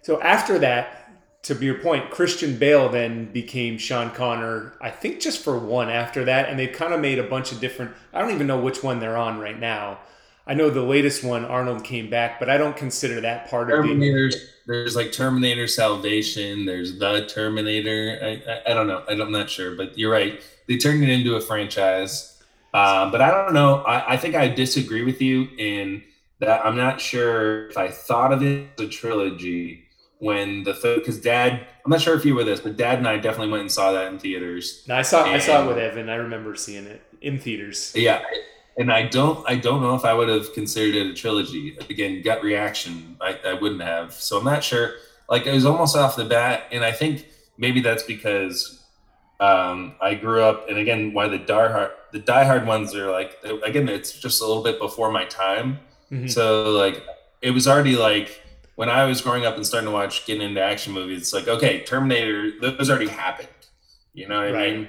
So 0.00 0.22
after 0.22 0.58
that, 0.60 1.05
to 1.46 1.54
be 1.54 1.66
your 1.66 1.78
point, 1.78 2.10
Christian 2.10 2.56
Bale 2.56 2.88
then 2.88 3.26
became 3.26 3.78
John 3.78 4.10
Connor, 4.10 4.72
I 4.80 4.90
think 4.90 5.20
just 5.20 5.44
for 5.44 5.56
one 5.56 5.88
after 5.88 6.24
that. 6.24 6.48
And 6.48 6.58
they've 6.58 6.72
kind 6.72 6.92
of 6.92 7.00
made 7.00 7.20
a 7.20 7.22
bunch 7.22 7.52
of 7.52 7.60
different, 7.60 7.92
I 8.12 8.20
don't 8.20 8.32
even 8.32 8.48
know 8.48 8.58
which 8.58 8.82
one 8.82 8.98
they're 8.98 9.16
on 9.16 9.38
right 9.38 9.58
now. 9.58 10.00
I 10.44 10.54
know 10.54 10.70
the 10.70 10.82
latest 10.82 11.22
one, 11.22 11.44
Arnold 11.44 11.84
came 11.84 12.10
back, 12.10 12.40
but 12.40 12.50
I 12.50 12.56
don't 12.56 12.76
consider 12.76 13.20
that 13.20 13.48
part 13.48 13.70
of 13.70 13.84
the. 13.84 14.32
There's 14.66 14.96
like 14.96 15.12
Terminator 15.12 15.68
Salvation, 15.68 16.66
there's 16.66 16.98
The 16.98 17.26
Terminator. 17.26 18.18
I, 18.20 18.50
I, 18.50 18.72
I, 18.72 18.74
don't 18.74 18.88
know. 18.88 19.04
I'm 19.08 19.30
not 19.30 19.48
sure, 19.48 19.76
but 19.76 19.96
you're 19.96 20.10
right. 20.10 20.40
They 20.66 20.76
turned 20.76 21.04
it 21.04 21.08
into 21.08 21.36
a 21.36 21.40
franchise. 21.40 22.42
Uh, 22.74 23.08
but 23.10 23.20
I 23.20 23.30
don't 23.30 23.54
know. 23.54 23.82
I, 23.82 24.14
I 24.14 24.16
think 24.16 24.34
I 24.34 24.48
disagree 24.48 25.04
with 25.04 25.22
you 25.22 25.48
in 25.58 26.02
that 26.40 26.66
I'm 26.66 26.76
not 26.76 27.00
sure 27.00 27.68
if 27.68 27.78
I 27.78 27.88
thought 27.88 28.32
of 28.32 28.42
it 28.42 28.68
as 28.78 28.86
a 28.86 28.88
trilogy 28.88 29.85
when 30.18 30.62
the 30.62 30.72
because 30.96 31.20
dad 31.20 31.66
i'm 31.84 31.90
not 31.90 32.00
sure 32.00 32.14
if 32.14 32.24
you 32.24 32.34
were 32.34 32.44
this 32.44 32.60
but 32.60 32.76
dad 32.76 32.98
and 32.98 33.06
i 33.06 33.16
definitely 33.16 33.50
went 33.50 33.60
and 33.60 33.72
saw 33.72 33.92
that 33.92 34.10
in 34.10 34.18
theaters. 34.18 34.84
No 34.88 34.96
i 34.96 35.02
saw 35.02 35.24
and, 35.24 35.34
i 35.34 35.38
saw 35.38 35.64
it 35.64 35.68
with 35.68 35.78
evan. 35.78 36.08
I 36.08 36.16
remember 36.16 36.54
seeing 36.54 36.86
it 36.86 37.02
in 37.20 37.38
theaters. 37.38 37.92
Yeah 37.94 38.22
and 38.78 38.92
i 38.92 39.02
don't 39.06 39.48
i 39.48 39.56
don't 39.56 39.80
know 39.80 39.94
if 39.94 40.04
i 40.04 40.12
would 40.12 40.28
have 40.28 40.52
considered 40.52 40.94
it 40.94 41.06
a 41.06 41.14
trilogy. 41.14 41.76
Again 41.90 42.22
gut 42.22 42.42
reaction 42.42 43.16
i, 43.20 43.38
I 43.44 43.54
wouldn't 43.54 43.82
have. 43.82 44.12
So 44.14 44.38
i'm 44.38 44.44
not 44.44 44.64
sure. 44.64 44.94
Like 45.28 45.46
it 45.46 45.52
was 45.52 45.66
almost 45.66 45.96
off 45.96 46.16
the 46.16 46.24
bat 46.24 46.64
and 46.72 46.84
i 46.84 46.92
think 46.92 47.26
maybe 47.58 47.80
that's 47.80 48.02
because 48.02 48.82
um, 49.38 49.94
I 50.00 50.14
grew 50.14 50.42
up, 50.42 50.68
and 50.68 50.78
again, 50.78 51.12
why 51.12 51.28
the 51.28 51.38
Die 51.38 51.68
Hard 51.72 51.90
the 52.12 52.20
Die 52.20 52.44
Hard 52.44 52.66
ones 52.66 52.94
are 52.94 53.10
like 53.10 53.36
again, 53.64 53.88
it's 53.88 54.18
just 54.18 54.40
a 54.40 54.46
little 54.46 54.62
bit 54.62 54.78
before 54.78 55.10
my 55.10 55.24
time. 55.26 55.78
Mm-hmm. 56.10 56.28
So 56.28 56.70
like, 56.70 57.04
it 57.42 57.50
was 57.50 57.68
already 57.68 57.96
like 57.96 58.42
when 58.76 58.88
I 58.88 59.04
was 59.04 59.20
growing 59.20 59.44
up 59.44 59.56
and 59.56 59.66
starting 59.66 59.88
to 59.88 59.92
watch 59.92 60.24
getting 60.26 60.42
into 60.42 60.60
action 60.60 60.92
movies, 60.92 61.22
it's 61.22 61.32
like, 61.32 61.48
okay, 61.48 61.80
Terminator, 61.80 62.52
those 62.60 62.88
already 62.88 63.08
happened. 63.08 63.48
You 64.14 64.28
know 64.28 64.42
what 64.42 64.54
right. 64.54 64.68
I 64.68 64.76
mean? 64.76 64.88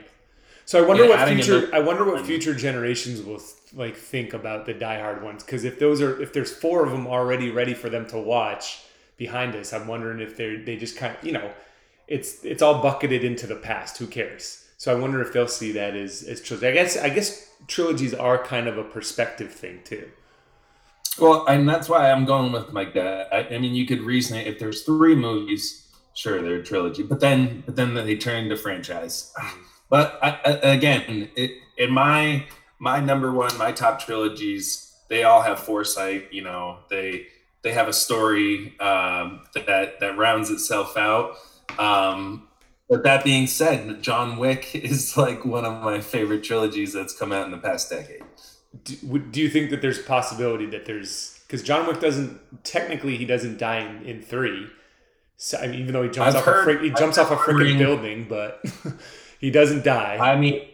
So 0.65 0.84
I 0.84 0.86
wonder 0.86 1.06
yeah, 1.06 1.26
what 1.26 1.30
future 1.30 1.69
I 1.73 1.80
wonder 1.80 2.04
what 2.04 2.26
future 2.26 2.54
generations 2.54 3.21
will 3.21 3.41
like 3.73 3.95
think 3.95 4.34
about 4.34 4.65
the 4.65 4.73
Die 4.73 5.00
Hard 5.00 5.23
ones 5.23 5.43
because 5.43 5.63
if 5.63 5.80
those 5.80 6.02
are 6.02 6.21
if 6.21 6.34
there's 6.34 6.54
four 6.54 6.86
of 6.86 6.91
them 6.91 7.08
already 7.08 7.50
ready 7.50 7.73
for 7.73 7.89
them 7.89 8.06
to 8.08 8.17
watch 8.17 8.84
behind 9.15 9.56
us, 9.56 9.71
I'm 9.71 9.88
wondering 9.88 10.19
if 10.19 10.36
they 10.36 10.58
they 10.58 10.76
just 10.76 10.97
kind 10.97 11.15
of 11.15 11.23
you 11.23 11.32
know 11.32 11.52
it's 12.08 12.43
it's 12.43 12.62
all 12.62 12.82
bucketed 12.82 13.23
into 13.23 13.47
the 13.47 13.56
past. 13.56 13.97
Who 13.97 14.08
cares? 14.08 14.65
So 14.78 14.95
I 14.95 15.00
wonder 15.00 15.21
if 15.21 15.32
they'll 15.32 15.47
see 15.47 15.71
that 15.71 15.95
as 15.95 16.23
as 16.23 16.41
trilogy. 16.41 16.67
I 16.67 16.73
guess 16.73 16.97
I 16.97 17.10
guess 17.10 17.50
trilogies 17.67 18.13
are 18.13 18.38
kind 18.38 18.67
of 18.67 18.78
a 18.78 18.84
perspective 18.84 19.54
thing 19.54 19.80
too. 19.86 20.10
Well, 21.19 21.45
and 21.47 21.67
that's 21.67 21.89
why 21.89 22.12
I'm 22.12 22.25
going 22.25 22.51
with 22.51 22.71
like 22.73 22.93
that. 22.93 23.34
I, 23.34 23.56
I 23.56 23.58
mean, 23.58 23.73
you 23.73 23.86
could 23.86 24.01
reason 24.01 24.38
it 24.38 24.47
if 24.47 24.60
there's 24.60 24.84
three 24.84 25.15
movies, 25.15 25.88
sure, 26.13 26.41
they're 26.41 26.58
a 26.58 26.63
trilogy, 26.63 27.03
but 27.03 27.19
then 27.19 27.63
but 27.65 27.75
then 27.75 27.93
they 27.93 28.15
turn 28.15 28.43
into 28.43 28.58
franchise. 28.58 29.34
But 29.89 30.19
I, 30.21 30.38
I, 30.43 30.49
again, 30.73 31.30
it, 31.38 31.51
in 31.77 31.93
my 31.93 32.45
my 32.77 32.99
number 32.99 33.32
one, 33.32 33.58
my 33.58 33.71
top 33.71 34.01
trilogies, 34.01 34.93
they 35.08 35.23
all 35.23 35.41
have 35.41 35.60
foresight. 35.60 36.27
You 36.34 36.43
know, 36.43 36.80
they 36.89 37.27
they 37.62 37.71
have 37.71 37.88
a 37.88 37.93
story 37.93 38.77
um, 38.82 39.43
that 39.56 40.01
that 40.01 40.17
rounds 40.17 40.51
itself 40.51 40.97
out. 40.97 41.38
Um, 41.80 42.49
but 42.89 43.03
that 43.03 43.23
being 43.23 43.47
said, 43.47 44.03
John 44.03 44.38
Wick 44.38 44.75
is 44.75 45.15
like 45.15 45.45
one 45.45 45.63
of 45.63 45.82
my 45.82 46.01
favorite 46.01 46.43
trilogies 46.43 46.91
that's 46.91 47.17
come 47.17 47.32
out 47.32 47.45
in 47.45 47.51
the 47.51 47.58
past 47.58 47.89
decade 47.89 48.23
do, 48.84 49.19
do 49.19 49.41
you 49.41 49.49
think 49.49 49.69
that 49.69 49.82
there's 49.82 49.99
a 49.99 50.03
possibility 50.03 50.65
that 50.67 50.86
there's 50.86 51.39
because 51.47 51.63
John 51.63 51.88
Wick 51.88 51.99
doesn't 51.99 52.63
technically 52.63 53.17
he 53.17 53.25
doesn't 53.25 53.57
die 53.57 53.80
in, 53.80 54.03
in 54.03 54.21
three, 54.21 54.67
so, 55.38 55.59
I 55.59 55.67
mean, 55.67 55.80
even 55.80 55.93
though 55.93 56.03
he 56.03 56.09
jumps 56.09 56.36
I've 56.36 56.41
off 56.41 56.45
heard, 56.45 56.80
a 56.80 56.84
he 56.84 56.89
jumps 56.89 57.17
I've 57.17 57.32
off 57.32 57.47
a 57.47 57.51
freaking 57.51 57.78
building, 57.78 58.25
but 58.28 58.63
he 59.39 59.51
doesn't 59.51 59.84
die. 59.84 60.17
I 60.19 60.36
mean, 60.36 60.67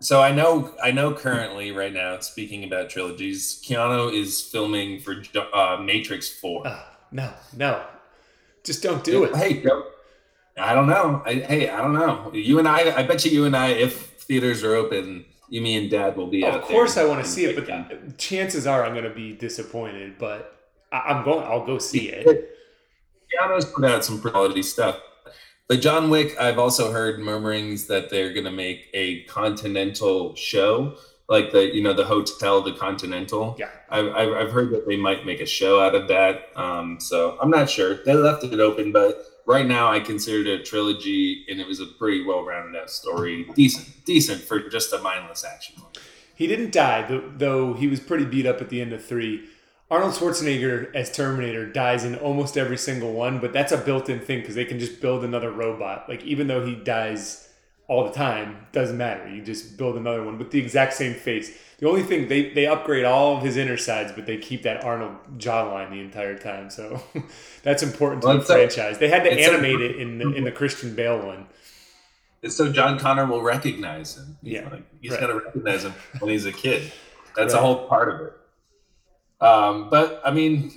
so 0.00 0.22
I 0.22 0.32
know 0.32 0.74
I 0.82 0.90
know 0.90 1.12
currently 1.12 1.70
right 1.70 1.92
now 1.92 2.18
speaking 2.20 2.64
about 2.64 2.88
trilogies, 2.88 3.62
Keanu 3.64 4.12
is 4.12 4.40
filming 4.40 5.00
for 5.00 5.22
uh, 5.52 5.76
Matrix 5.82 6.30
Four. 6.30 6.66
Uh, 6.66 6.82
no, 7.12 7.30
no, 7.54 7.84
just 8.64 8.82
don't 8.82 9.04
do 9.04 9.24
it. 9.24 9.36
Hey, 9.36 9.62
I 10.56 10.74
don't 10.74 10.86
know. 10.86 11.22
I, 11.26 11.34
hey, 11.34 11.68
I 11.68 11.76
don't 11.82 11.92
know. 11.92 12.30
You 12.32 12.58
and 12.58 12.66
I, 12.66 12.96
I 12.96 13.02
bet 13.02 13.26
you, 13.26 13.30
you 13.30 13.44
and 13.44 13.54
I, 13.54 13.68
if 13.68 14.22
theaters 14.22 14.64
are 14.64 14.74
open 14.74 15.26
you, 15.50 15.60
me, 15.60 15.76
and 15.76 15.90
Dad 15.90 16.16
will 16.16 16.28
be. 16.28 16.44
Of 16.44 16.62
course, 16.62 16.96
I 16.96 17.04
want 17.04 17.22
to 17.24 17.30
see 17.30 17.44
it, 17.44 17.56
but 17.56 18.18
chances 18.18 18.66
are 18.66 18.84
I'm 18.84 18.92
going 18.92 19.04
to 19.04 19.10
be 19.10 19.32
disappointed. 19.32 20.16
But 20.18 20.56
I, 20.92 21.18
am 21.18 21.24
going. 21.24 21.44
I'll 21.44 21.66
go 21.66 21.78
see 21.78 22.08
it. 22.08 22.26
Keanu's 23.40 23.64
put 23.64 23.84
out 23.84 24.04
some 24.04 24.20
quality 24.20 24.62
stuff. 24.62 25.00
But 25.68 25.80
John 25.80 26.10
Wick, 26.10 26.36
I've 26.40 26.58
also 26.58 26.90
heard 26.92 27.20
murmurings 27.20 27.86
that 27.86 28.10
they're 28.10 28.32
going 28.32 28.44
to 28.44 28.50
make 28.50 28.88
a 28.92 29.22
continental 29.24 30.34
show, 30.34 30.96
like 31.28 31.52
the 31.52 31.74
you 31.74 31.82
know 31.82 31.92
the 31.92 32.04
hotel, 32.04 32.60
the 32.60 32.72
Continental. 32.72 33.56
Yeah, 33.58 33.70
I've 33.88 34.06
I've, 34.08 34.32
I've 34.32 34.52
heard 34.52 34.70
that 34.70 34.86
they 34.86 34.96
might 34.96 35.26
make 35.26 35.40
a 35.40 35.46
show 35.46 35.80
out 35.80 35.94
of 35.94 36.08
that. 36.08 36.48
Um, 36.56 36.98
so 37.00 37.38
I'm 37.40 37.50
not 37.50 37.68
sure. 37.70 38.02
They 38.04 38.14
left 38.14 38.44
it 38.44 38.58
open, 38.58 38.92
but 38.92 39.24
right 39.50 39.66
now 39.66 39.90
I 39.90 40.00
considered 40.00 40.46
it 40.46 40.60
a 40.60 40.62
trilogy, 40.62 41.44
and 41.48 41.60
it 41.60 41.66
was 41.66 41.80
a 41.80 41.86
pretty 41.86 42.24
well 42.24 42.44
rounded 42.44 42.80
out 42.80 42.90
story. 42.90 43.46
Decent, 43.54 44.04
decent 44.04 44.40
for 44.40 44.68
just 44.68 44.92
a 44.92 44.98
mindless 44.98 45.44
action 45.44 45.76
movie. 45.78 46.06
He 46.34 46.46
didn't 46.46 46.72
die, 46.72 47.20
though 47.36 47.74
he 47.74 47.86
was 47.86 48.00
pretty 48.00 48.24
beat 48.24 48.46
up 48.46 48.62
at 48.62 48.70
the 48.70 48.80
end 48.80 48.92
of 48.92 49.04
three. 49.04 49.44
Arnold 49.90 50.14
Schwarzenegger 50.14 50.94
as 50.94 51.10
Terminator 51.10 51.66
dies 51.66 52.04
in 52.04 52.14
almost 52.14 52.56
every 52.56 52.78
single 52.78 53.12
one, 53.12 53.40
but 53.40 53.52
that's 53.52 53.72
a 53.72 53.76
built-in 53.76 54.20
thing 54.20 54.40
because 54.40 54.54
they 54.54 54.64
can 54.64 54.78
just 54.78 55.00
build 55.00 55.24
another 55.24 55.50
robot. 55.50 56.08
Like 56.08 56.24
even 56.24 56.46
though 56.46 56.64
he 56.64 56.76
dies 56.76 57.49
all 57.90 58.04
the 58.04 58.12
time, 58.12 58.56
doesn't 58.70 58.96
matter. 58.96 59.28
You 59.28 59.42
just 59.42 59.76
build 59.76 59.96
another 59.96 60.22
one 60.22 60.38
with 60.38 60.52
the 60.52 60.60
exact 60.60 60.92
same 60.92 61.12
face. 61.12 61.58
The 61.80 61.88
only 61.88 62.04
thing 62.04 62.28
they 62.28 62.50
they 62.50 62.68
upgrade 62.68 63.04
all 63.04 63.36
of 63.36 63.42
his 63.42 63.56
inner 63.56 63.76
sides, 63.76 64.12
but 64.12 64.26
they 64.26 64.36
keep 64.36 64.62
that 64.62 64.84
Arnold 64.84 65.16
jawline 65.38 65.90
the 65.90 65.98
entire 65.98 66.38
time. 66.38 66.70
So 66.70 67.02
that's 67.64 67.82
important 67.82 68.22
to 68.22 68.28
well, 68.28 68.38
the 68.38 68.44
franchise. 68.44 68.98
they 68.98 69.08
had 69.08 69.24
to 69.24 69.32
animate 69.32 69.80
it 69.80 69.96
in 69.96 70.18
the 70.18 70.32
in 70.32 70.44
the 70.44 70.52
Christian 70.52 70.94
Bale 70.94 71.18
one. 71.18 71.48
It's 72.42 72.54
so 72.54 72.70
John 72.70 72.96
Connor 72.96 73.26
will 73.26 73.42
recognize 73.42 74.16
him. 74.16 74.38
He's 74.40 74.52
yeah, 74.52 74.68
like, 74.68 74.84
he's 75.00 75.10
right. 75.10 75.20
gonna 75.20 75.38
recognize 75.38 75.82
him 75.82 75.94
when 76.20 76.30
he's 76.30 76.46
a 76.46 76.52
kid. 76.52 76.92
That's 77.34 77.54
right. 77.54 77.60
a 77.60 77.62
whole 77.62 77.88
part 77.88 78.08
of 78.14 78.20
it. 78.20 79.44
Um, 79.44 79.90
but 79.90 80.22
I 80.24 80.30
mean, 80.30 80.70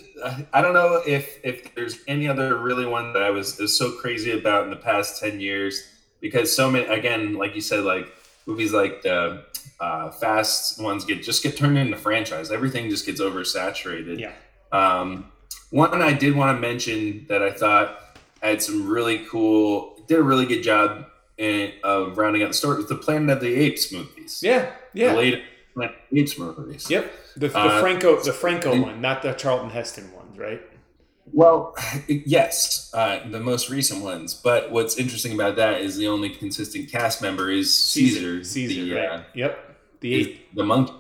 I 0.51 0.61
don't 0.61 0.74
know 0.74 0.99
if 1.05 1.39
if 1.43 1.76
there's 1.76 1.99
any 2.07 2.28
other 2.28 2.57
really 2.57 2.88
one 2.88 3.14
that 3.14 3.22
I 3.22 3.30
was, 3.30 3.59
was 3.59 3.78
so 3.78 3.91
crazy 3.91 4.32
about 4.32 4.64
in 4.64 4.72
the 4.72 4.78
past 4.78 5.22
ten 5.22 5.39
years 5.39 5.93
because 6.24 6.55
so 6.55 6.71
many 6.71 6.86
again, 6.88 7.36
like 7.36 7.53
you 7.53 7.61
said, 7.61 7.84
like 7.84 8.11
movies 8.47 8.74
like 8.74 9.03
the 9.03 9.43
uh, 9.80 10.09
fast 10.09 10.82
ones 10.82 11.05
get 11.05 11.21
just 11.21 11.43
get 11.43 11.55
turned 11.55 11.78
into 11.78 11.97
franchise. 11.97 12.49
Everything 12.49 12.89
just 12.89 13.05
gets 13.05 13.21
oversaturated. 13.21 14.19
Yeah. 14.19 14.32
Um, 14.71 15.32
one 15.69 16.01
I 16.01 16.13
did 16.13 16.36
want 16.36 16.55
to 16.55 16.61
mention 16.61 17.26
that 17.30 17.43
I 17.43 17.51
thought 17.51 18.17
had 18.41 18.61
some 18.61 18.88
really 18.88 19.26
cool, 19.30 19.99
did 20.07 20.19
a 20.19 20.24
really 20.24 20.45
good 20.45 20.63
job 20.63 21.05
in, 21.38 21.74
of 21.84 22.17
rounding 22.17 22.43
out 22.43 22.49
the 22.49 22.53
story 22.53 22.78
with 22.78 22.89
the 22.89 22.95
Planet 22.95 23.30
of 23.30 23.41
the 23.41 23.53
Apes 23.55 23.91
movies. 23.91 24.41
Yeah, 24.41 24.71
yeah. 24.93 25.11
The 25.11 25.17
late 25.17 25.43
Planet 25.74 25.95
of 25.95 26.01
the 26.09 26.19
Apes 26.21 26.39
movies. 26.39 26.89
Yep. 26.89 27.11
The, 27.36 27.47
the 27.49 27.57
uh, 27.57 27.82
Franco 27.82 28.21
the 28.21 28.34
Franco 28.34 28.82
one, 28.82 29.01
not 29.01 29.21
the 29.21 29.34
Charlton 29.34 29.69
Heston 29.69 30.11
ones, 30.13 30.38
right? 30.38 30.61
Well, 31.32 31.76
yes, 32.07 32.91
uh, 32.93 33.28
the 33.30 33.39
most 33.39 33.69
recent 33.69 34.03
ones. 34.03 34.34
But 34.34 34.71
what's 34.71 34.97
interesting 34.97 35.34
about 35.34 35.55
that 35.55 35.82
is 35.82 35.97
the 35.97 36.07
only 36.07 36.30
consistent 36.30 36.91
cast 36.91 37.21
member 37.21 37.49
is 37.49 37.76
Caesar. 37.89 38.43
Caesar, 38.43 38.86
the, 38.86 38.93
right? 38.93 39.09
Uh, 39.09 39.24
yep. 39.34 39.78
The 40.01 40.39
the 40.53 40.63
monkey. 40.63 40.93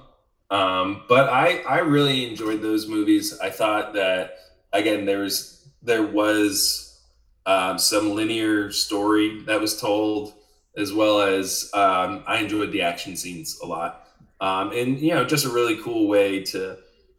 Um, 0.49 1.03
but 1.09 1.29
I 1.29 1.57
I 1.67 1.79
really 1.79 2.27
enjoyed 2.27 2.61
those 2.61 2.87
movies. 2.87 3.37
I 3.39 3.49
thought 3.49 3.93
that 3.93 4.37
again 4.71 5.05
there 5.05 5.19
was 5.19 5.67
there 5.81 6.03
was 6.03 7.01
um, 7.45 7.77
some 7.77 8.15
linear 8.15 8.71
story 8.71 9.41
that 9.41 9.59
was 9.59 9.79
told, 9.79 10.33
as 10.77 10.93
well 10.93 11.21
as 11.21 11.69
um, 11.73 12.23
I 12.25 12.37
enjoyed 12.37 12.71
the 12.71 12.81
action 12.83 13.17
scenes 13.17 13.59
a 13.61 13.65
lot 13.65 14.03
um, 14.43 14.73
and 14.73 14.99
you 14.99 15.13
know 15.13 15.23
just 15.23 15.45
a 15.45 15.49
really 15.49 15.81
cool 15.81 16.07
way 16.07 16.43
to 16.43 16.77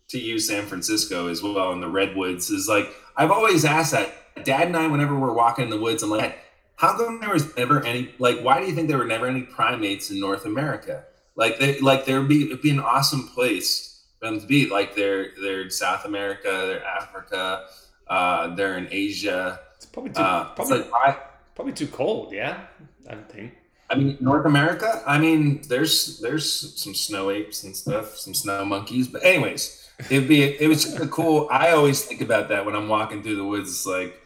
to 0.09 0.19
use 0.19 0.47
San 0.47 0.67
Francisco 0.67 1.29
as 1.29 1.43
well 1.43 1.73
in 1.73 1.81
the 1.81 1.89
redwoods 1.89 2.51
is 2.51 2.69
like 2.69 2.95
I've 3.17 3.31
always 3.31 3.65
asked 3.65 3.93
that 3.93 4.13
dad 4.45 4.67
and 4.67 4.77
I 4.77 4.87
whenever 4.87 5.19
we're 5.19 5.33
walking 5.33 5.65
in 5.65 5.71
the 5.71 5.81
woods 5.81 6.03
I'm 6.03 6.11
like 6.11 6.39
how 6.77 6.97
come 6.97 7.21
there 7.21 7.33
was 7.33 7.57
never 7.57 7.85
any 7.85 8.15
like 8.19 8.41
why 8.41 8.61
do 8.61 8.67
you 8.67 8.75
think 8.75 8.89
there 8.89 8.99
were 8.99 9.05
never 9.05 9.27
any 9.27 9.43
primates 9.43 10.11
in 10.11 10.21
North 10.21 10.45
America 10.45 11.05
like 11.37 11.59
they 11.59 11.81
like 11.81 12.05
there 12.05 12.21
would 12.21 12.29
be 12.29 12.47
it'd 12.47 12.63
be 12.63 12.71
an 12.71 12.81
awesome 12.81 13.29
place 13.29 14.03
for 14.19 14.27
them 14.27 14.41
to 14.41 14.47
be 14.47 14.69
like 14.69 14.95
they're 14.95 15.29
they're 15.41 15.63
in 15.63 15.71
South 15.71 16.05
America 16.05 16.65
they're 16.67 16.85
Africa 16.85 17.67
uh, 18.09 18.55
they're 18.55 18.77
in 18.77 18.89
Asia 18.91 19.61
it's 19.77 19.87
probably 19.87 20.13
too 20.13 20.21
uh, 20.21 20.53
probably, 20.55 20.79
like, 20.79 20.93
I, 20.93 21.17
probably 21.55 21.73
too 21.73 21.89
cold 21.89 22.33
yeah 22.33 22.65
I 23.09 23.15
think 23.15 23.55
I 23.91 23.97
mean, 23.97 24.17
North 24.19 24.47
America. 24.47 25.03
I 25.07 25.19
mean, 25.19 25.63
there's 25.69 26.19
there's 26.19 26.83
some 26.83 26.95
snow 26.95 27.31
apes 27.31 27.65
and 27.65 27.77
stuff, 27.77 28.17
some 28.17 28.35
snow 28.35 28.65
monkeys. 28.65 29.09
But 29.09 29.25
anyways, 29.25 29.84
it'd 29.99 30.29
be 30.29 30.43
it 30.43 30.69
was 30.69 30.85
just 30.85 30.99
a 30.99 31.07
cool. 31.07 31.49
I 31.51 31.71
always 31.71 32.05
think 32.05 32.21
about 32.21 32.49
that 32.49 32.65
when 32.65 32.75
I'm 32.75 32.89
walking 32.89 33.23
through 33.23 33.37
the 33.37 33.45
woods. 33.45 33.71
It's 33.71 33.87
like 33.87 34.21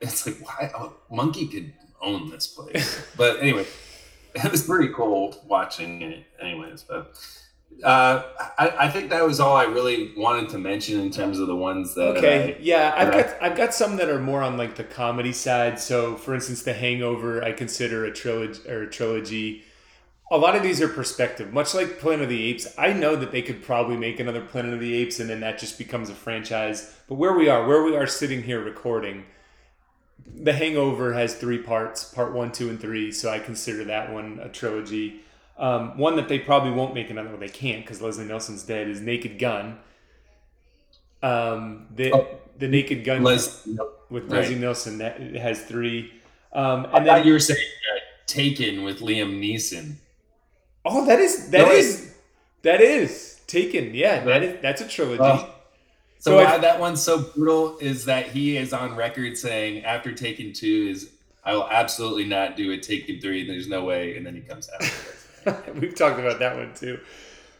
it's 0.00 0.26
like 0.26 0.38
why 0.46 0.70
a 0.74 1.14
monkey 1.14 1.46
could 1.46 1.72
own 2.00 2.30
this 2.30 2.46
place. 2.46 3.02
But 3.16 3.40
anyway, 3.40 3.66
it 4.34 4.50
was 4.50 4.62
pretty 4.62 4.92
cool 4.92 5.42
watching 5.46 6.02
it. 6.02 6.24
Anyways, 6.40 6.82
but 6.82 7.18
uh, 7.84 8.22
I, 8.58 8.74
I, 8.80 8.88
think 8.88 9.10
that 9.10 9.22
was 9.24 9.38
all 9.38 9.54
I 9.54 9.64
really 9.64 10.12
wanted 10.16 10.48
to 10.50 10.58
mention 10.58 10.98
in 11.00 11.10
terms 11.10 11.38
of 11.38 11.46
the 11.46 11.56
ones 11.56 11.94
that. 11.94 12.16
Okay, 12.16 12.54
I, 12.54 12.58
yeah, 12.60 12.94
I've 12.96 13.12
got 13.12 13.42
I, 13.42 13.48
have 13.48 13.56
got 13.56 13.74
some 13.74 13.96
that 13.96 14.08
are 14.08 14.18
more 14.18 14.42
on 14.42 14.56
like 14.56 14.76
the 14.76 14.84
comedy 14.84 15.32
side. 15.32 15.78
So, 15.78 16.16
for 16.16 16.34
instance, 16.34 16.62
The 16.62 16.72
Hangover, 16.72 17.42
I 17.44 17.52
consider 17.52 18.04
a 18.04 18.12
trilogy 18.12 18.66
or 18.68 18.82
a 18.82 18.90
trilogy. 18.90 19.64
A 20.28 20.36
lot 20.36 20.56
of 20.56 20.62
these 20.64 20.82
are 20.82 20.88
perspective, 20.88 21.52
much 21.52 21.72
like 21.72 22.00
Planet 22.00 22.24
of 22.24 22.28
the 22.28 22.42
Apes. 22.48 22.74
I 22.76 22.92
know 22.92 23.14
that 23.14 23.30
they 23.30 23.42
could 23.42 23.62
probably 23.62 23.96
make 23.96 24.18
another 24.18 24.40
Planet 24.40 24.74
of 24.74 24.80
the 24.80 24.94
Apes, 24.96 25.20
and 25.20 25.30
then 25.30 25.40
that 25.40 25.58
just 25.58 25.78
becomes 25.78 26.10
a 26.10 26.14
franchise. 26.14 26.92
But 27.08 27.14
where 27.14 27.32
we 27.32 27.48
are, 27.48 27.64
where 27.66 27.84
we 27.84 27.94
are 27.96 28.08
sitting 28.08 28.42
here 28.42 28.60
recording, 28.60 29.24
The 30.34 30.52
Hangover 30.52 31.12
has 31.12 31.36
three 31.36 31.58
parts: 31.58 32.02
part 32.02 32.32
one, 32.32 32.50
two, 32.50 32.68
and 32.68 32.80
three. 32.80 33.12
So 33.12 33.30
I 33.30 33.38
consider 33.38 33.84
that 33.84 34.12
one 34.12 34.40
a 34.42 34.48
trilogy. 34.48 35.20
Um, 35.58 35.96
one 35.96 36.16
that 36.16 36.28
they 36.28 36.40
probably 36.40 36.72
won't 36.72 36.92
make 36.92 37.08
another 37.08 37.30
one. 37.30 37.38
They 37.38 37.48
can't 37.48 37.84
because 37.84 38.02
Leslie 38.02 38.24
Nielsen's 38.24 38.64
dead. 38.64 38.88
Is 38.88 39.00
Naked 39.00 39.38
Gun. 39.38 39.78
Um, 41.22 41.86
the 41.94 42.12
oh, 42.12 42.26
the 42.58 42.66
Naked 42.66 43.04
Gun 43.04 43.22
Les, 43.22 43.64
with 44.10 44.24
right. 44.24 44.40
Leslie 44.40 44.56
Nielsen 44.56 44.98
that 44.98 45.20
has 45.36 45.62
three. 45.62 46.12
Um, 46.52 46.86
and 46.86 47.08
I 47.08 47.18
then 47.18 47.26
you 47.28 47.32
were 47.32 47.38
saying 47.38 47.60
uh, 47.94 48.00
Taken 48.26 48.82
with 48.82 48.98
Liam 48.98 49.40
Neeson. 49.40 49.96
Oh, 50.86 51.04
that 51.06 51.18
is 51.18 51.50
that 51.50 51.66
no, 51.66 51.72
is 51.72 52.14
that 52.62 52.80
is 52.80 53.40
Taken. 53.46 53.94
Yeah, 53.94 54.24
that 54.24 54.42
is 54.42 54.62
that's 54.62 54.80
a 54.80 54.88
trilogy. 54.88 55.22
Oh. 55.22 55.52
So, 56.18 56.30
so 56.30 56.36
why 56.36 56.54
I, 56.54 56.58
that 56.58 56.80
one's 56.80 57.02
so 57.02 57.22
brutal 57.22 57.78
is 57.78 58.06
that 58.06 58.28
he 58.28 58.56
is 58.56 58.72
on 58.72 58.96
record 58.96 59.36
saying 59.36 59.84
after 59.84 60.12
Taken 60.12 60.52
two 60.52 60.88
is 60.90 61.10
I 61.44 61.54
will 61.54 61.68
absolutely 61.68 62.24
not 62.24 62.56
do 62.56 62.72
a 62.72 62.78
Taken 62.78 63.20
three. 63.20 63.46
There's 63.46 63.68
no 63.68 63.84
way, 63.84 64.16
and 64.16 64.26
then 64.26 64.34
he 64.34 64.40
comes 64.40 64.68
out. 64.74 65.74
We've 65.76 65.94
talked 65.94 66.18
about 66.18 66.38
that 66.40 66.56
one 66.56 66.74
too. 66.74 66.98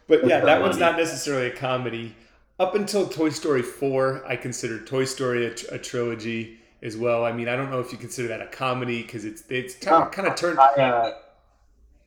But 0.09 0.27
yeah, 0.27 0.41
that 0.41 0.61
one's 0.61 0.79
not 0.79 0.97
necessarily 0.97 1.49
a 1.49 1.57
comedy. 1.57 2.14
Up 2.59 2.74
until 2.74 3.07
Toy 3.07 3.29
Story 3.29 3.61
4, 3.61 4.24
I 4.27 4.35
considered 4.37 4.87
Toy 4.87 5.05
Story 5.05 5.47
a, 5.47 5.53
a 5.74 5.79
trilogy 5.79 6.59
as 6.83 6.97
well. 6.97 7.24
I 7.24 7.33
mean, 7.33 7.49
I 7.49 7.57
don't 7.57 7.70
know 7.70 7.81
if 7.81 7.93
you 7.93 7.99
consider 7.99 8.29
that 8.29 8.41
a 8.41 8.47
comedy 8.47 9.03
because 9.03 9.24
it's 9.24 9.43
it's 9.51 9.74
kind 9.74 10.05
of, 10.05 10.11
kind 10.11 10.27
of 10.27 10.37
turned. 10.37 10.59
I, 10.59 10.72
uh, 10.83 11.14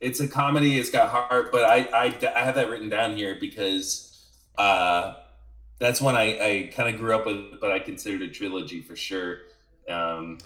it's 0.00 0.20
a 0.20 0.28
comedy. 0.28 0.78
It's 0.78 0.90
got 0.90 1.10
heart, 1.10 1.52
but 1.52 1.64
I, 1.64 1.88
I, 1.92 2.32
I 2.34 2.44
have 2.44 2.54
that 2.54 2.70
written 2.70 2.88
down 2.88 3.16
here 3.16 3.36
because 3.38 4.26
uh, 4.56 5.14
that's 5.78 6.00
one 6.00 6.16
I, 6.16 6.38
I 6.38 6.70
kind 6.74 6.92
of 6.94 7.00
grew 7.00 7.14
up 7.14 7.26
with, 7.26 7.60
but 7.60 7.70
I 7.70 7.78
considered 7.78 8.22
a 8.22 8.28
trilogy 8.28 8.80
for 8.80 8.96
sure. 8.96 9.38
Um, 9.88 10.38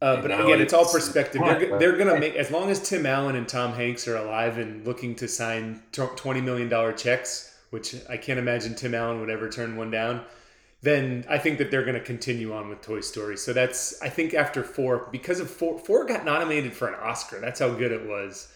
uh, 0.00 0.20
but 0.20 0.32
again, 0.32 0.60
it's, 0.60 0.62
it's, 0.62 0.72
all 0.72 0.84
perspective. 0.84 1.40
They're, 1.44 1.78
they're 1.78 1.96
going 1.96 2.12
to 2.12 2.18
make 2.18 2.34
as 2.34 2.50
long 2.50 2.70
as 2.70 2.80
Tim 2.80 3.06
Allen 3.06 3.36
and 3.36 3.48
Tom 3.48 3.72
Hanks 3.72 4.08
are 4.08 4.16
alive 4.16 4.58
and 4.58 4.84
looking 4.84 5.14
to 5.16 5.28
sign 5.28 5.80
twenty 5.92 6.40
million 6.40 6.68
dollar 6.68 6.92
checks, 6.92 7.56
which 7.70 7.94
I 8.10 8.16
can't 8.16 8.40
imagine 8.40 8.74
Tim 8.74 8.94
Allen 8.94 9.20
would 9.20 9.30
ever 9.30 9.48
turn 9.48 9.76
one 9.76 9.92
down. 9.92 10.24
Then 10.82 11.24
I 11.30 11.38
think 11.38 11.58
that 11.58 11.70
they're 11.70 11.84
going 11.84 11.94
to 11.94 12.00
continue 12.00 12.52
on 12.52 12.68
with 12.68 12.80
Toy 12.82 13.00
Story. 13.00 13.36
So 13.36 13.52
that's 13.52 14.02
I 14.02 14.08
think 14.08 14.34
after 14.34 14.64
four 14.64 15.08
because 15.12 15.38
of 15.38 15.48
four 15.48 15.78
four 15.78 16.04
got 16.04 16.24
nominated 16.24 16.72
for 16.72 16.88
an 16.88 16.94
Oscar. 17.00 17.38
That's 17.38 17.60
how 17.60 17.70
good 17.70 17.92
it 17.92 18.04
was, 18.04 18.51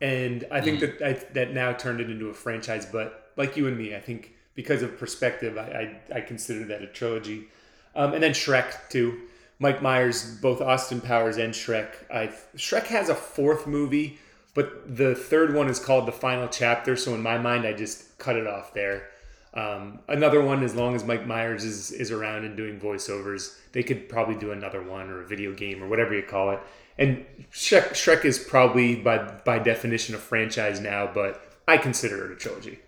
and 0.00 0.46
I 0.50 0.60
think 0.60 0.80
mm. 0.80 0.98
that 0.98 1.06
I, 1.06 1.12
that 1.34 1.52
now 1.52 1.72
turned 1.72 2.00
it 2.00 2.10
into 2.10 2.28
a 2.28 2.34
franchise. 2.34 2.86
But 2.86 3.32
like 3.36 3.56
you 3.56 3.66
and 3.66 3.76
me, 3.76 3.94
I 3.94 4.00
think 4.00 4.34
because 4.54 4.82
of 4.82 4.98
perspective, 4.98 5.58
I 5.58 5.98
I, 6.12 6.18
I 6.18 6.20
consider 6.20 6.64
that 6.66 6.82
a 6.82 6.86
trilogy. 6.86 7.48
Um, 7.94 8.14
and 8.14 8.22
then 8.22 8.32
Shrek 8.32 8.88
too 8.88 9.20
Mike 9.60 9.82
Myers, 9.82 10.38
both 10.40 10.62
Austin 10.62 11.02
Powers 11.02 11.36
and 11.36 11.52
Shrek. 11.52 11.90
I 12.12 12.32
Shrek 12.56 12.86
has 12.86 13.10
a 13.10 13.14
fourth 13.14 13.66
movie, 13.66 14.18
but 14.54 14.96
the 14.96 15.14
third 15.14 15.54
one 15.54 15.68
is 15.68 15.78
called 15.78 16.06
The 16.08 16.12
Final 16.12 16.48
Chapter. 16.48 16.96
So 16.96 17.14
in 17.14 17.22
my 17.22 17.36
mind, 17.36 17.66
I 17.66 17.74
just 17.74 18.18
cut 18.18 18.36
it 18.36 18.46
off 18.46 18.72
there. 18.72 19.08
Um, 19.52 19.98
another 20.08 20.40
one, 20.40 20.62
as 20.62 20.74
long 20.74 20.94
as 20.94 21.04
Mike 21.04 21.26
Myers 21.26 21.64
is, 21.64 21.90
is 21.90 22.10
around 22.10 22.44
and 22.44 22.56
doing 22.56 22.80
voiceovers, 22.80 23.56
they 23.72 23.82
could 23.82 24.08
probably 24.08 24.36
do 24.36 24.52
another 24.52 24.82
one 24.82 25.10
or 25.10 25.22
a 25.22 25.26
video 25.26 25.52
game 25.52 25.82
or 25.82 25.88
whatever 25.88 26.14
you 26.14 26.22
call 26.22 26.50
it. 26.50 26.60
And 27.00 27.24
Shrek, 27.50 27.92
Shrek 27.92 28.24
is 28.24 28.38
probably 28.38 28.94
by 28.94 29.18
by 29.44 29.58
definition 29.58 30.14
a 30.14 30.18
franchise 30.18 30.80
now, 30.80 31.10
but 31.12 31.42
I 31.66 31.78
consider 31.78 32.26
it 32.26 32.32
a 32.32 32.36
trilogy. 32.36 32.78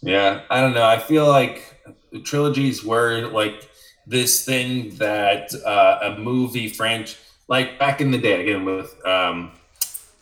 Yeah, 0.00 0.40
I 0.50 0.60
don't 0.60 0.74
know. 0.74 0.84
I 0.84 0.98
feel 0.98 1.28
like 1.28 1.76
trilogies 2.24 2.82
were 2.82 3.28
like 3.28 3.68
this 4.06 4.44
thing 4.44 4.96
that 4.96 5.54
uh, 5.64 5.98
a 6.02 6.18
movie 6.18 6.68
French 6.68 7.16
like 7.46 7.78
back 7.78 8.00
in 8.00 8.10
the 8.10 8.18
day 8.18 8.40
again 8.40 8.64
with 8.64 8.94
um, 9.06 9.52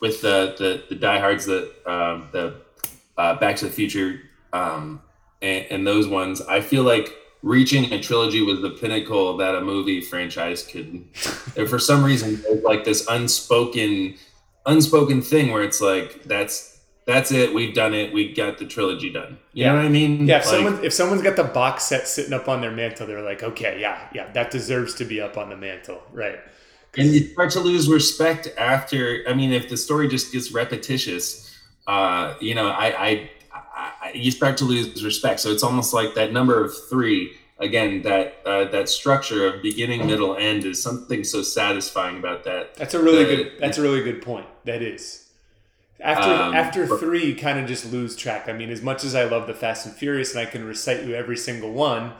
with 0.01 0.21
the 0.21 0.55
the, 0.57 0.83
the 0.89 0.95
diehards 0.95 1.45
that 1.45 1.71
um, 1.87 2.27
the 2.33 2.55
uh, 3.17 3.35
Back 3.35 3.55
to 3.57 3.65
the 3.65 3.71
Future, 3.71 4.19
um, 4.51 5.01
and, 5.41 5.65
and 5.69 5.87
those 5.87 6.07
ones, 6.07 6.41
I 6.41 6.59
feel 6.59 6.83
like 6.83 7.15
reaching 7.43 7.91
a 7.91 7.99
trilogy 8.01 8.41
was 8.41 8.61
the 8.61 8.69
pinnacle 8.69 9.37
that 9.37 9.55
a 9.55 9.61
movie 9.61 10.01
franchise 10.01 10.63
could. 10.63 11.03
and 11.57 11.69
for 11.69 11.79
some 11.79 12.03
reason, 12.03 12.41
there's 12.43 12.63
like 12.63 12.83
this 12.85 13.07
unspoken, 13.07 14.15
unspoken 14.65 15.21
thing 15.21 15.51
where 15.51 15.63
it's 15.63 15.81
like 15.81 16.23
that's 16.23 16.69
that's 17.07 17.31
it. 17.31 17.53
We've 17.53 17.73
done 17.73 17.95
it. 17.95 18.13
We 18.13 18.31
got 18.31 18.59
the 18.59 18.65
trilogy 18.65 19.09
done. 19.11 19.39
You 19.53 19.63
Yeah. 19.65 19.71
know 19.71 19.77
what 19.79 19.85
I 19.85 19.89
mean? 19.89 20.27
Yeah, 20.27 20.37
if 20.37 20.45
Like, 20.45 20.55
someone 20.55 20.85
if 20.85 20.93
someone's 20.93 21.23
got 21.23 21.35
the 21.35 21.43
box 21.43 21.83
set 21.85 22.07
sitting 22.07 22.31
up 22.33 22.47
on 22.47 22.61
their 22.61 22.71
mantle, 22.71 23.07
they're 23.07 23.23
like, 23.23 23.41
okay, 23.41 23.79
yeah, 23.81 24.07
yeah, 24.13 24.31
that 24.33 24.51
deserves 24.51 24.93
to 24.95 25.05
be 25.05 25.19
up 25.19 25.35
on 25.37 25.49
the 25.49 25.57
mantle, 25.57 26.01
right? 26.13 26.39
and 26.97 27.07
you 27.13 27.21
start 27.29 27.49
to 27.49 27.59
lose 27.61 27.87
respect 27.87 28.49
after. 28.57 29.23
I 29.27 29.33
mean, 29.33 29.53
if 29.53 29.69
the 29.69 29.77
story 29.77 30.09
just 30.09 30.33
gets 30.33 30.51
repetitious, 30.51 31.57
uh, 31.87 32.33
you 32.41 32.53
know, 32.53 32.67
I, 32.67 33.05
I, 33.07 33.31
I, 34.01 34.11
you 34.13 34.31
start 34.31 34.57
to 34.57 34.65
lose 34.65 35.03
respect. 35.03 35.39
So 35.39 35.51
it's 35.51 35.63
almost 35.63 35.93
like 35.93 36.15
that 36.15 36.31
number 36.31 36.63
of 36.63 36.71
three. 36.89 37.33
Again, 37.59 38.01
that 38.01 38.41
uh, 38.45 38.65
that 38.71 38.89
structure 38.89 39.45
of 39.45 39.61
beginning, 39.61 40.07
middle, 40.07 40.35
end 40.35 40.65
is 40.65 40.81
something 40.81 41.23
so 41.23 41.43
satisfying 41.43 42.17
about 42.17 42.43
that. 42.45 42.73
That's 42.75 42.95
a 42.95 43.01
really 43.01 43.23
Uh, 43.23 43.27
good. 43.27 43.51
That's 43.59 43.77
a 43.77 43.81
really 43.83 44.03
good 44.03 44.21
point. 44.21 44.47
That 44.65 44.81
is. 44.81 45.29
After 45.99 46.31
Um, 46.31 46.55
after 46.55 46.87
three, 46.97 47.25
you 47.25 47.35
kind 47.35 47.59
of 47.59 47.67
just 47.67 47.91
lose 47.91 48.15
track. 48.15 48.49
I 48.49 48.53
mean, 48.53 48.71
as 48.71 48.81
much 48.81 49.03
as 49.03 49.13
I 49.13 49.25
love 49.25 49.45
the 49.45 49.53
Fast 49.53 49.85
and 49.85 49.93
Furious, 49.95 50.31
and 50.31 50.39
I 50.39 50.49
can 50.49 50.65
recite 50.65 51.03
you 51.05 51.13
every 51.13 51.37
single 51.37 51.71
one, 51.71 52.13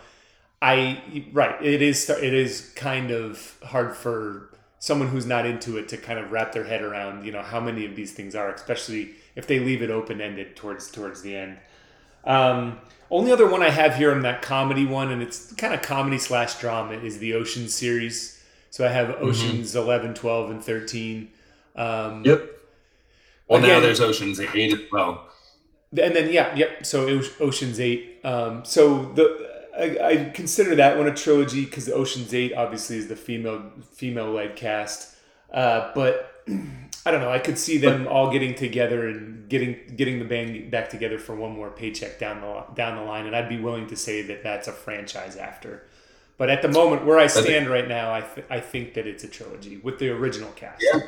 I 0.62 1.02
right. 1.34 1.56
It 1.64 1.82
is 1.82 2.08
it 2.08 2.34
is 2.36 2.72
kind 2.76 3.10
of 3.10 3.58
hard 3.64 3.96
for 3.96 4.50
someone 4.78 5.08
who's 5.10 5.26
not 5.26 5.48
into 5.48 5.78
it 5.78 5.88
to 5.90 5.98
kind 5.98 6.20
of 6.20 6.32
wrap 6.32 6.52
their 6.52 6.66
head 6.66 6.84
around. 6.84 7.26
You 7.26 7.32
know 7.32 7.42
how 7.42 7.60
many 7.60 7.84
of 7.86 7.96
these 7.96 8.14
things 8.14 8.36
are, 8.36 8.52
especially 8.52 9.16
if 9.36 9.48
they 9.48 9.60
leave 9.60 9.82
it 9.82 9.90
open 9.90 10.22
ended 10.22 10.56
towards 10.56 10.92
towards 10.92 11.22
the 11.22 11.36
end. 11.36 11.58
Um, 12.24 12.80
only 13.10 13.32
other 13.32 13.48
one 13.48 13.62
I 13.62 13.70
have 13.70 13.96
here 13.96 14.12
on 14.12 14.22
that 14.22 14.42
comedy 14.42 14.86
one, 14.86 15.12
and 15.12 15.22
it's 15.22 15.54
kind 15.54 15.74
of 15.74 15.82
comedy 15.82 16.18
slash 16.18 16.60
drama, 16.60 16.94
is 16.94 17.20
the 17.20 17.34
Ocean 17.34 17.68
series. 17.68 18.42
So 18.70 18.86
I 18.86 18.90
have 18.90 19.10
Oceans 19.22 19.76
11, 19.76 20.14
12, 20.14 20.52
and 20.52 20.64
13. 20.64 21.30
Um, 21.76 22.24
Yep. 22.24 22.50
Well, 23.50 23.60
now 23.60 23.82
there's 23.82 24.00
Ocean's 24.00 24.40
Eight 24.40 24.72
as 24.72 24.80
well. 24.94 25.28
And 26.02 26.16
then, 26.16 26.32
yeah, 26.32 26.56
yep. 26.56 26.86
So 26.86 27.22
Ocean's 27.42 27.82
8. 27.82 28.22
Um, 28.24 28.64
so 28.64 29.12
the 29.14 29.52
I, 29.78 29.98
I 30.04 30.30
consider 30.34 30.76
that 30.76 30.98
one 30.98 31.08
a 31.08 31.14
trilogy 31.14 31.66
because 31.66 31.90
Ocean's 31.90 32.34
8 32.34 32.54
obviously 32.54 32.98
is 32.98 33.08
the 33.08 33.16
female 33.16 33.64
female 33.92 34.32
led 34.32 34.56
cast. 34.56 35.16
Uh, 35.52 35.92
but 35.94 36.31
I 37.06 37.10
don't 37.12 37.22
know. 37.22 37.32
I 37.32 37.40
could 37.40 37.58
see 37.58 37.78
them 37.78 38.08
all 38.08 38.32
getting 38.32 38.54
together 38.54 39.08
and 39.08 39.50
getting 39.50 39.78
getting 39.96 40.20
the 40.20 40.26
band 40.26 40.70
back 40.72 40.90
together 40.90 41.18
for 41.18 41.36
one 41.36 41.52
more 41.52 41.72
paycheck 41.72 42.20
down 42.20 42.42
the 42.42 42.64
down 42.76 42.96
the 42.96 43.04
line, 43.04 43.26
and 43.26 43.36
I'd 43.36 43.50
be 43.50 43.60
willing 43.60 43.88
to 43.88 43.96
say 43.96 44.22
that 44.24 44.44
that's 44.44 44.68
a 44.68 44.72
franchise 44.72 45.36
after. 45.36 45.88
But 46.38 46.50
at 46.50 46.62
the 46.62 46.70
moment 46.70 47.06
where 47.06 47.20
I 47.20 47.28
stand 47.28 47.70
right 47.70 47.88
now, 47.88 48.12
I, 48.12 48.22
th- 48.22 48.48
I 48.50 48.60
think 48.60 48.96
that 48.96 49.06
it's 49.06 49.24
a 49.24 49.28
trilogy 49.28 49.78
with 49.78 50.00
the 50.00 50.10
original 50.10 50.52
cast. 50.54 50.84
Yeah. 50.92 51.02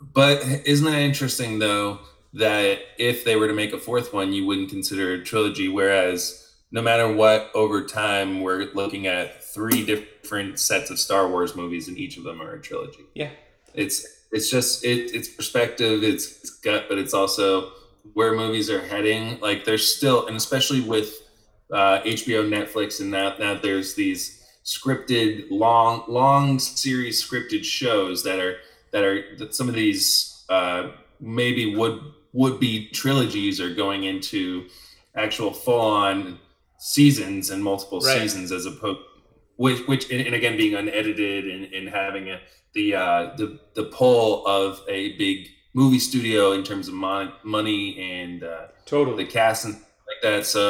But 0.00 0.42
isn't 0.64 0.84
that 0.84 0.98
interesting 0.98 1.60
though 1.60 2.00
that 2.34 2.80
if 2.98 3.24
they 3.24 3.36
were 3.36 3.46
to 3.46 3.54
make 3.54 3.72
a 3.72 3.78
fourth 3.78 4.12
one, 4.12 4.32
you 4.32 4.46
wouldn't 4.46 4.70
consider 4.70 5.14
it 5.14 5.20
a 5.20 5.22
trilogy, 5.22 5.68
whereas 5.68 6.54
no 6.70 6.82
matter 6.82 7.10
what, 7.10 7.50
over 7.54 7.84
time 7.84 8.40
we're 8.40 8.64
looking 8.74 9.06
at 9.06 9.42
three 9.44 9.84
different 9.84 10.58
sets 10.58 10.90
of 10.90 10.98
Star 10.98 11.28
Wars 11.28 11.54
movies, 11.56 11.88
and 11.88 11.96
each 11.96 12.16
of 12.16 12.24
them 12.24 12.42
are 12.42 12.54
a 12.54 12.60
trilogy. 12.60 13.06
Yeah. 13.14 13.30
It's 13.74 14.17
it's 14.32 14.50
just 14.50 14.84
it, 14.84 15.14
it's 15.14 15.28
perspective, 15.28 16.02
it's, 16.02 16.38
it's 16.40 16.50
gut, 16.50 16.86
but 16.88 16.98
it's 16.98 17.14
also 17.14 17.72
where 18.14 18.34
movies 18.34 18.70
are 18.70 18.80
heading. 18.80 19.38
Like 19.40 19.64
there's 19.64 19.86
still, 19.94 20.26
and 20.26 20.36
especially 20.36 20.80
with 20.80 21.14
uh, 21.72 22.00
HBO, 22.02 22.48
Netflix, 22.48 23.00
and 23.00 23.12
that 23.14 23.38
now 23.38 23.54
there's 23.54 23.94
these 23.94 24.34
scripted 24.64 25.46
long 25.50 26.04
long 26.08 26.58
series 26.58 27.22
scripted 27.26 27.64
shows 27.64 28.22
that 28.24 28.38
are 28.38 28.56
that 28.92 29.02
are 29.04 29.36
that 29.36 29.54
some 29.54 29.68
of 29.68 29.74
these 29.74 30.44
uh, 30.48 30.90
maybe 31.20 31.74
would 31.74 32.00
would 32.34 32.60
be 32.60 32.88
trilogies 32.90 33.60
are 33.60 33.72
going 33.74 34.04
into 34.04 34.66
actual 35.16 35.52
full 35.52 35.80
on 35.80 36.38
seasons 36.78 37.50
and 37.50 37.62
multiple 37.64 38.00
Right. 38.00 38.20
seasons 38.20 38.52
as 38.52 38.66
opposed 38.66 39.00
which 39.56 39.80
which 39.88 40.10
and, 40.10 40.20
and 40.20 40.34
again 40.34 40.56
being 40.56 40.74
unedited 40.74 41.46
and, 41.46 41.72
and 41.72 41.88
having 41.88 42.28
a 42.30 42.40
the 42.78 42.94
uh 42.94 43.36
the 43.36 43.58
the 43.74 43.84
pull 43.84 44.46
of 44.46 44.80
a 44.88 45.00
big 45.16 45.48
movie 45.74 45.98
studio 45.98 46.52
in 46.52 46.62
terms 46.62 46.88
of 46.88 46.94
mon- 46.94 47.32
money 47.42 47.82
and 47.98 48.42
uh 48.42 48.66
Totally. 48.86 49.24
the 49.24 49.30
cast 49.30 49.64
and 49.66 49.74
like 49.74 50.22
that 50.22 50.46
so 50.46 50.64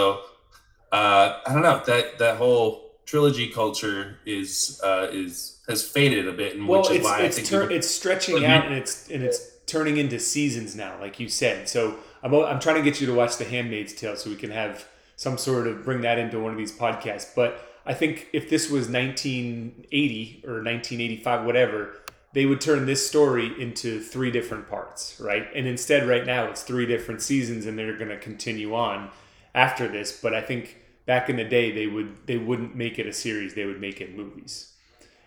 uh 0.92 1.40
i 1.46 1.52
don't 1.52 1.62
know 1.62 1.80
that 1.86 2.18
that 2.18 2.36
whole 2.36 2.68
trilogy 3.06 3.48
culture 3.48 4.18
is 4.26 4.80
uh 4.82 5.06
is 5.10 5.60
has 5.68 5.80
faded 5.96 6.26
a 6.26 6.32
bit 6.32 6.56
and 6.56 6.66
well, 6.66 6.80
which 6.80 6.90
is 6.90 6.96
it's 6.96 7.04
why 7.04 7.20
it's 7.20 7.36
i 7.36 7.40
think 7.40 7.48
tur- 7.48 7.70
it's 7.70 7.88
stretching 7.88 8.44
out 8.44 8.66
and 8.66 8.74
it's 8.74 9.08
and 9.10 9.22
it's 9.22 9.40
turning 9.68 9.98
into 9.98 10.18
seasons 10.18 10.74
now, 10.74 10.98
like 11.00 11.20
you 11.20 11.28
said. 11.28 11.68
So 11.68 11.94
I'm 12.22 12.34
I'm 12.34 12.58
trying 12.58 12.76
to 12.76 12.82
get 12.82 13.00
you 13.00 13.06
to 13.06 13.14
watch 13.14 13.36
The 13.36 13.44
Handmaid's 13.44 13.92
Tale 13.92 14.16
so 14.16 14.30
we 14.30 14.36
can 14.36 14.50
have 14.50 14.84
some 15.18 15.36
sort 15.36 15.66
of 15.66 15.84
bring 15.84 16.00
that 16.02 16.16
into 16.16 16.38
one 16.38 16.52
of 16.52 16.58
these 16.58 16.70
podcasts. 16.70 17.34
But 17.34 17.60
I 17.84 17.92
think 17.92 18.28
if 18.32 18.48
this 18.48 18.70
was 18.70 18.88
1980 18.88 20.44
or 20.46 20.62
1985, 20.62 21.44
whatever, 21.44 21.96
they 22.34 22.46
would 22.46 22.60
turn 22.60 22.86
this 22.86 23.06
story 23.06 23.52
into 23.60 24.00
three 24.00 24.30
different 24.30 24.68
parts, 24.70 25.18
right? 25.20 25.48
And 25.56 25.66
instead, 25.66 26.06
right 26.06 26.24
now, 26.24 26.44
it's 26.48 26.62
three 26.62 26.86
different 26.86 27.20
seasons, 27.20 27.66
and 27.66 27.76
they're 27.76 27.96
going 27.96 28.10
to 28.10 28.18
continue 28.18 28.74
on 28.76 29.10
after 29.56 29.88
this. 29.88 30.20
But 30.20 30.34
I 30.34 30.40
think 30.40 30.76
back 31.04 31.28
in 31.28 31.34
the 31.36 31.44
day, 31.44 31.72
they 31.72 31.88
would 31.88 32.26
they 32.26 32.36
wouldn't 32.36 32.76
make 32.76 32.98
it 33.00 33.06
a 33.06 33.12
series; 33.12 33.54
they 33.54 33.64
would 33.64 33.80
make 33.80 34.00
it 34.00 34.16
movies. 34.16 34.72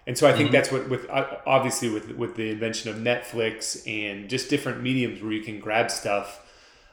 And 0.07 0.17
so 0.17 0.25
I 0.27 0.31
think 0.33 0.49
Mhm. 0.49 0.53
that's 0.53 0.71
what 0.71 0.89
with 0.89 1.09
uh, 1.09 1.37
obviously 1.45 1.89
with 1.89 2.11
with 2.15 2.35
the 2.35 2.49
invention 2.49 2.89
of 2.89 2.95
Netflix 2.97 3.85
and 3.85 4.29
just 4.29 4.49
different 4.49 4.81
mediums 4.81 5.21
where 5.21 5.33
you 5.33 5.41
can 5.41 5.59
grab 5.59 5.91
stuff, 5.91 6.47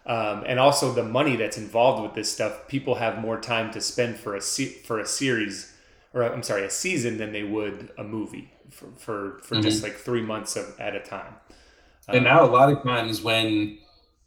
um, 0.09 0.45
and 0.47 0.59
also 0.59 0.93
the 0.93 1.05
money 1.05 1.37
that's 1.37 1.59
involved 1.59 2.03
with 2.03 2.15
this 2.15 2.33
stuff, 2.33 2.67
people 2.69 2.97
have 2.97 3.19
more 3.19 3.41
time 3.41 3.71
to 3.73 3.81
spend 3.81 4.17
for 4.19 4.35
a 4.35 4.41
se- 4.41 4.83
for 4.87 4.99
a 4.99 5.07
series, 5.07 5.73
or 6.15 6.23
I'm 6.23 6.43
sorry, 6.43 6.65
a 6.65 6.71
season 6.71 7.19
than 7.19 7.33
they 7.33 7.45
would 7.45 7.91
a 7.99 8.05
movie 8.05 8.51
for 8.71 8.89
for, 8.99 9.39
for 9.43 9.61
just 9.61 9.83
like 9.83 9.95
three 9.97 10.23
months 10.23 10.57
of, 10.57 10.75
at 10.81 10.95
a 10.97 11.01
time. 11.01 11.35
and 12.09 12.25
now 12.25 12.45
a 12.45 12.51
lot 12.51 12.73
of 12.73 12.83
times 12.83 13.23
when 13.23 13.79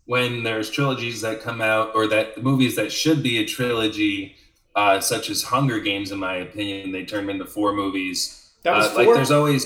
when 0.05 0.43
there's 0.43 0.69
trilogies 0.69 1.21
that 1.21 1.41
come 1.41 1.61
out 1.61 1.91
or 1.95 2.07
that 2.07 2.41
movies 2.43 2.75
that 2.75 2.91
should 2.91 3.21
be 3.23 3.37
a 3.39 3.45
trilogy 3.45 4.35
uh, 4.75 4.99
such 4.99 5.29
as 5.29 5.43
hunger 5.43 5.79
games 5.79 6.11
in 6.11 6.19
my 6.19 6.35
opinion 6.35 6.91
they 6.91 7.05
turn 7.05 7.25
them 7.27 7.29
into 7.35 7.45
four 7.45 7.73
movies 7.73 8.49
That 8.63 8.75
was 8.75 8.87
Uh, 8.87 8.89
four. 8.91 9.03
like 9.05 9.15
there's 9.15 9.31
always 9.31 9.65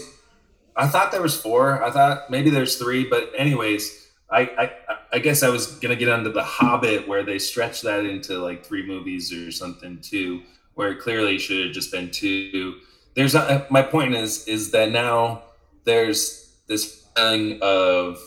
i 0.76 0.88
thought 0.88 1.12
there 1.12 1.22
was 1.22 1.40
four 1.40 1.84
i 1.84 1.90
thought 1.92 2.30
maybe 2.30 2.50
there's 2.50 2.78
three 2.78 3.06
but 3.06 3.32
anyways 3.38 4.05
I, 4.30 4.42
I 4.42 4.72
i 5.14 5.20
guess 5.20 5.44
i 5.44 5.50
was 5.50 5.68
gonna 5.80 5.96
get 5.96 6.10
onto 6.10 6.32
the 6.32 6.44
hobbit 6.44 7.08
where 7.08 7.24
they 7.24 7.38
stretched 7.40 7.84
that 7.84 8.06
into 8.06 8.40
like 8.40 8.66
three 8.66 8.86
movies 8.86 9.32
or 9.32 9.52
something 9.52 10.00
too 10.02 10.42
where 10.76 10.92
it 10.92 11.00
clearly 11.00 11.40
should 11.40 11.66
have 11.66 11.74
just 11.74 11.92
been 11.92 12.12
two. 12.12 12.76
There's 13.16 13.34
a, 13.34 13.66
my 13.70 13.82
point 13.82 14.14
is 14.14 14.48
is 14.48 14.72
that 14.72 14.92
now 14.92 15.44
there's 15.86 16.54
this 16.68 17.08
feeling 17.16 17.60
of 17.62 18.20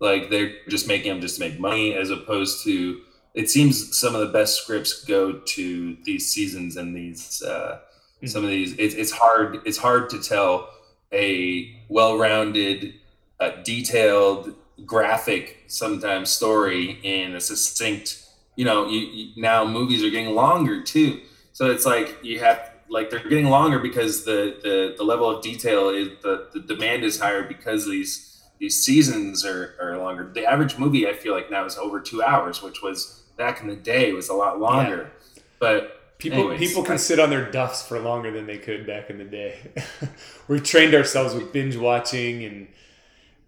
like 0.00 0.30
they're 0.30 0.54
just 0.68 0.86
making 0.88 1.10
them 1.10 1.20
just 1.20 1.38
to 1.38 1.48
make 1.48 1.60
money 1.60 1.94
as 1.94 2.10
opposed 2.10 2.64
to 2.64 3.00
it 3.34 3.50
seems 3.50 3.96
some 3.96 4.14
of 4.14 4.20
the 4.20 4.32
best 4.32 4.62
scripts 4.62 5.04
go 5.04 5.32
to 5.32 5.96
these 6.04 6.32
seasons 6.32 6.76
and 6.76 6.96
these 6.96 7.42
uh, 7.42 7.80
some 8.24 8.44
of 8.44 8.50
these 8.50 8.74
it's, 8.78 8.94
it's 8.94 9.10
hard 9.10 9.58
it's 9.64 9.78
hard 9.78 10.08
to 10.10 10.20
tell 10.22 10.70
a 11.12 11.84
well-rounded 11.88 12.94
uh, 13.40 13.50
detailed 13.64 14.54
graphic 14.86 15.64
sometimes 15.66 16.30
story 16.30 16.98
in 17.02 17.34
a 17.34 17.40
succinct 17.40 18.24
you 18.56 18.64
know 18.64 18.88
you, 18.88 19.00
you 19.00 19.32
now 19.36 19.64
movies 19.64 20.02
are 20.02 20.10
getting 20.10 20.34
longer 20.34 20.82
too. 20.82 21.20
So 21.52 21.70
it's 21.70 21.86
like 21.86 22.18
you 22.22 22.40
have 22.40 22.72
like 22.90 23.08
they're 23.10 23.22
getting 23.28 23.50
longer 23.50 23.78
because 23.78 24.24
the 24.24 24.56
the, 24.62 24.94
the 24.98 25.04
level 25.04 25.30
of 25.30 25.42
detail 25.42 25.90
is 25.90 26.08
the, 26.22 26.48
the 26.52 26.60
demand 26.60 27.04
is 27.04 27.20
higher 27.20 27.44
because 27.44 27.86
these 27.86 28.42
these 28.58 28.82
seasons 28.82 29.44
are, 29.44 29.76
are 29.80 29.96
longer. 29.98 30.28
The 30.34 30.44
average 30.44 30.76
movie 30.76 31.06
i 31.06 31.12
feel 31.12 31.34
like 31.34 31.50
now 31.50 31.64
is 31.64 31.78
over 31.78 32.00
two 32.00 32.20
hours 32.20 32.60
which 32.60 32.82
was 32.82 33.22
back 33.36 33.60
in 33.60 33.68
the 33.68 33.76
day 33.76 34.12
was 34.12 34.28
a 34.28 34.34
lot 34.34 34.58
longer. 34.60 35.12
But 35.60 35.94
People 36.18 36.40
Anyways, 36.40 36.58
people 36.58 36.82
can 36.82 36.94
I- 36.94 36.96
sit 36.96 37.20
on 37.20 37.30
their 37.30 37.48
duffs 37.48 37.86
for 37.86 38.00
longer 38.00 38.32
than 38.32 38.46
they 38.46 38.58
could 38.58 38.84
back 38.88 39.08
in 39.08 39.18
the 39.18 39.24
day. 39.24 39.58
We've 40.48 40.64
trained 40.64 40.92
ourselves 40.92 41.32
with 41.32 41.52
binge 41.52 41.76
watching 41.76 42.44
and 42.44 42.66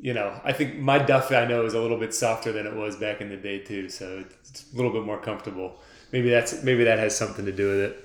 you 0.00 0.14
know, 0.14 0.40
I 0.44 0.52
think 0.52 0.76
my 0.78 0.98
duff 0.98 1.30
I 1.32 1.44
know 1.46 1.64
is 1.66 1.74
a 1.74 1.80
little 1.80 1.98
bit 1.98 2.14
softer 2.14 2.52
than 2.52 2.66
it 2.66 2.74
was 2.74 2.96
back 2.96 3.20
in 3.20 3.28
the 3.28 3.36
day 3.36 3.58
too, 3.58 3.88
so 3.88 4.24
it's 4.40 4.72
a 4.72 4.76
little 4.76 4.92
bit 4.92 5.04
more 5.04 5.20
comfortable. 5.20 5.76
Maybe 6.12 6.30
that's 6.30 6.62
maybe 6.62 6.84
that 6.84 6.98
has 6.98 7.16
something 7.16 7.44
to 7.44 7.52
do 7.52 7.68
with 7.68 7.80
it. 7.80 8.04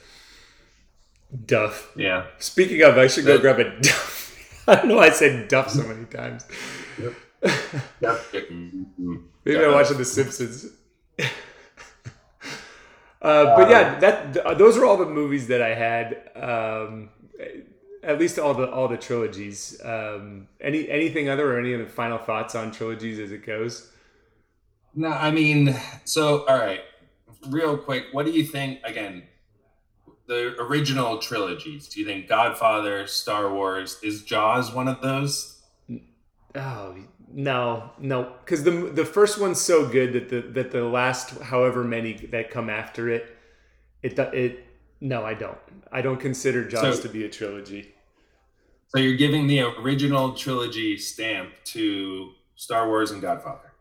Duff. 1.48 1.92
yeah 1.96 2.28
Speaking 2.40 2.82
of, 2.84 2.98
I 2.98 3.08
should 3.08 3.26
go 3.26 3.34
That- 3.34 3.42
grab 3.42 3.60
a 3.60 3.80
duff. 3.82 4.64
I 4.68 4.76
don't 4.76 4.88
know 4.88 4.96
why 4.98 5.08
I 5.08 5.10
said 5.12 5.48
duff 5.48 5.70
so 5.72 5.84
many 5.84 6.06
times. 6.06 6.46
Mm-hmm. 8.02 9.16
Maybe 9.44 9.64
I'm 9.64 9.74
watching 9.74 9.98
The 9.98 10.06
Simpsons. 10.06 10.68
Uh, 13.22 13.56
but 13.58 13.70
yeah, 13.72 13.98
that 14.00 14.34
th- 14.34 14.58
those 14.60 14.78
are 14.78 14.86
all 14.86 14.98
the 14.98 15.06
movies 15.08 15.48
that 15.48 15.60
I 15.60 15.74
had. 15.74 16.30
Um, 16.36 17.10
at 18.06 18.20
least 18.20 18.40
all 18.40 18.54
the 18.54 18.70
all 18.70 18.88
the 18.88 18.98
trilogies. 18.98 19.80
Um, 19.84 20.48
any 20.62 20.90
anything 20.90 21.30
other 21.30 21.54
or 21.54 21.60
any 21.60 21.74
other 21.74 21.88
final 21.88 22.18
thoughts 22.18 22.56
on 22.56 22.72
trilogies 22.72 23.20
as 23.20 23.32
it 23.32 23.46
goes? 23.46 23.92
No, 24.94 25.10
I 25.10 25.32
mean, 25.32 25.76
so 26.06 26.46
all 26.46 26.58
right, 26.58 26.82
real 27.50 27.78
quick, 27.78 28.06
what 28.12 28.26
do 28.26 28.32
you 28.32 28.44
think? 28.44 28.80
Again, 28.84 29.24
the 30.28 30.56
original 30.62 31.18
trilogies. 31.18 31.88
Do 31.88 32.00
you 32.00 32.06
think 32.06 32.28
Godfather, 32.28 33.08
Star 33.08 33.54
Wars, 33.54 34.00
is 34.02 34.24
Jaws 34.24 34.74
one 34.74 34.88
of 34.88 35.02
those? 35.02 35.62
Oh 36.54 36.96
no, 37.32 37.92
no, 38.00 38.32
because 38.46 38.64
the 38.64 38.72
the 38.72 39.06
first 39.06 39.40
one's 39.40 39.60
so 39.60 39.88
good 39.88 40.14
that 40.14 40.30
the 40.30 40.42
that 40.54 40.72
the 40.72 40.84
last 40.84 41.42
however 41.42 41.84
many 41.84 42.14
that 42.28 42.52
come 42.52 42.70
after 42.70 43.10
it, 43.10 43.36
it 44.04 44.18
it 44.18 44.66
no, 45.02 45.26
I 45.26 45.34
don't. 45.34 45.58
I 45.92 46.02
don't 46.02 46.20
consider 46.20 46.68
Jaws 46.68 46.98
so, 46.98 47.02
to 47.04 47.10
be 47.10 47.26
a 47.26 47.30
trilogy. 47.30 47.95
So 48.96 49.02
you're 49.02 49.18
giving 49.18 49.48
the 49.48 49.60
original 49.60 50.32
trilogy 50.32 50.98
stamp 50.98 51.52
to 51.66 52.32
Star 52.56 52.88
Wars 52.88 53.12
and 53.12 53.22
Godfather. 53.22 53.74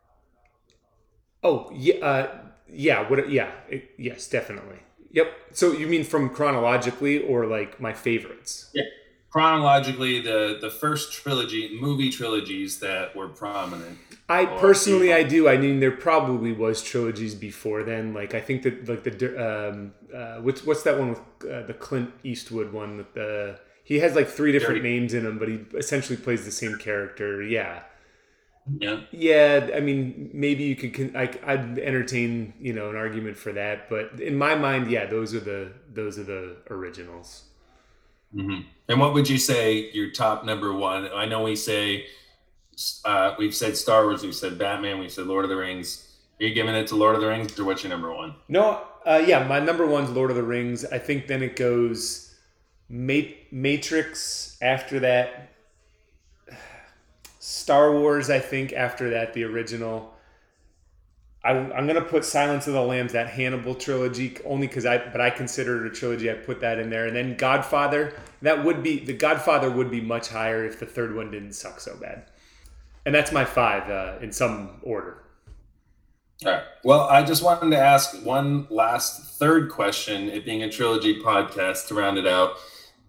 Oh 1.44 1.70
yeah, 1.72 1.94
uh, 2.04 2.38
yeah. 2.68 3.08
What? 3.08 3.30
Yeah, 3.30 3.52
it, 3.68 3.90
yes, 3.96 4.26
definitely. 4.28 4.78
Yep. 5.12 5.32
So 5.52 5.70
you 5.70 5.86
mean 5.86 6.02
from 6.02 6.30
chronologically 6.30 7.20
or 7.20 7.46
like 7.46 7.80
my 7.80 7.92
favorites? 7.92 8.72
Yeah, 8.74 8.82
chronologically, 9.30 10.20
the 10.20 10.58
the 10.60 10.70
first 10.70 11.12
trilogy, 11.12 11.78
movie 11.80 12.10
trilogies 12.10 12.80
that 12.80 13.14
were 13.14 13.28
prominent. 13.28 13.98
I 14.28 14.46
personally, 14.46 15.12
I 15.12 15.22
do. 15.22 15.48
I 15.48 15.58
mean, 15.58 15.78
there 15.78 15.92
probably 15.92 16.50
was 16.50 16.82
trilogies 16.82 17.36
before 17.36 17.84
then. 17.84 18.14
Like 18.14 18.34
I 18.34 18.40
think 18.40 18.64
that 18.64 18.88
like 18.88 19.04
the 19.04 19.68
um, 19.70 19.92
uh, 20.12 20.40
what's 20.40 20.64
what's 20.64 20.82
that 20.82 20.98
one 20.98 21.10
with 21.10 21.20
uh, 21.48 21.62
the 21.68 21.74
Clint 21.74 22.10
Eastwood 22.24 22.72
one 22.72 22.96
with 22.96 23.14
the 23.14 23.60
he 23.84 24.00
has 24.00 24.16
like 24.16 24.28
three 24.28 24.50
different 24.50 24.82
Dirty. 24.82 24.88
names 24.88 25.14
in 25.14 25.24
him, 25.24 25.38
but 25.38 25.48
he 25.48 25.60
essentially 25.74 26.16
plays 26.16 26.44
the 26.44 26.50
same 26.50 26.78
character. 26.78 27.42
Yeah. 27.42 27.82
Yeah. 28.80 29.00
Yeah. 29.12 29.70
I 29.76 29.80
mean, 29.80 30.30
maybe 30.32 30.64
you 30.64 30.74
could. 30.74 31.14
I, 31.14 31.30
I'd 31.46 31.78
entertain 31.78 32.54
you 32.58 32.72
know 32.72 32.88
an 32.88 32.96
argument 32.96 33.36
for 33.36 33.52
that, 33.52 33.90
but 33.90 34.20
in 34.20 34.36
my 34.36 34.54
mind, 34.54 34.90
yeah, 34.90 35.04
those 35.04 35.34
are 35.34 35.40
the 35.40 35.72
those 35.92 36.18
are 36.18 36.24
the 36.24 36.56
originals. 36.70 37.44
Mm-hmm. 38.34 38.62
And 38.88 39.00
what 39.00 39.12
would 39.12 39.28
you 39.28 39.38
say 39.38 39.90
your 39.92 40.10
top 40.10 40.44
number 40.44 40.72
one? 40.72 41.08
I 41.14 41.26
know 41.26 41.44
we 41.44 41.54
say 41.54 42.06
uh, 43.04 43.34
we've 43.38 43.54
said 43.54 43.76
Star 43.76 44.04
Wars, 44.04 44.22
we've 44.22 44.34
said 44.34 44.58
Batman, 44.58 44.98
we've 44.98 45.12
said 45.12 45.26
Lord 45.26 45.44
of 45.44 45.50
the 45.50 45.56
Rings. 45.56 46.10
Are 46.40 46.44
you 46.44 46.54
giving 46.54 46.74
it 46.74 46.86
to 46.88 46.96
Lord 46.96 47.14
of 47.14 47.20
the 47.20 47.28
Rings, 47.28 47.56
or 47.58 47.64
what's 47.64 47.84
your 47.84 47.90
number 47.90 48.12
one? 48.12 48.34
No, 48.48 48.82
uh, 49.06 49.22
yeah, 49.24 49.46
my 49.46 49.60
number 49.60 49.86
one's 49.86 50.10
Lord 50.10 50.30
of 50.30 50.36
the 50.36 50.42
Rings. 50.42 50.84
I 50.86 50.98
think 50.98 51.26
then 51.26 51.42
it 51.42 51.54
goes 51.54 52.23
Matrix 52.88 54.56
after 54.60 55.00
that, 55.00 55.50
Star 57.38 57.92
Wars, 57.92 58.30
I 58.30 58.38
think, 58.38 58.72
after 58.72 59.10
that, 59.10 59.34
the 59.34 59.44
original. 59.44 60.14
I, 61.42 61.52
am 61.52 61.86
gonna 61.86 62.00
put 62.00 62.24
Silence 62.24 62.66
of 62.66 62.72
the 62.72 62.80
Lambs, 62.80 63.12
that 63.12 63.28
Hannibal 63.28 63.74
trilogy, 63.74 64.38
only 64.46 64.66
because 64.66 64.86
I, 64.86 64.96
but 64.96 65.20
I 65.20 65.28
consider 65.28 65.84
it 65.84 65.92
a 65.92 65.94
trilogy. 65.94 66.30
I 66.30 66.34
put 66.34 66.60
that 66.60 66.78
in 66.78 66.88
there, 66.88 67.06
and 67.06 67.14
then 67.14 67.36
Godfather. 67.36 68.14
That 68.40 68.64
would 68.64 68.82
be 68.82 69.04
the 69.04 69.12
Godfather 69.12 69.70
would 69.70 69.90
be 69.90 70.00
much 70.00 70.28
higher 70.28 70.64
if 70.64 70.80
the 70.80 70.86
third 70.86 71.14
one 71.14 71.30
didn't 71.30 71.52
suck 71.52 71.80
so 71.80 71.96
bad. 71.96 72.30
And 73.04 73.14
that's 73.14 73.32
my 73.32 73.44
five 73.44 73.90
uh, 73.90 74.18
in 74.22 74.32
some 74.32 74.80
order. 74.82 75.24
All 76.44 76.52
right. 76.52 76.62
Well, 76.82 77.02
I 77.02 77.22
just 77.22 77.42
wanted 77.42 77.70
to 77.70 77.78
ask 77.78 78.24
one 78.24 78.66
last 78.68 79.38
third 79.38 79.70
question. 79.70 80.28
It 80.30 80.44
being 80.44 80.62
a 80.62 80.70
trilogy 80.70 81.22
podcast 81.22 81.88
to 81.88 81.94
round 81.94 82.18
it 82.18 82.26
out, 82.26 82.56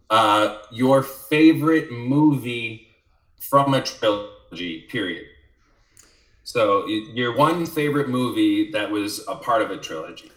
uh, 0.10 0.58
your 0.72 1.04
favorite 1.04 1.92
movie 1.92 2.88
from 3.40 3.74
a 3.74 3.82
trilogy, 3.82 4.82
period. 4.90 5.26
So 6.44 6.86
your 6.88 7.36
one 7.36 7.66
favorite 7.66 8.10
movie 8.10 8.72
that 8.72 8.92
was 8.92 9.26
a 9.28 9.36
part 9.36 9.62
of 9.62 9.72
a 9.72 9.78
trilogy. 9.78 10.32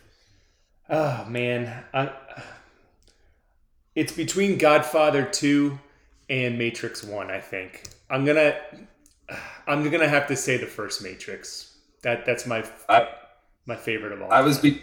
Oh 0.89 1.25
man, 1.27 1.85
I, 1.93 2.11
it's 3.95 4.13
between 4.13 4.57
Godfather 4.57 5.25
two 5.25 5.79
and 6.31 6.59
Matrix 6.59 7.05
one. 7.05 7.31
I 7.31 7.41
think 7.41 7.83
I'm 8.09 8.25
gonna 8.25 8.57
I'm 9.67 9.89
gonna 9.91 10.09
have 10.09 10.27
to 10.29 10.37
say 10.37 10.57
the 10.57 10.67
first 10.67 11.03
Matrix. 11.03 11.77
That 12.03 12.25
that's 12.25 12.47
my 12.47 12.65
I, 12.89 13.09
my 13.67 13.77
favorite 13.77 14.13
of 14.13 14.23
all. 14.23 14.33
I 14.33 14.41
was 14.41 14.59
be, 14.59 14.83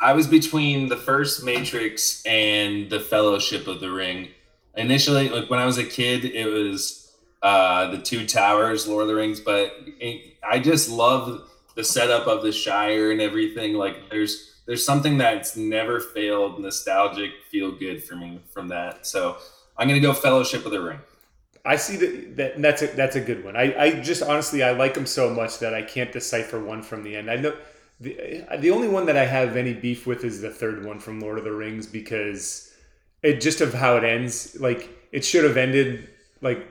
I 0.00 0.12
was 0.12 0.26
between 0.26 0.88
the 0.88 0.96
first 0.96 1.44
Matrix 1.44 2.24
and 2.24 2.88
the 2.88 3.00
Fellowship 3.00 3.66
of 3.66 3.80
the 3.80 3.90
Ring. 3.90 4.28
Initially, 4.76 5.28
like 5.28 5.50
when 5.50 5.58
I 5.58 5.66
was 5.66 5.78
a 5.78 5.84
kid, 5.84 6.24
it 6.24 6.46
was 6.46 7.16
uh, 7.42 7.90
the 7.90 7.98
Two 7.98 8.26
Towers, 8.26 8.86
Lord 8.86 9.02
of 9.02 9.08
the 9.08 9.14
Rings, 9.16 9.40
but 9.40 9.72
I 10.48 10.60
just 10.60 10.88
love 10.88 11.50
the 11.74 11.82
setup 11.82 12.26
of 12.26 12.42
the 12.42 12.52
Shire 12.52 13.10
and 13.10 13.20
everything. 13.20 13.74
Like 13.74 14.08
there's 14.10 14.60
there's 14.66 14.84
something 14.84 15.18
that's 15.18 15.56
never 15.56 15.98
failed, 15.98 16.60
nostalgic, 16.60 17.30
feel 17.50 17.72
good 17.72 18.04
for 18.04 18.14
me 18.14 18.40
from 18.52 18.68
that. 18.68 19.06
So 19.06 19.38
I'm 19.76 19.88
gonna 19.88 20.00
go 20.00 20.12
Fellowship 20.12 20.64
of 20.64 20.70
the 20.70 20.80
Ring. 20.80 20.98
I 21.64 21.76
see 21.76 21.96
that, 21.96 22.36
that 22.36 22.62
that's 22.62 22.82
a 22.82 22.86
that's 22.88 23.16
a 23.16 23.20
good 23.20 23.44
one. 23.44 23.56
I, 23.56 23.74
I 23.76 23.90
just 24.00 24.22
honestly 24.22 24.62
I 24.62 24.70
like 24.70 24.94
them 24.94 25.06
so 25.06 25.28
much 25.28 25.58
that 25.58 25.74
I 25.74 25.82
can't 25.82 26.12
decipher 26.12 26.60
one 26.62 26.82
from 26.82 27.02
the 27.02 27.16
end. 27.16 27.30
I 27.30 27.36
know 27.36 27.54
the 28.00 28.44
the 28.58 28.70
only 28.70 28.88
one 28.88 29.06
that 29.06 29.16
I 29.16 29.24
have 29.24 29.56
any 29.56 29.74
beef 29.74 30.06
with 30.06 30.24
is 30.24 30.40
the 30.40 30.50
third 30.50 30.84
one 30.84 31.00
from 31.00 31.20
Lord 31.20 31.38
of 31.38 31.44
the 31.44 31.52
Rings 31.52 31.86
because 31.86 32.72
it 33.22 33.40
just 33.40 33.60
of 33.60 33.74
how 33.74 33.96
it 33.96 34.04
ends. 34.04 34.56
Like 34.60 34.88
it 35.12 35.24
should 35.24 35.44
have 35.44 35.56
ended 35.56 36.08
like 36.40 36.66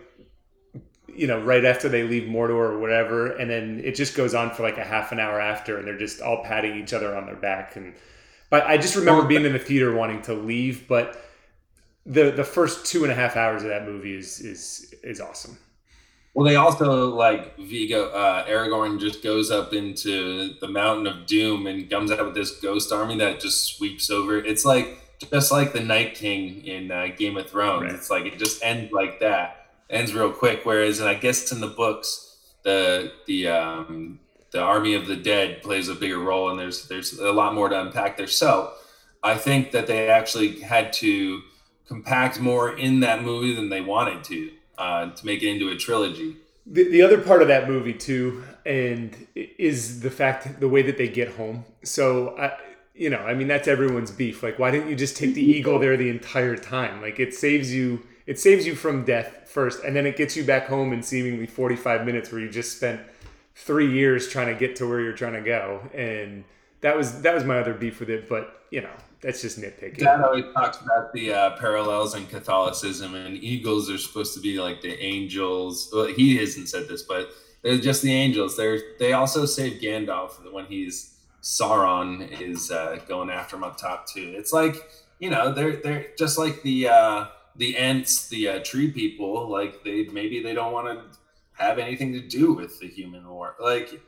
you 1.17 1.25
know, 1.25 1.41
right 1.41 1.65
after 1.65 1.89
they 1.89 2.03
leave 2.03 2.30
Mordor 2.30 2.51
or 2.51 2.80
whatever, 2.80 3.36
and 3.38 3.49
then 3.49 3.82
it 3.84 3.95
just 3.95 4.15
goes 4.15 4.36
on 4.36 4.51
for 4.51 4.61
like 4.61 4.78
a 4.78 4.84
half 4.84 5.11
an 5.11 5.19
hour 5.19 5.41
after, 5.41 5.78
and 5.78 5.88
they're 5.88 5.97
just 5.97 6.21
all 6.21 6.43
patting 6.43 6.80
each 6.80 6.93
other 6.93 7.17
on 7.17 7.25
their 7.25 7.36
back. 7.36 7.75
And 7.75 7.95
but 8.51 8.65
I 8.67 8.78
just 8.78 8.95
remember 8.95 9.28
being 9.28 9.43
in 9.43 9.53
the 9.53 9.59
theater 9.59 9.93
wanting 9.93 10.21
to 10.23 10.34
leave, 10.34 10.88
but 10.88 11.19
the 12.05 12.32
the 12.32 12.43
first 12.43 12.86
two 12.86 13.03
and 13.03 13.11
a 13.11 13.15
half 13.15 13.36
hours 13.36 13.63
of 13.63 13.69
that 13.69 13.86
movie 13.86 14.15
is 14.15 14.39
is 14.39 14.93
is 15.03 15.19
awesome. 15.19 15.57
Well, 16.38 16.45
they 16.45 16.55
also 16.55 17.15
like 17.15 17.57
Viggo 17.57 18.09
uh, 18.09 18.45
Aragorn 18.45 18.99
just 18.99 19.23
goes 19.23 19.49
up 19.49 19.73
into 19.73 20.53
the 20.61 20.67
Mountain 20.67 21.07
of 21.07 21.25
Doom 21.25 21.65
and 21.65 21.89
comes 21.89 22.11
out 22.11 22.23
with 22.23 22.35
this 22.35 22.59
ghost 22.59 22.91
army 22.91 23.17
that 23.17 23.39
just 23.39 23.75
sweeps 23.75 24.11
over. 24.11 24.38
It's 24.38 24.63
like 24.63 24.99
just 25.31 25.51
like 25.51 25.73
the 25.73 25.79
Night 25.79 26.13
King 26.13 26.63
in 26.63 26.91
uh, 26.91 27.07
Game 27.17 27.38
of 27.38 27.49
Thrones. 27.49 27.85
Right. 27.85 27.95
It's 27.95 28.11
like 28.11 28.25
it 28.27 28.38
just 28.38 28.63
ends 28.63 28.91
like 28.91 29.19
that 29.19 29.65
ends 29.89 30.13
real 30.13 30.31
quick. 30.31 30.59
Whereas, 30.63 30.99
and 30.99 31.09
I 31.09 31.15
guess 31.15 31.51
in 31.51 31.59
the 31.59 31.69
books, 31.69 32.38
the 32.61 33.13
the 33.25 33.47
um, 33.47 34.19
the 34.51 34.61
Army 34.61 34.93
of 34.93 35.07
the 35.07 35.15
Dead 35.15 35.63
plays 35.63 35.89
a 35.89 35.95
bigger 35.95 36.19
role, 36.19 36.51
and 36.51 36.59
there's 36.59 36.88
there's 36.88 37.17
a 37.17 37.31
lot 37.31 37.55
more 37.55 37.67
to 37.67 37.81
unpack 37.81 38.15
there. 38.15 38.27
So, 38.27 38.73
I 39.23 39.38
think 39.39 39.71
that 39.71 39.88
they 39.88 40.07
actually 40.07 40.59
had 40.59 40.93
to 41.01 41.41
compact 41.88 42.39
more 42.39 42.77
in 42.77 42.99
that 42.99 43.23
movie 43.23 43.55
than 43.55 43.69
they 43.69 43.81
wanted 43.81 44.23
to 44.25 44.51
uh, 44.78 45.11
to 45.11 45.25
make 45.25 45.43
it 45.43 45.49
into 45.49 45.69
a 45.69 45.75
trilogy. 45.75 46.38
The, 46.65 46.84
the 46.89 47.01
other 47.01 47.19
part 47.19 47.41
of 47.41 47.47
that 47.47 47.69
movie 47.69 47.93
too, 47.93 48.43
and 48.65 49.15
is 49.36 50.01
the 50.01 50.09
fact 50.09 50.59
the 50.59 50.67
way 50.67 50.82
that 50.82 50.97
they 50.97 51.07
get 51.07 51.36
home. 51.36 51.65
So 51.84 52.38
I, 52.38 52.57
you 52.93 53.09
know, 53.09 53.19
I 53.19 53.34
mean 53.34 53.47
that's 53.47 53.67
everyone's 53.67 54.11
beef. 54.11 54.43
Like, 54.43 54.59
why 54.59 54.71
didn't 54.71 54.89
you 54.89 54.95
just 54.95 55.15
take 55.15 55.34
the 55.34 55.43
eagle 55.43 55.80
there 55.80 55.95
the 55.95 56.09
entire 56.09 56.57
time? 56.57 57.01
Like, 57.01 57.19
it 57.19 57.34
saves 57.34 57.73
you 57.73 58.03
it 58.25 58.38
saves 58.38 58.67
you 58.67 58.75
from 58.75 59.05
death 59.05 59.49
first, 59.49 59.84
and 59.84 59.95
then 59.95 60.05
it 60.05 60.17
gets 60.17 60.36
you 60.36 60.43
back 60.43 60.67
home 60.67 60.91
in 60.91 61.01
seemingly 61.01 61.47
45 61.47 62.05
minutes 62.05 62.32
where 62.32 62.41
you 62.41 62.49
just 62.49 62.75
spent 62.75 62.99
three 63.55 63.91
years 63.91 64.28
trying 64.28 64.53
to 64.53 64.59
get 64.59 64.75
to 64.75 64.88
where 64.88 64.99
you're 64.99 65.13
trying 65.13 65.34
to 65.34 65.41
go. 65.41 65.89
And 65.93 66.43
that 66.82 66.97
was 66.97 67.21
that 67.21 67.34
was 67.34 67.45
my 67.45 67.57
other 67.57 67.73
beef 67.73 67.99
with 68.01 68.09
it, 68.09 68.28
but 68.28 68.65
you 68.69 68.82
know 68.82 68.91
that's 69.22 69.41
just 69.41 69.59
nitpicking. 69.59 69.99
Dad 69.99 70.22
always 70.22 70.45
talks 70.53 70.80
about 70.82 71.13
the 71.13 71.34
uh, 71.34 71.57
parallels 71.57 72.15
in 72.15 72.26
Catholicism, 72.28 73.15
and 73.15 73.38
eagles 73.43 73.89
are 73.89 73.97
supposed 73.97 74.34
to 74.36 74.39
be 74.39 74.59
like 74.59 74.82
the 74.82 74.97
angels. 75.03 75.89
Well, 75.93 76.05
he 76.07 76.38
hasn't 76.38 76.70
said 76.70 76.88
this, 76.88 77.03
but 77.03 77.30
they're 77.63 77.78
just 77.78 78.01
the 78.01 78.13
angels. 78.13 78.55
They're 78.55 78.80
they 78.99 79.13
also 79.13 79.45
save 79.45 79.82
Gandalf 79.82 80.51
when 80.51 80.65
he's 80.65 81.18
Sauron 81.41 82.41
is 82.41 82.72
uh, 82.72 82.99
going 83.07 83.30
after 83.30 83.55
him 83.55 83.63
up 83.63 83.78
top 83.78 84.07
too. 84.07 84.34
It's 84.36 84.53
like 84.53 84.76
you 85.20 85.30
know 85.30 85.51
they're 85.51 85.78
they're 85.78 86.07
just 86.18 86.38
like 86.38 86.61
the 86.61 86.89
uh, 86.89 87.26
the 87.55 87.76
Ents, 87.78 88.30
the 88.30 88.47
uh, 88.47 88.59
tree 88.63 88.91
people, 88.91 89.49
like 89.49 89.84
they 89.84 90.05
maybe 90.05 90.41
they 90.41 90.53
don't 90.53 90.74
want 90.74 90.88
to 90.88 91.18
have 91.57 91.80
anything 91.80 92.13
to 92.13 92.22
do 92.22 92.53
with 92.53 92.80
the 92.80 92.88
human 92.88 93.28
war. 93.28 93.55
Like, 93.59 93.99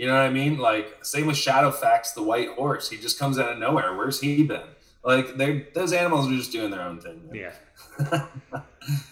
you 0.00 0.06
know 0.06 0.14
what 0.14 0.22
I 0.22 0.30
mean? 0.30 0.56
Like 0.56 1.04
same 1.04 1.26
with 1.26 1.36
Shadowfax, 1.36 2.14
the 2.14 2.22
white 2.22 2.48
horse. 2.48 2.88
He 2.88 2.96
just 2.96 3.18
comes 3.18 3.38
out 3.38 3.52
of 3.52 3.58
nowhere. 3.58 3.94
Where's 3.94 4.18
he 4.18 4.42
been? 4.42 4.62
Like 5.04 5.36
they 5.36 5.66
those 5.74 5.92
animals 5.92 6.26
are 6.26 6.34
just 6.34 6.50
doing 6.52 6.70
their 6.70 6.80
own 6.80 7.02
thing. 7.02 7.28
Man. 7.30 7.52
Yeah. 8.08 8.26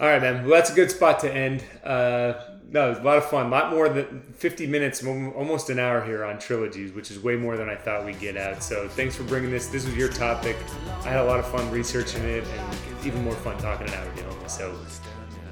All 0.00 0.06
right, 0.06 0.22
man. 0.22 0.44
Well, 0.46 0.54
that's 0.54 0.70
a 0.70 0.74
good 0.74 0.90
spot 0.90 1.20
to 1.20 1.30
end. 1.30 1.62
Uh, 1.84 2.32
no, 2.70 2.86
it 2.86 2.88
was 2.88 2.98
a 3.00 3.02
lot 3.02 3.18
of 3.18 3.26
fun. 3.26 3.46
A 3.46 3.48
lot 3.50 3.70
more 3.70 3.90
than 3.90 4.22
50 4.32 4.66
minutes, 4.66 5.04
almost 5.04 5.68
an 5.68 5.78
hour 5.78 6.02
here 6.02 6.24
on 6.24 6.38
trilogies, 6.38 6.92
which 6.92 7.10
is 7.10 7.18
way 7.18 7.36
more 7.36 7.58
than 7.58 7.68
I 7.68 7.76
thought 7.76 8.06
we'd 8.06 8.18
get 8.18 8.38
out. 8.38 8.62
So 8.62 8.88
thanks 8.88 9.14
for 9.14 9.24
bringing 9.24 9.50
this. 9.50 9.66
This 9.66 9.84
was 9.84 9.94
your 9.94 10.08
topic. 10.08 10.56
I 11.04 11.10
had 11.10 11.20
a 11.20 11.24
lot 11.24 11.38
of 11.38 11.46
fun 11.48 11.70
researching 11.70 12.24
it 12.24 12.44
and 12.46 13.06
even 13.06 13.22
more 13.24 13.34
fun 13.34 13.58
talking 13.58 13.88
it 13.88 13.94
out 13.94 14.06
with 14.06 14.16
you. 14.16 14.48
So 14.48 14.74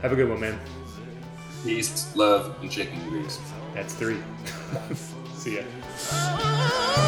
have 0.00 0.12
a 0.12 0.16
good 0.16 0.30
one, 0.30 0.40
man. 0.40 0.58
Peace, 1.62 2.16
love, 2.16 2.56
and 2.62 2.70
chicken 2.70 3.06
grease. 3.10 3.38
That's 3.74 3.92
three. 3.92 4.18
See 5.46 5.54
ya. 5.54 7.05